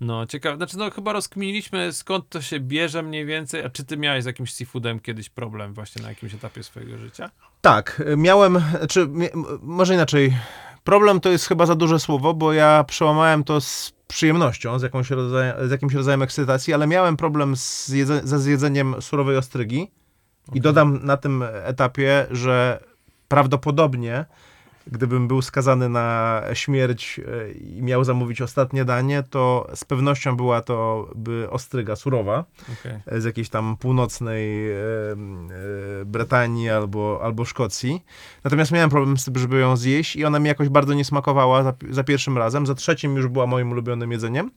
No, 0.00 0.26
ciekawe. 0.26 0.56
Znaczy, 0.56 0.78
no 0.78 0.90
chyba 0.90 1.12
rozkminiliśmy, 1.12 1.92
skąd 1.92 2.28
to 2.28 2.42
się 2.42 2.60
bierze 2.60 3.02
mniej 3.02 3.26
więcej. 3.26 3.64
A 3.64 3.70
czy 3.70 3.84
ty 3.84 3.96
miałeś 3.96 4.22
z 4.22 4.26
jakimś 4.26 4.54
seafoodem 4.54 5.00
kiedyś 5.00 5.28
problem 5.28 5.74
właśnie 5.74 6.02
na 6.02 6.08
jakimś 6.08 6.34
etapie 6.34 6.62
swojego 6.62 6.98
życia? 6.98 7.30
Tak, 7.60 8.02
miałem, 8.16 8.62
czy 8.88 9.00
m- 9.00 9.28
może 9.62 9.94
inaczej. 9.94 10.36
Problem 10.84 11.20
to 11.20 11.28
jest 11.30 11.46
chyba 11.46 11.66
za 11.66 11.74
duże 11.74 11.98
słowo, 12.00 12.34
bo 12.34 12.52
ja 12.52 12.84
przełamałem 12.84 13.44
to 13.44 13.60
z 13.60 13.92
przyjemnością, 14.08 14.78
z, 14.78 14.82
jakąś 14.82 15.10
rodzajem, 15.10 15.68
z 15.68 15.70
jakimś 15.70 15.94
rodzajem 15.94 16.22
ekscytacji, 16.22 16.74
ale 16.74 16.86
miałem 16.86 17.16
problem 17.16 17.56
z 17.56 17.88
jedze, 17.88 18.20
ze 18.24 18.38
zjedzeniem 18.38 18.94
surowej 19.02 19.36
ostrygi 19.36 19.90
i 20.54 20.60
dodam 20.60 21.00
na 21.02 21.16
tym 21.16 21.44
etapie, 21.64 22.26
że 22.30 22.80
prawdopodobnie 23.28 24.24
gdybym 24.86 25.28
był 25.28 25.42
skazany 25.42 25.88
na 25.88 26.42
śmierć 26.52 27.20
e, 27.20 27.52
i 27.52 27.82
miał 27.82 28.04
zamówić 28.04 28.42
ostatnie 28.42 28.84
danie, 28.84 29.22
to 29.30 29.70
z 29.74 29.84
pewnością 29.84 30.36
była 30.36 30.60
to 30.60 31.08
by 31.14 31.50
ostryga 31.50 31.96
surowa 31.96 32.44
Okej. 32.62 33.20
z 33.20 33.24
jakiejś 33.24 33.48
tam 33.48 33.76
północnej 33.76 34.72
e, 34.72 34.76
e, 34.76 36.04
Brytanii 36.04 36.70
albo, 36.70 37.20
albo 37.22 37.44
Szkocji. 37.44 38.04
Natomiast 38.44 38.72
miałem 38.72 38.90
problem 38.90 39.18
z 39.18 39.24
tym, 39.24 39.38
żeby 39.38 39.58
ją 39.58 39.76
zjeść 39.76 40.16
i 40.16 40.24
ona 40.24 40.38
mi 40.38 40.48
jakoś 40.48 40.68
bardzo 40.68 40.94
nie 40.94 41.04
smakowała 41.04 41.62
za, 41.62 41.74
za 41.90 42.04
pierwszym 42.04 42.38
razem. 42.38 42.66
Za 42.66 42.74
trzecim 42.74 43.16
już 43.16 43.28
była 43.28 43.46
moim 43.46 43.70
ulubionym 43.72 44.12
jedzeniem. 44.12 44.50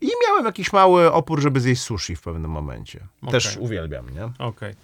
I 0.00 0.08
miałem 0.26 0.44
jakiś 0.44 0.72
mały 0.72 1.12
opór, 1.12 1.40
żeby 1.40 1.60
zjeść 1.60 1.82
sushi 1.82 2.16
w 2.16 2.22
pewnym 2.22 2.50
momencie. 2.50 3.00
Też 3.30 3.46
Okej. 3.46 3.62
uwielbiam, 3.62 4.10
nie? 4.14 4.24
Okej. 4.38 4.74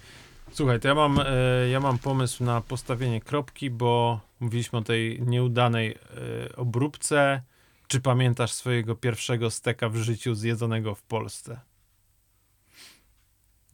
Słuchaj, 0.51 0.79
to 0.79 0.87
ja 0.87 0.95
mam, 0.95 1.19
e, 1.19 1.25
ja 1.69 1.79
mam 1.79 1.97
pomysł 1.97 2.43
na 2.43 2.61
postawienie 2.61 3.21
kropki, 3.21 3.69
bo 3.69 4.19
mówiliśmy 4.43 4.79
o 4.79 4.81
tej 4.81 5.21
nieudanej 5.21 5.91
e, 5.91 6.55
obróbce. 6.55 7.41
Czy 7.87 8.01
pamiętasz 8.01 8.51
swojego 8.51 8.95
pierwszego 8.95 9.51
steka 9.51 9.89
w 9.89 9.95
życiu 9.95 10.35
zjedzonego 10.35 10.95
w 10.95 11.03
Polsce? 11.03 11.59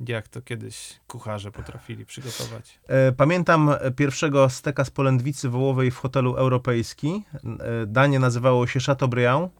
Jak 0.08 0.27
to 0.27 0.41
kiedyś 0.41 0.99
kucharze 1.08 1.51
potrafili 1.51 2.05
przygotować? 2.05 2.79
E, 2.88 3.12
Pamiętam 3.12 3.71
pierwszego 3.95 4.49
steka 4.49 4.86
z 4.86 4.89
polędwicy 4.89 5.49
wołowej 5.49 5.91
w 5.91 5.97
hotelu 5.97 6.36
europejski. 6.36 7.23
E, 7.34 7.86
Danie 7.86 8.19
nazywało 8.19 8.67
się 8.67 8.79
Chateaubriand. 8.79 9.51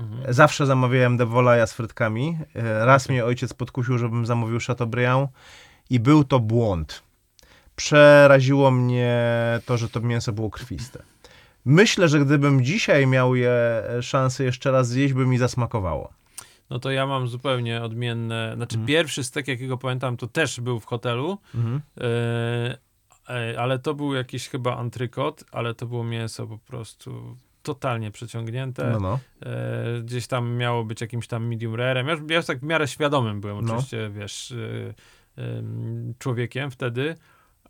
Mhm. 0.00 0.34
Zawsze 0.34 0.66
zamawiałem 0.66 1.16
de 1.16 1.26
volaja 1.26 1.66
z 1.66 1.72
frytkami. 1.72 2.38
Raz 2.80 3.08
mnie 3.08 3.24
ojciec 3.24 3.54
podkusił, 3.54 3.98
żebym 3.98 4.26
zamówił 4.26 4.58
Chateaubriand 4.66 5.30
i 5.90 6.00
był 6.00 6.24
to 6.24 6.40
błąd. 6.40 7.02
Przeraziło 7.76 8.70
mnie 8.70 9.16
to, 9.66 9.76
że 9.76 9.88
to 9.88 10.00
mięso 10.00 10.32
było 10.32 10.50
krwiste. 10.50 11.02
Myślę, 11.64 12.08
że 12.08 12.20
gdybym 12.20 12.64
dzisiaj 12.64 13.06
miał 13.06 13.34
je 13.34 13.50
e, 13.50 14.02
szansę 14.02 14.44
jeszcze 14.44 14.70
raz 14.70 14.88
zjeść, 14.88 15.14
by 15.14 15.26
mi 15.26 15.38
zasmakowało. 15.38 16.12
No 16.70 16.78
to 16.78 16.90
ja 16.90 17.06
mam 17.06 17.28
zupełnie 17.28 17.82
odmienne. 17.82 18.52
Znaczy, 18.56 18.74
Mhm. 18.76 18.86
pierwszy 18.86 19.24
stek, 19.24 19.48
jakiego 19.48 19.78
pamiętam, 19.78 20.16
to 20.16 20.26
też 20.26 20.60
był 20.60 20.80
w 20.80 20.84
hotelu, 20.86 21.38
e, 22.00 22.78
e, 23.28 23.60
ale 23.60 23.78
to 23.78 23.94
był 23.94 24.14
jakiś 24.14 24.48
chyba 24.48 24.76
antrykot, 24.76 25.44
ale 25.52 25.74
to 25.74 25.86
było 25.86 26.04
mięso 26.04 26.46
po 26.46 26.58
prostu 26.58 27.36
totalnie 27.62 28.10
przeciągnięte. 28.10 28.90
No, 28.92 29.00
no. 29.00 29.18
E, 29.46 30.02
gdzieś 30.02 30.26
tam 30.26 30.52
miało 30.56 30.84
być 30.84 31.00
jakimś 31.00 31.26
tam 31.26 31.46
medium 31.48 31.74
rarem. 31.74 32.06
Ja, 32.06 32.12
już- 32.14 32.30
ja 32.30 32.36
już 32.36 32.46
tak 32.46 32.58
w 32.58 32.62
miarę 32.62 32.88
świadomym 32.88 33.40
byłem, 33.40 33.64
No. 33.64 33.72
oczywiście, 33.74 34.10
wiesz, 34.10 34.52
e, 35.38 35.42
em, 35.42 36.14
człowiekiem 36.18 36.70
wtedy, 36.70 37.14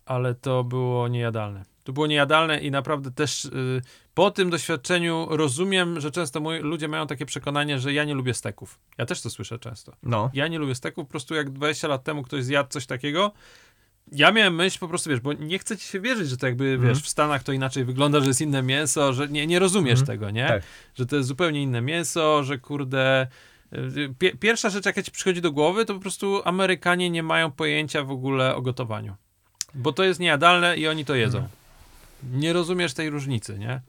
ale 0.05 0.35
to 0.35 0.63
było 0.63 1.07
niejadalne. 1.07 1.65
To 1.83 1.93
było 1.93 2.07
niejadalne 2.07 2.59
i 2.59 2.71
naprawdę 2.71 3.11
też 3.11 3.45
y, 3.45 3.81
po 4.13 4.31
tym 4.31 4.49
doświadczeniu 4.49 5.27
rozumiem, 5.29 5.99
że 6.01 6.11
często 6.11 6.39
moi, 6.39 6.59
ludzie 6.59 6.87
mają 6.87 7.07
takie 7.07 7.25
przekonanie, 7.25 7.79
że 7.79 7.93
ja 7.93 8.03
nie 8.03 8.13
lubię 8.13 8.33
steków. 8.33 8.79
Ja 8.97 9.05
też 9.05 9.21
to 9.21 9.29
słyszę 9.29 9.59
często. 9.59 9.93
no. 10.03 10.29
Ja 10.33 10.47
nie 10.47 10.59
lubię 10.59 10.75
steków, 10.75 11.05
po 11.05 11.11
prostu 11.11 11.35
jak 11.35 11.49
20 11.49 11.87
lat 11.87 12.03
temu 12.03 12.23
ktoś 12.23 12.43
zjadł 12.43 12.69
coś 12.69 12.85
takiego, 12.85 13.31
ja 14.11 14.31
miałem 14.31 14.55
myśl 14.55 14.79
po 14.79 14.87
prostu, 14.87 15.09
wiesz, 15.09 15.19
bo 15.19 15.33
nie 15.33 15.59
chcę 15.59 15.77
ci 15.77 15.87
się 15.87 15.99
wierzyć, 15.99 16.29
że 16.29 16.37
to 16.37 16.45
jakby, 16.47 16.65
Mhm. 16.73 16.89
wiesz, 16.93 17.03
w 17.03 17.09
Stanach 17.09 17.43
to 17.43 17.51
inaczej 17.53 17.85
wygląda, 17.85 18.19
że 18.19 18.27
jest 18.27 18.41
inne 18.41 18.63
mięso, 18.63 19.13
że 19.13 19.27
nie, 19.27 19.47
nie 19.47 19.59
rozumiesz 19.59 19.99
Mhm. 19.99 20.05
tego, 20.07 20.31
nie? 20.31 20.47
Tak. 20.47 20.63
Że 20.95 21.05
to 21.05 21.15
jest 21.15 21.27
zupełnie 21.27 21.61
inne 21.63 21.81
mięso, 21.81 22.43
że 22.43 22.57
kurde... 22.57 23.27
y, 23.73 24.13
Pie, 24.19 24.37
pierwsza 24.37 24.69
rzecz, 24.69 24.85
jaka 24.85 25.03
ci 25.03 25.11
przychodzi 25.11 25.41
do 25.41 25.51
głowy, 25.51 25.85
to 25.85 25.93
po 25.93 25.99
prostu 25.99 26.41
Amerykanie 26.45 27.09
nie 27.09 27.23
mają 27.23 27.51
pojęcia 27.51 28.03
w 28.03 28.11
ogóle 28.11 28.55
o 28.55 28.61
gotowaniu. 28.61 29.15
Bo 29.75 29.93
to 29.93 30.03
jest 30.03 30.19
niejadalne 30.19 30.77
i 30.77 30.87
oni 30.87 31.05
to 31.05 31.15
jedzą. 31.15 31.47
Nie 32.33 32.53
rozumiesz 32.53 32.93
tej 32.93 33.09
różnicy, 33.09 33.59
nie? 33.59 33.81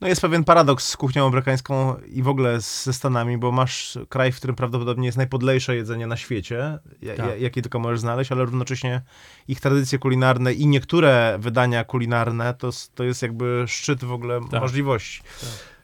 No 0.00 0.08
jest 0.08 0.20
pewien 0.20 0.44
paradoks 0.44 0.88
z 0.88 0.96
kuchnią 0.96 1.26
amerykańską 1.26 1.96
i 1.98 2.22
w 2.22 2.28
ogóle 2.28 2.60
ze 2.60 2.92
Stanami, 2.92 3.38
bo 3.38 3.52
masz 3.52 3.98
kraj, 4.08 4.32
w 4.32 4.36
którym 4.36 4.56
prawdopodobnie 4.56 5.06
jest 5.06 5.18
najpodlejsze 5.18 5.76
jedzenie 5.76 6.06
na 6.06 6.16
świecie, 6.16 6.78
Tak. 7.16 7.18
ja, 7.18 7.36
jakie 7.36 7.62
tylko 7.62 7.78
możesz 7.78 8.00
znaleźć, 8.00 8.32
ale 8.32 8.44
równocześnie 8.44 9.00
ich 9.48 9.60
tradycje 9.60 9.98
kulinarne 9.98 10.52
i 10.52 10.66
niektóre 10.66 11.36
wydania 11.40 11.84
kulinarne 11.84 12.54
to, 12.54 12.70
to 12.94 13.04
jest 13.04 13.22
jakby 13.22 13.64
szczyt 13.68 14.04
w 14.04 14.12
ogóle 14.12 14.40
Tak. 14.50 14.60
możliwości. 14.60 15.22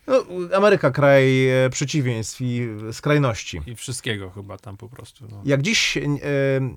No, 0.06 0.24
Ameryka, 0.56 0.90
kraj 0.90 1.48
e, 1.48 1.70
przeciwieństw 1.70 2.40
i 2.40 2.68
skrajności. 2.92 3.60
I 3.66 3.74
wszystkiego 3.74 4.30
chyba 4.30 4.58
tam 4.58 4.76
po 4.76 4.88
prostu. 4.88 5.24
No. 5.30 5.42
Jak 5.44 5.62
dziś 5.62 5.96
e, 5.96 6.02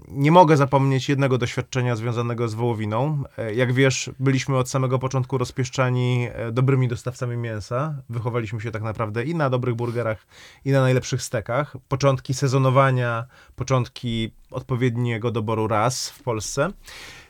nie 0.08 0.32
mogę 0.32 0.58
zapomnieć 0.58 1.10
jednego 1.10 1.38
doświadczenia 1.38 1.96
związanego 1.96 2.48
z 2.48 2.54
wołowiną. 2.54 3.24
E, 3.38 3.54
jak 3.54 3.74
wiesz, 3.74 4.10
byliśmy 4.20 4.58
od 4.58 4.70
samego 4.70 5.00
początku 5.00 5.38
rozpieszczani 5.38 6.28
e, 6.34 6.52
dobrymi 6.52 6.88
dostawcami 6.88 7.38
mięsa. 7.38 7.96
Wychowaliśmy 8.10 8.62
się 8.62 8.72
tak 8.72 8.82
naprawdę 8.82 9.24
i 9.24 9.36
na 9.36 9.50
dobrych 9.50 9.76
burgerach, 9.76 10.28
i 10.66 10.72
na 10.72 10.82
najlepszych 10.82 11.22
stekach. 11.22 11.76
Początki 11.88 12.34
sezonowania, 12.34 13.26
początki 13.56 14.32
odpowiedniego 14.52 15.32
doboru 15.32 15.68
ras 15.68 16.10
w 16.10 16.24
Polsce. 16.24 16.72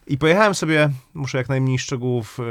I 0.09 0.17
pojechałem 0.17 0.55
sobie, 0.55 0.89
muszę 1.13 1.37
jak 1.37 1.49
najmniej 1.49 1.79
szczegółów 1.79 2.37
e, 2.39 2.43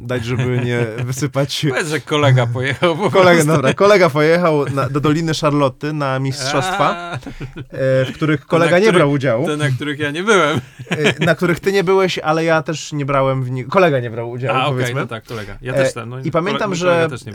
dać, 0.00 0.24
żeby 0.24 0.58
nie 0.64 0.86
wysypać 1.04 1.66
Powiedz, 1.68 1.88
że 1.88 2.00
kolega 2.00 2.46
pojechał 2.46 2.96
po 2.96 3.10
Kolega, 3.10 3.44
dobra, 3.44 3.74
kolega 3.74 4.10
pojechał 4.10 4.64
na, 4.70 4.88
do 4.88 5.00
Doliny 5.00 5.32
Charlotte 5.40 5.92
na 5.92 6.18
mistrzostwa, 6.18 7.18
e, 7.56 8.04
w 8.04 8.12
których 8.14 8.46
kolega 8.46 8.78
nie 8.78 8.92
brał 8.92 9.10
udziału, 9.10 9.46
Te, 9.46 9.56
na 9.56 9.70
których 9.70 9.98
ja 9.98 10.10
nie 10.10 10.22
byłem. 10.22 10.60
e, 10.90 11.24
na 11.24 11.34
których 11.34 11.60
ty 11.60 11.72
nie 11.72 11.84
byłeś, 11.84 12.18
ale 12.18 12.44
ja 12.44 12.62
też 12.62 12.92
nie 12.92 13.04
brałem 13.06 13.42
w 13.44 13.50
nich. 13.50 13.66
Kolega 13.68 14.00
nie 14.00 14.10
brał 14.10 14.30
udziału, 14.30 14.58
A, 14.58 14.60
okej, 14.60 14.72
powiedzmy. 14.72 15.00
no 15.00 15.06
tak, 15.06 15.24
kolega. 15.24 15.58
Ja 15.62 15.72
E, 15.74 15.76
też 15.76 15.94
ten. 15.94 16.08
No, 16.08 16.20
I 16.20 16.30
pamiętam, 16.30 16.74
że 16.74 17.08
tak. 17.10 17.34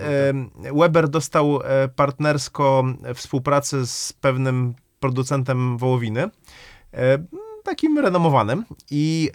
e, 0.65 0.73
Weber 0.79 1.09
dostał 1.09 1.59
e, 1.63 1.87
partnersko 1.87 2.83
współpracę 3.15 3.85
z 3.87 4.13
pewnym 4.13 4.73
producentem 4.99 5.77
wołowiny, 5.77 6.29
takim 7.69 7.99
renomowanym 7.99 8.65
i 8.91 9.31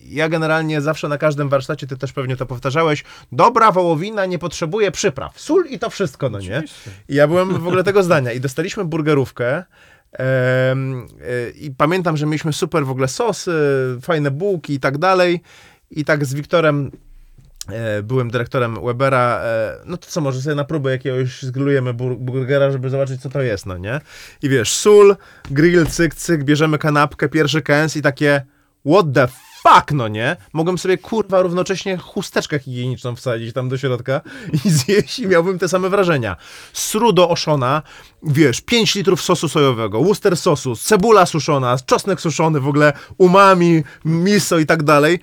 ja 0.00 0.28
generalnie 0.28 0.80
zawsze 0.80 1.08
na 1.08 1.18
każdym 1.18 1.48
warsztacie, 1.48 1.86
ty 1.86 1.96
też 1.96 2.12
pewnie 2.12 2.36
to 2.36 2.46
powtarzałeś, 2.46 3.04
dobra 3.32 3.72
wołowina 3.72 4.26
nie 4.26 4.38
potrzebuje 4.38 4.90
przypraw, 4.90 5.40
sól 5.40 5.66
i 5.70 5.78
to 5.78 5.90
wszystko, 5.90 6.30
no 6.30 6.38
nie? 6.38 6.62
I 7.08 7.14
ja 7.14 7.28
byłem 7.28 7.48
w 7.48 7.66
ogóle 7.66 7.84
tego 7.84 8.02
zdania. 8.02 8.32
I 8.32 8.40
dostaliśmy 8.40 8.84
burgerówkę 8.84 9.64
e, 10.18 10.74
i 11.60 11.70
pamiętam, 11.70 12.16
że 12.16 12.26
mieliśmy 12.26 12.52
super 12.52 12.86
w 12.86 12.90
ogóle 12.90 13.08
sosy, 13.08 13.52
fajne 14.02 14.30
bułki 14.30 14.74
i 14.74 14.80
tak 14.80 14.98
dalej. 14.98 15.40
I 15.90 16.04
tak 16.04 16.24
z 16.24 16.34
Wiktorem 16.34 16.90
byłem 18.02 18.30
dyrektorem 18.30 18.78
Webera, 18.84 19.40
e, 19.44 19.76
no 19.86 19.96
to 19.96 20.06
co, 20.06 20.20
może 20.20 20.42
sobie 20.42 20.56
na 20.56 20.64
próbę 20.64 20.90
jakiegoś 20.90 21.42
zgrillujemy 21.42 21.94
bur- 21.94 22.16
burgera, 22.16 22.70
żeby 22.70 22.90
zobaczyć, 22.90 23.22
co 23.22 23.30
to 23.30 23.42
jest, 23.42 23.66
no 23.66 23.78
nie? 23.78 24.00
I 24.42 24.48
wiesz, 24.48 24.72
sól, 24.72 25.16
grill, 25.50 25.86
cyk, 25.86 26.14
cyk, 26.14 26.44
bierzemy 26.44 26.78
kanapkę, 26.78 27.28
pierwszy 27.28 27.62
kęs 27.62 27.96
i 27.96 28.02
takie 28.02 28.46
what 28.86 29.06
the 29.14 29.28
fuck, 29.62 29.92
no 29.92 30.08
nie? 30.08 30.36
Mogłem 30.52 30.78
sobie, 30.78 30.98
kurwa, 30.98 31.42
równocześnie 31.42 31.96
chusteczkę 31.96 32.58
higieniczną 32.58 33.16
wsadzić 33.16 33.54
tam 33.54 33.68
do 33.68 33.78
środka 33.78 34.20
i 34.64 34.70
zjeść 34.78 35.18
i 35.18 35.26
miałbym 35.26 35.58
te 35.58 35.68
same 35.68 35.88
wrażenia. 35.88 36.36
Sru 36.72 37.12
do 37.12 37.28
oszona, 37.28 37.82
wiesz, 38.22 38.60
5 38.60 38.94
litrów 38.94 39.22
sosu 39.22 39.48
sojowego, 39.48 40.02
Worcester 40.02 40.36
sosu, 40.36 40.76
cebula 40.76 41.26
suszona, 41.26 41.76
czosnek 41.86 42.20
suszony, 42.20 42.60
w 42.60 42.68
ogóle 42.68 42.92
umami, 43.18 43.82
miso 44.04 44.58
i 44.58 44.66
tak 44.66 44.82
dalej. 44.82 45.20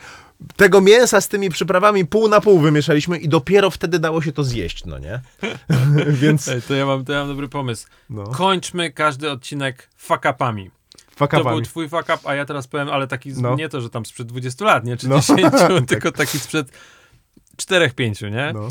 Tego 0.56 0.82
mięsa 0.82 1.22
z 1.22 1.28
tymi 1.28 1.50
przyprawami 1.50 2.06
pół 2.06 2.28
na 2.28 2.42
pół 2.42 2.60
wymieszaliśmy 2.60 3.18
i 3.18 3.30
dopiero 3.30 3.70
wtedy 3.72 4.00
dało 4.00 4.22
się 4.22 4.32
to 4.32 4.44
zjeść, 4.44 4.86
no 4.86 5.00
nie? 5.00 5.22
Więc, 6.22 6.48
Ej, 6.48 6.62
to, 6.62 6.74
ja 6.74 6.86
mam, 6.86 7.06
to 7.06 7.14
ja 7.14 7.20
mam 7.20 7.28
dobry 7.28 7.48
pomysł. 7.50 7.88
no, 8.10 8.24
Kończmy 8.24 8.92
każdy 8.92 9.32
odcinek 9.32 9.90
fuck-upami. 10.08 10.70
To 10.70 11.28
był 11.28 11.28
fakapami. 11.28 11.62
twój 11.62 11.90
fuck 11.90 12.04
up, 12.04 12.18
a 12.24 12.36
ja 12.36 12.46
teraz 12.46 12.68
powiem, 12.68 12.90
ale 12.90 13.08
taki, 13.08 13.34
No. 13.42 13.56
nie 13.56 13.70
to, 13.70 13.82
że 13.82 13.90
tam 13.90 14.06
sprzed 14.06 14.28
20 14.28 14.66
lat, 14.66 14.86
nie, 14.86 14.98
czy 14.98 15.08
No. 15.10 15.16
10, 15.20 15.40
tylko 15.88 16.12
taki 16.12 16.40
sprzed 16.40 16.72
4-5, 17.58 18.32
nie? 18.32 18.52
No, 18.54 18.68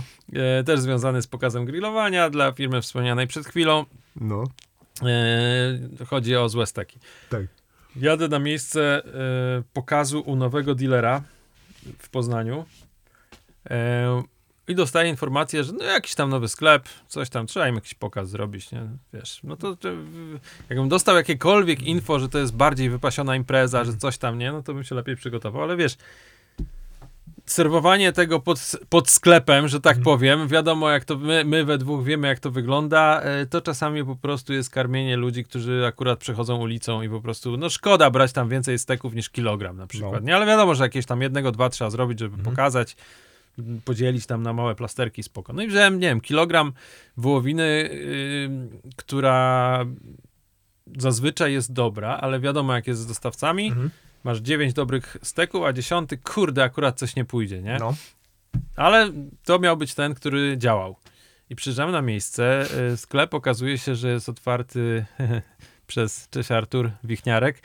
E, 0.58 0.64
też 0.64 0.80
związany 0.80 1.22
z 1.22 1.26
pokazem 1.26 1.64
grillowania 1.64 2.30
dla 2.30 2.52
firmy 2.52 2.82
wspomnianej 2.82 3.26
przed 3.26 3.46
chwilą. 3.46 3.84
no, 4.16 4.44
E, 5.02 6.04
chodzi 6.06 6.36
o 6.36 6.48
złe 6.48 6.66
steki. 6.66 6.98
tak. 7.30 7.42
Jadę 7.96 8.28
na 8.28 8.38
miejsce 8.38 9.02
e, 9.04 9.62
pokazu 9.72 10.20
u 10.20 10.36
nowego 10.36 10.74
dealera 10.74 11.22
w 11.98 12.08
Poznaniu 12.08 12.64
e, 13.70 14.22
i 14.68 14.74
dostaję 14.74 15.10
informację, 15.10 15.64
że 15.64 15.72
no 15.72 15.84
jakiś 15.84 16.14
tam 16.14 16.30
nowy 16.30 16.48
sklep, 16.48 16.88
coś 17.08 17.30
tam, 17.30 17.46
trzeba 17.46 17.68
im 17.68 17.74
jakiś 17.74 17.94
pokaz 17.94 18.28
zrobić, 18.28 18.72
nie? 18.72 18.82
Wiesz, 19.12 19.40
no 19.44 19.56
to, 19.56 19.76
to 19.76 19.88
jakbym 20.68 20.88
dostał 20.88 21.16
jakiekolwiek 21.16 21.82
info, 21.82 22.18
że 22.18 22.28
to 22.28 22.38
jest 22.38 22.56
bardziej 22.56 22.90
wypasiona 22.90 23.36
impreza, 23.36 23.84
że 23.84 23.96
coś 23.96 24.18
tam, 24.18 24.38
nie? 24.38 24.52
No 24.52 24.62
to 24.62 24.74
bym 24.74 24.84
się 24.84 24.94
lepiej 24.94 25.16
przygotował, 25.16 25.62
ale 25.62 25.76
wiesz, 25.76 25.96
serwowanie 27.46 28.12
tego 28.12 28.40
pod, 28.40 28.72
pod 28.88 29.10
sklepem, 29.10 29.68
że 29.68 29.80
tak 29.80 30.00
powiem, 30.02 30.48
wiadomo 30.48 30.90
jak 30.90 31.04
to, 31.04 31.16
my, 31.16 31.44
my 31.44 31.64
we 31.64 31.78
dwóch 31.78 32.04
wiemy 32.04 32.28
jak 32.28 32.40
to 32.40 32.50
wygląda, 32.50 33.20
e, 33.22 33.46
to 33.46 33.60
czasami 33.60 34.04
po 34.04 34.16
prostu 34.16 34.52
jest 34.52 34.70
karmienie 34.70 35.16
ludzi, 35.16 35.44
którzy 35.44 35.86
akurat 35.86 36.18
przechodzą 36.18 36.56
ulicą 36.56 37.02
i 37.02 37.08
po 37.08 37.20
prostu, 37.20 37.56
no 37.56 37.70
szkoda 37.70 38.10
brać 38.10 38.32
tam 38.32 38.48
więcej 38.48 38.78
steków 38.78 39.14
niż 39.14 39.30
kilogram 39.30 39.76
na 39.76 39.86
przykład, 39.86 40.12
No. 40.22 40.26
nie? 40.28 40.36
Ale 40.36 40.46
wiadomo, 40.46 40.74
że 40.74 40.84
jakieś 40.84 41.06
tam 41.06 41.22
jednego, 41.22 41.52
dwa 41.52 41.68
trzeba 41.70 41.90
zrobić, 41.90 42.18
żeby 42.18 42.42
pokazać, 42.42 42.96
m, 43.58 43.80
podzielić 43.84 44.26
tam 44.26 44.42
na 44.42 44.52
małe 44.52 44.74
plasterki, 44.74 45.22
spoko. 45.22 45.52
No 45.52 45.62
i 45.62 45.68
wziąłem, 45.68 45.94
nie 45.98 46.08
wiem, 46.08 46.20
kilogram 46.20 46.72
wołowiny, 47.16 47.90
yy, 47.92 48.80
która 48.96 49.78
zazwyczaj 50.98 51.52
jest 51.52 51.72
dobra, 51.72 52.08
ale 52.20 52.40
wiadomo 52.40 52.74
jak 52.74 52.86
jest 52.86 53.00
z 53.00 53.06
dostawcami, 53.06 53.66
Mhm. 53.68 53.90
Masz 54.26 54.38
dziewięć 54.38 54.72
dobrych 54.72 55.16
steków, 55.22 55.64
a 55.64 55.72
dziesiąty, 55.72 56.18
kurde, 56.18 56.62
akurat 56.62 56.98
coś 56.98 57.16
nie 57.16 57.24
pójdzie, 57.24 57.62
nie? 57.62 57.76
No. 57.80 57.94
Ale 58.76 59.12
to 59.44 59.58
miał 59.58 59.76
być 59.76 59.94
ten, 59.94 60.14
który 60.14 60.58
działał. 60.58 60.96
I 61.50 61.56
przyjeżdżamy 61.56 61.92
na 61.92 62.02
miejsce. 62.02 62.66
y, 62.92 62.96
Sklep 62.96 63.34
okazuje 63.34 63.78
się, 63.78 63.94
że 63.94 64.10
jest 64.10 64.28
otwarty 64.28 65.06
przez, 65.86 66.28
cześć 66.30 66.50
Artur 66.50 66.90
Wichniarek, 67.04 67.62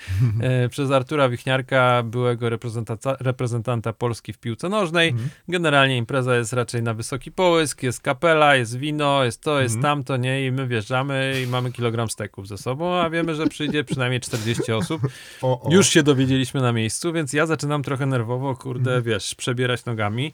y, 0.65 0.69
przez 0.69 0.91
Artura 0.91 1.29
Wichniarka, 1.29 2.03
byłego 2.03 2.49
reprezentanta, 2.49 3.15
reprezentanta 3.19 3.93
Polski 3.93 4.33
w 4.33 4.37
piłce 4.37 4.69
nożnej. 4.69 5.09
Mhm. 5.09 5.29
Generalnie 5.47 5.97
impreza 5.97 6.35
jest 6.35 6.53
raczej 6.53 6.83
na 6.83 6.93
wysoki 6.93 7.31
połysk, 7.31 7.83
jest 7.83 8.01
kapela, 8.01 8.55
jest 8.55 8.77
wino, 8.77 9.23
jest 9.23 9.41
to, 9.41 9.61
jest 9.61 9.75
Mhm. 9.75 9.93
tamto, 9.95 10.17
nie? 10.17 10.45
I 10.45 10.51
my 10.51 10.67
wjeżdżamy 10.67 11.33
i 11.43 11.47
mamy 11.47 11.71
kilogram 11.71 12.09
steków 12.09 12.47
ze 12.47 12.57
sobą, 12.57 12.95
a 12.95 13.09
wiemy, 13.09 13.35
że 13.35 13.47
przyjdzie 13.47 13.83
przynajmniej 13.83 14.19
40 14.21 14.71
osób. 14.71 15.01
O, 15.41 15.61
o. 15.61 15.73
Już 15.73 15.89
się 15.89 16.03
dowiedzieliśmy 16.03 16.61
na 16.61 16.73
miejscu, 16.73 17.13
więc 17.13 17.33
ja 17.33 17.45
zaczynam 17.45 17.83
trochę 17.83 18.05
nerwowo, 18.05 18.55
kurde, 18.55 18.91
Mhm. 18.95 19.03
wiesz, 19.03 19.35
przebierać 19.35 19.85
nogami. 19.85 20.33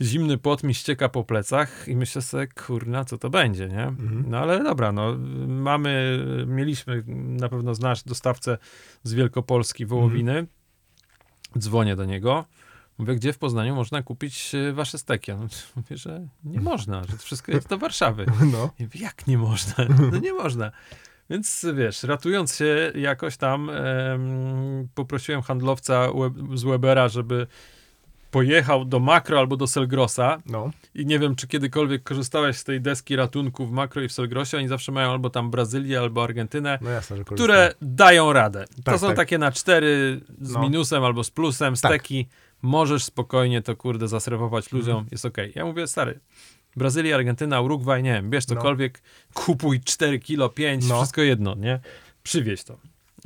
Zimny 0.00 0.38
pot 0.38 0.62
mi 0.62 0.74
ścieka 0.74 1.08
po 1.08 1.24
plecach 1.24 1.88
i 1.88 1.96
myślę 1.96 2.22
sobie, 2.22 2.46
kurna, 2.46 3.04
co 3.04 3.18
to 3.18 3.30
będzie, 3.30 3.68
nie? 3.68 3.84
Mhm. 3.84 4.24
No 4.28 4.38
ale 4.38 4.64
dobra, 4.64 4.92
no 4.92 5.16
mamy, 5.48 6.18
mieliśmy, 6.46 7.02
na 7.16 7.48
pewno 7.48 7.74
znasz 7.74 8.02
dostawcę 8.02 8.58
z 9.02 9.14
Wielkopolski 9.14 9.86
wołowiny. 9.86 10.30
Mhm. 10.30 10.46
Dzwonię 11.58 11.96
do 11.96 12.04
niego. 12.04 12.44
Mówię, 12.98 13.14
gdzie 13.14 13.32
w 13.32 13.38
Poznaniu 13.38 13.74
można 13.74 14.02
kupić 14.02 14.54
e, 14.54 14.72
wasze 14.72 14.98
steki? 14.98 15.32
On 15.32 15.48
mówi, 15.76 15.96
że 15.96 16.28
nie 16.44 16.60
można, 16.60 17.04
że 17.04 17.12
to 17.12 17.18
wszystko 17.18 17.52
jest 17.52 17.68
do 17.68 17.78
Warszawy. 17.78 18.26
No. 18.52 18.70
Mówię, 18.80 19.00
jak 19.00 19.26
nie 19.26 19.38
można? 19.38 19.74
No 20.12 20.18
nie 20.18 20.32
można. 20.32 20.72
Więc 21.30 21.66
wiesz, 21.74 22.02
ratując 22.02 22.54
się 22.56 22.92
jakoś 22.94 23.36
tam, 23.36 23.70
em, 23.70 24.88
poprosiłem 24.94 25.42
handlowca 25.42 26.08
Web- 26.12 26.56
z 26.58 26.62
Webera, 26.62 27.08
żeby 27.08 27.46
pojechał 28.30 28.84
do 28.84 29.00
Makro 29.00 29.38
albo 29.38 29.56
do 29.56 29.66
Selgrosa 29.66 30.38
No. 30.46 30.70
i 30.94 31.06
nie 31.06 31.18
wiem, 31.18 31.36
czy 31.36 31.46
kiedykolwiek 31.48 32.02
korzystałeś 32.02 32.56
z 32.56 32.64
tej 32.64 32.80
deski 32.80 33.16
ratunku 33.16 33.66
w 33.66 33.72
Makro 33.72 34.02
i 34.02 34.08
w 34.08 34.12
Selgrosie, 34.12 34.56
oni 34.58 34.68
zawsze 34.68 34.92
mają 34.92 35.10
albo 35.10 35.30
tam 35.30 35.50
Brazylię, 35.50 36.00
albo 36.00 36.24
Argentynę, 36.24 36.78
No 36.82 36.90
jasne, 36.90 37.24
które 37.24 37.74
dają 37.82 38.32
radę. 38.32 38.64
to 38.76 38.82
Tak, 38.82 38.98
są 39.00 39.06
tak. 39.06 39.16
takie 39.16 39.38
na 39.38 39.52
cztery 39.52 40.20
z 40.40 40.52
No. 40.52 40.60
minusem 40.62 41.04
albo 41.04 41.24
z 41.24 41.30
plusem 41.30 41.74
Tak. 41.74 41.78
steki. 41.78 42.28
Możesz 42.62 43.04
spokojnie 43.04 43.62
to 43.62 43.76
kurde 43.76 44.08
zaserwować 44.08 44.72
ludziom, 44.72 44.90
Mhm. 44.96 45.08
jest 45.12 45.24
okej. 45.24 45.52
Ja 45.54 45.64
mówię, 45.64 45.86
stary, 45.86 46.20
Brazylia, 46.76 47.16
Argentyna, 47.16 47.60
Urugwaj, 47.60 48.02
nie 48.02 48.12
wiem, 48.12 48.30
bierz 48.30 48.48
No. 48.48 48.56
cokolwiek, 48.56 49.02
kupuj 49.34 49.80
4 49.80 50.18
kilo, 50.18 50.48
5, 50.48 50.88
No. 50.88 50.96
wszystko 50.96 51.22
jedno, 51.22 51.54
nie? 51.54 51.80
Przywieź 52.22 52.64
to. 52.64 52.78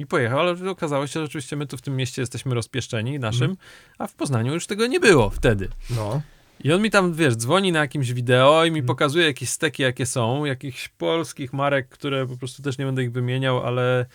I 0.02 0.06
pojechał, 0.06 0.38
ale 0.40 0.70
okazało 0.70 1.06
się, 1.06 1.12
że 1.20 1.22
oczywiście 1.24 1.56
my 1.56 1.66
tu 1.66 1.76
w 1.76 1.82
tym 1.82 1.96
mieście 1.96 2.22
jesteśmy 2.22 2.54
rozpieszczeni 2.54 3.18
naszym, 3.18 3.50
Mhm. 3.50 3.56
a 3.98 4.06
w 4.06 4.14
Poznaniu 4.14 4.54
już 4.54 4.66
tego 4.66 4.86
nie 4.86 5.00
było 5.00 5.30
wtedy. 5.30 5.68
No. 5.96 6.22
I 6.64 6.72
on 6.72 6.82
mi 6.82 6.90
tam, 6.90 7.14
wiesz, 7.14 7.34
dzwoni 7.36 7.72
na 7.72 7.78
jakimś 7.80 8.12
wideo 8.12 8.64
i 8.64 8.70
mi 8.70 8.78
Mhm. 8.78 8.86
pokazuje 8.86 9.26
jakieś 9.26 9.48
steki, 9.48 9.82
jakie 9.82 10.06
są, 10.06 10.44
jakichś 10.44 10.88
polskich 10.88 11.52
marek, 11.52 11.88
które 11.88 12.26
po 12.26 12.36
prostu 12.36 12.62
też 12.62 12.78
nie 12.78 12.84
będę 12.84 13.02
ich 13.02 13.12
wymieniał, 13.12 13.66
ale 13.66 14.06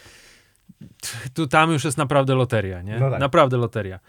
tu 1.33 1.47
tam 1.47 1.71
już 1.71 1.83
jest 1.83 1.97
naprawdę 1.97 2.35
loteria, 2.35 2.81
nie? 2.81 2.99
No 2.99 3.09
tak. 3.11 3.19
Naprawdę 3.19 3.57
loteria. 3.57 3.99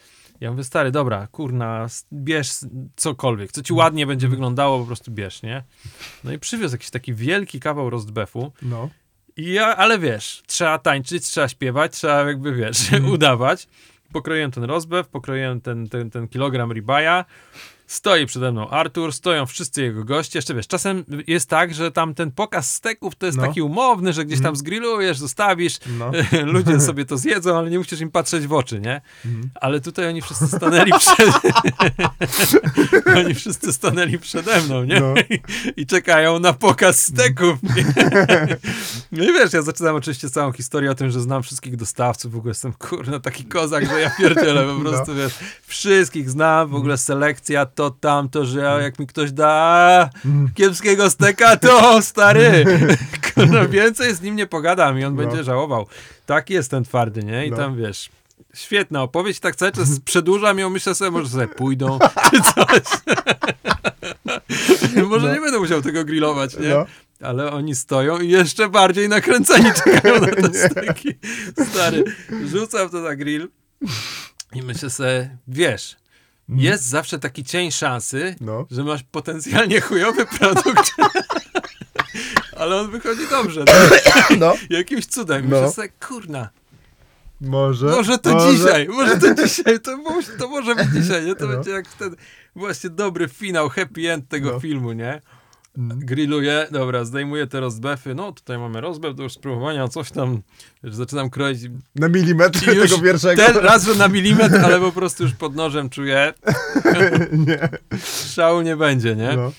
Ja 0.40 0.50
mówię, 0.50 0.64
stary, 0.64 0.90
dobra, 0.90 1.26
kurna, 1.26 1.86
bierz 2.12 2.50
cokolwiek, 2.96 3.52
co 3.52 3.62
ci 3.62 3.72
ładnie 3.72 4.06
będzie 4.06 4.28
wyglądało, 4.28 4.80
po 4.80 4.86
prostu 4.86 5.10
bierz, 5.10 5.42
nie? 5.42 5.62
No 6.24 6.32
i 6.32 6.38
przywiózł 6.38 6.74
jakiś 6.74 6.90
taki 6.90 7.14
wielki 7.14 7.60
kawał 7.60 7.90
roastbefu 7.90 8.52
No. 8.62 8.88
Ja, 9.38 9.76
ale 9.76 9.98
wiesz, 9.98 10.42
trzeba 10.46 10.78
tańczyć, 10.78 11.24
trzeba 11.24 11.48
śpiewać, 11.48 11.92
trzeba 11.92 12.22
jakby, 12.22 12.52
wiesz, 12.54 12.78
udawać. 13.14 13.68
Pokroiłem 14.12 14.50
ten 14.50 14.64
rozbew, 14.64 15.08
pokroiłem 15.08 15.60
ten, 15.60 15.88
ten, 15.88 16.10
ten 16.10 16.28
kilogram 16.28 16.72
ribaja, 16.72 17.24
stoi 17.88 18.26
przede 18.26 18.52
mną 18.52 18.70
Artur, 18.70 19.12
stoją 19.12 19.46
wszyscy 19.46 19.82
jego 19.82 20.04
goście, 20.04 20.38
jeszcze 20.38 20.54
wiesz, 20.54 20.66
czasem 20.66 21.04
jest 21.26 21.48
tak, 21.50 21.74
że 21.74 21.90
tam 21.90 22.14
ten 22.14 22.30
pokaz 22.30 22.74
steków 22.74 23.14
to 23.14 23.26
jest 23.26 23.38
No. 23.38 23.46
taki 23.46 23.62
umowny, 23.62 24.12
że 24.12 24.24
gdzieś 24.24 24.42
tam 24.42 24.56
zgrillujesz, 24.56 25.18
zostawisz, 25.18 25.78
No. 25.98 26.10
ludzie 26.52 26.80
sobie 26.80 27.04
to 27.04 27.18
zjedzą, 27.18 27.58
ale 27.58 27.70
nie 27.70 27.78
musisz 27.78 28.00
im 28.00 28.10
patrzeć 28.10 28.46
w 28.46 28.52
oczy, 28.52 28.80
nie? 28.80 29.00
Mhm. 29.26 29.50
Ale 29.54 29.80
tutaj 29.80 30.08
oni 30.08 30.22
wszyscy 30.22 30.46
stanęli 30.48 30.92
przed... 30.98 31.30
oni 33.16 33.34
wszyscy 33.34 33.72
stanęli 33.72 34.18
przede 34.18 34.62
mną, 34.62 34.84
nie? 34.84 35.00
No. 35.00 35.14
I, 35.30 35.40
I 35.76 35.86
czekają 35.86 36.38
na 36.38 36.52
pokaz 36.52 37.02
steków. 37.02 37.58
No 39.12 39.24
i 39.24 39.26
wiesz, 39.26 39.52
ja 39.52 39.62
zaczynam 39.62 39.96
oczywiście 39.96 40.30
całą 40.30 40.52
historię 40.52 40.90
o 40.90 40.94
tym, 40.94 41.10
że 41.10 41.20
znam 41.20 41.42
wszystkich 41.42 41.76
dostawców, 41.76 42.32
w 42.32 42.36
ogóle 42.36 42.50
jestem, 42.50 42.72
kurna, 42.72 43.20
taki 43.20 43.44
kozak, 43.44 43.86
że 43.86 44.00
ja 44.00 44.10
pierdzielę 44.10 44.74
po 44.74 44.80
prostu, 44.80 45.14
wiesz, 45.14 45.32
wszystkich 45.66 46.30
znam, 46.30 46.68
w 46.68 46.74
ogóle 46.74 46.98
selekcja, 46.98 47.66
to, 47.78 47.90
tamto, 47.90 48.44
że 48.44 48.60
ja, 48.60 48.80
jak 48.80 48.98
mi 48.98 49.06
ktoś 49.06 49.32
da 49.32 50.10
kiepskiego 50.54 51.10
steka, 51.10 51.56
to 51.56 52.02
stary, 52.02 52.64
kurna, 53.34 53.68
więcej 53.68 54.14
z 54.14 54.20
nim 54.22 54.36
nie 54.36 54.46
pogadam 54.46 54.98
i 54.98 55.04
on 55.04 55.14
No. 55.16 55.22
będzie 55.22 55.44
żałował. 55.44 55.86
Taki 56.26 56.54
jest 56.54 56.70
ten 56.70 56.84
twardy, 56.84 57.22
nie? 57.24 57.46
I 57.46 57.50
No. 57.50 57.56
tam, 57.56 57.76
wiesz, 57.76 58.10
świetna 58.54 59.02
opowieść, 59.02 59.40
tak 59.40 59.56
cały 59.56 59.72
czas 59.72 60.00
przedłużam 60.04 60.58
ją, 60.58 60.70
myślę 60.70 60.94
sobie, 60.94 61.10
może 61.10 61.28
sobie 61.28 61.48
pójdą, 61.48 61.98
czy 62.30 62.40
coś. 62.42 62.82
może 65.08 65.26
No. 65.28 65.34
nie 65.34 65.40
będę 65.40 65.58
musiał 65.58 65.82
tego 65.82 66.04
grillować, 66.04 66.56
nie? 66.58 66.68
No. 66.68 66.86
Ale 67.28 67.52
oni 67.52 67.74
stoją 67.74 68.18
i 68.20 68.28
jeszcze 68.28 68.68
bardziej 68.68 69.08
nakręceni 69.08 69.70
czekają 69.84 70.20
na 70.20 70.26
te 70.26 70.68
steki. 70.70 71.14
Stary, 71.70 72.04
rzucam 72.46 72.90
to 72.90 73.00
na 73.00 73.16
grill 73.16 73.48
i 74.54 74.62
myślę 74.62 74.90
sobie, 74.90 75.36
wiesz, 75.48 75.96
jest 76.48 76.84
zawsze 76.84 77.18
taki 77.18 77.44
cień 77.44 77.70
szansy, 77.70 78.36
No. 78.40 78.66
że 78.70 78.84
masz 78.84 79.02
potencjalnie 79.02 79.80
chujowy 79.80 80.26
produkt, 80.26 80.94
ale 82.58 82.76
on 82.76 82.90
wychodzi 82.90 83.28
dobrze. 83.30 83.64
No. 83.66 83.72
No. 84.38 84.54
Jakimś 84.70 85.06
cudem. 85.06 85.48
No. 85.48 85.56
Myślę 85.56 85.72
sobie, 85.72 85.88
kurna, 86.08 86.48
Może. 87.40 87.86
może 87.86 88.18
to 88.18 88.52
dzisiaj, 88.52 88.88
może 88.88 89.16
to 89.18 89.34
dzisiaj, 89.44 89.80
to, 89.80 89.96
może- 89.96 90.32
to 90.32 90.48
może 90.48 90.74
być 90.74 90.86
dzisiaj, 91.02 91.26
nie? 91.26 91.34
To 91.34 91.46
No. 91.46 91.52
będzie 91.54 91.70
jak 91.70 91.86
ten 91.88 92.16
właśnie 92.56 92.90
dobry 92.90 93.28
finał, 93.28 93.68
happy 93.68 94.12
end 94.12 94.28
tego 94.28 94.52
No. 94.52 94.60
filmu, 94.60 94.92
nie? 94.92 95.22
Mm. 95.78 95.98
Grilluję, 95.98 96.66
dobra, 96.70 97.04
zdejmuję 97.04 97.46
te 97.46 97.60
rozbefy, 97.60 98.14
no 98.14 98.32
tutaj 98.32 98.58
mamy 98.58 98.80
rozbew 98.80 99.14
do 99.14 99.22
już 99.22 99.32
spróbowania, 99.32 99.88
coś 99.88 100.10
tam, 100.10 100.42
już 100.82 100.94
zaczynam 100.94 101.30
kroić 101.30 101.60
Na 101.94 102.08
milimetr 102.08 102.64
tego 102.64 102.98
pierwszego. 102.98 103.42
ten 103.46 103.56
raz, 103.56 103.84
że 103.86 103.94
na 103.94 104.08
milimetr, 104.08 104.56
ale 104.56 104.80
po 104.80 104.92
prostu 104.92 105.22
już 105.22 105.32
pod 105.32 105.54
nożem 105.54 105.90
czuję, 105.90 106.32
nie. 107.46 107.68
szału 108.34 108.60
nie 108.62 108.76
będzie, 108.76 109.16
nie? 109.16 109.32
No. 109.36 109.52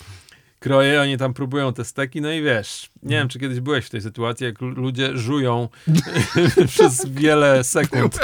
Kroję, 0.60 1.02
oni 1.02 1.18
tam 1.18 1.34
próbują 1.34 1.74
te 1.74 1.86
steki, 1.86 2.22
no 2.22 2.32
i 2.32 2.42
wiesz, 2.44 2.90
nie 3.04 3.16
wiem, 3.16 3.28
czy 3.30 3.40
kiedyś 3.40 3.60
byłeś 3.60 3.86
w 3.86 3.90
tej 3.90 4.02
sytuacji, 4.02 4.46
jak 4.46 4.62
lu- 4.62 4.70
ludzie 4.70 5.18
żują 5.18 5.70
przez 6.68 7.06
wiele 7.06 7.64
sekund 7.64 8.20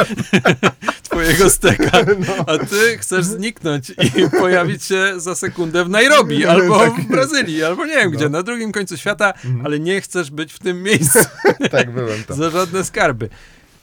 twojego 1.24 1.50
steka, 1.50 1.98
No. 2.28 2.46
a 2.48 2.58
ty 2.58 2.98
chcesz 2.98 3.26
zniknąć 3.26 3.90
i 3.90 4.30
pojawić 4.40 4.84
się 4.84 5.14
za 5.20 5.36
sekundę 5.36 5.86
w 5.86 5.90
Nairobi, 5.90 6.46
albo 6.46 6.80
Tak 6.80 6.94
w. 6.94 7.08
Brazylii, 7.08 7.64
albo 7.64 7.86
nie 7.86 7.96
wiem 7.96 8.12
gdzie, 8.12 8.24
No. 8.24 8.30
na 8.30 8.44
drugim 8.44 8.72
końcu 8.72 8.98
świata, 8.98 9.34
Mhm. 9.46 9.66
ale 9.66 9.80
nie 9.80 10.02
chcesz 10.02 10.32
być 10.32 10.54
w 10.54 10.60
tym 10.60 10.84
miejscu 10.84 11.20
Tak, 11.72 11.92
byłem 11.92 12.24
tam. 12.24 12.38
za 12.38 12.50
żadne 12.50 12.84
skarby. 12.84 13.30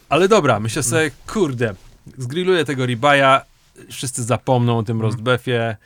Ale 0.08 0.28
dobra, 0.28 0.60
myślę 0.60 0.82
sobie, 0.82 1.10
kurde, 1.26 1.74
zgrilluję 2.18 2.64
tego 2.64 2.86
ribaja, 2.86 3.42
wszyscy 3.90 4.22
zapomną 4.22 4.78
o 4.78 4.82
tym 4.82 5.02
roastbeffie, 5.02 5.76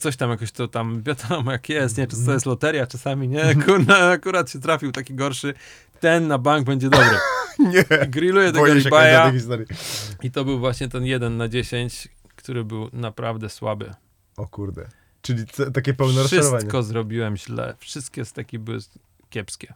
coś 0.00 0.16
tam 0.16 0.30
jakoś 0.30 0.52
to 0.52 0.68
tam, 0.68 1.02
wiadomo 1.02 1.52
jak 1.52 1.68
jest, 1.68 1.98
nie, 1.98 2.06
czy 2.06 2.16
to 2.26 2.32
jest 2.32 2.46
loteria 2.46 2.86
czasami, 2.86 3.28
nie, 3.28 3.54
kurna, 3.66 3.98
akurat 3.98 4.50
się 4.50 4.60
trafił 4.60 4.92
taki 4.92 5.14
gorszy, 5.14 5.54
ten 6.00 6.28
na 6.28 6.38
bank 6.38 6.66
będzie 6.66 6.88
dobry. 6.90 7.16
Nie. 7.72 7.84
I 8.06 8.08
grilluję 8.08 8.52
tego 8.52 8.74
ribaja 8.74 9.32
i 10.22 10.30
to 10.30 10.44
był 10.44 10.58
właśnie 10.58 10.88
ten 10.88 11.04
jeden 11.06 11.36
na 11.36 11.48
10, 11.48 12.08
który 12.36 12.64
był 12.64 12.90
naprawdę 12.92 13.48
słaby. 13.48 13.94
O 14.36 14.46
kurde. 14.46 14.88
Czyli 15.22 15.44
takie 15.74 15.94
pełne 15.94 16.22
rozczarowanie. 16.22 16.58
Wszystko 16.58 16.82
zrobiłem 16.82 17.36
źle. 17.36 17.74
Wszystkie 17.78 18.24
steki 18.24 18.58
były 18.58 18.78
kiepskie. 19.30 19.74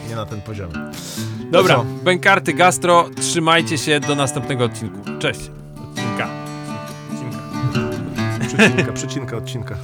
nie 0.09 0.17
na 0.17 0.27
ten 0.27 0.41
poziom. 0.43 0.71
Dobra, 1.51 1.85
bękarty 2.05 2.53
gastro, 2.53 3.11
trzymajcie 3.21 3.79
się 3.79 4.01
do 4.01 4.15
następnego 4.15 4.65
odcinku. 4.65 4.99
Cześć. 5.19 5.51
Przecinka, 8.61 8.93
przecinka 8.93 9.37
odcinka. 9.37 9.79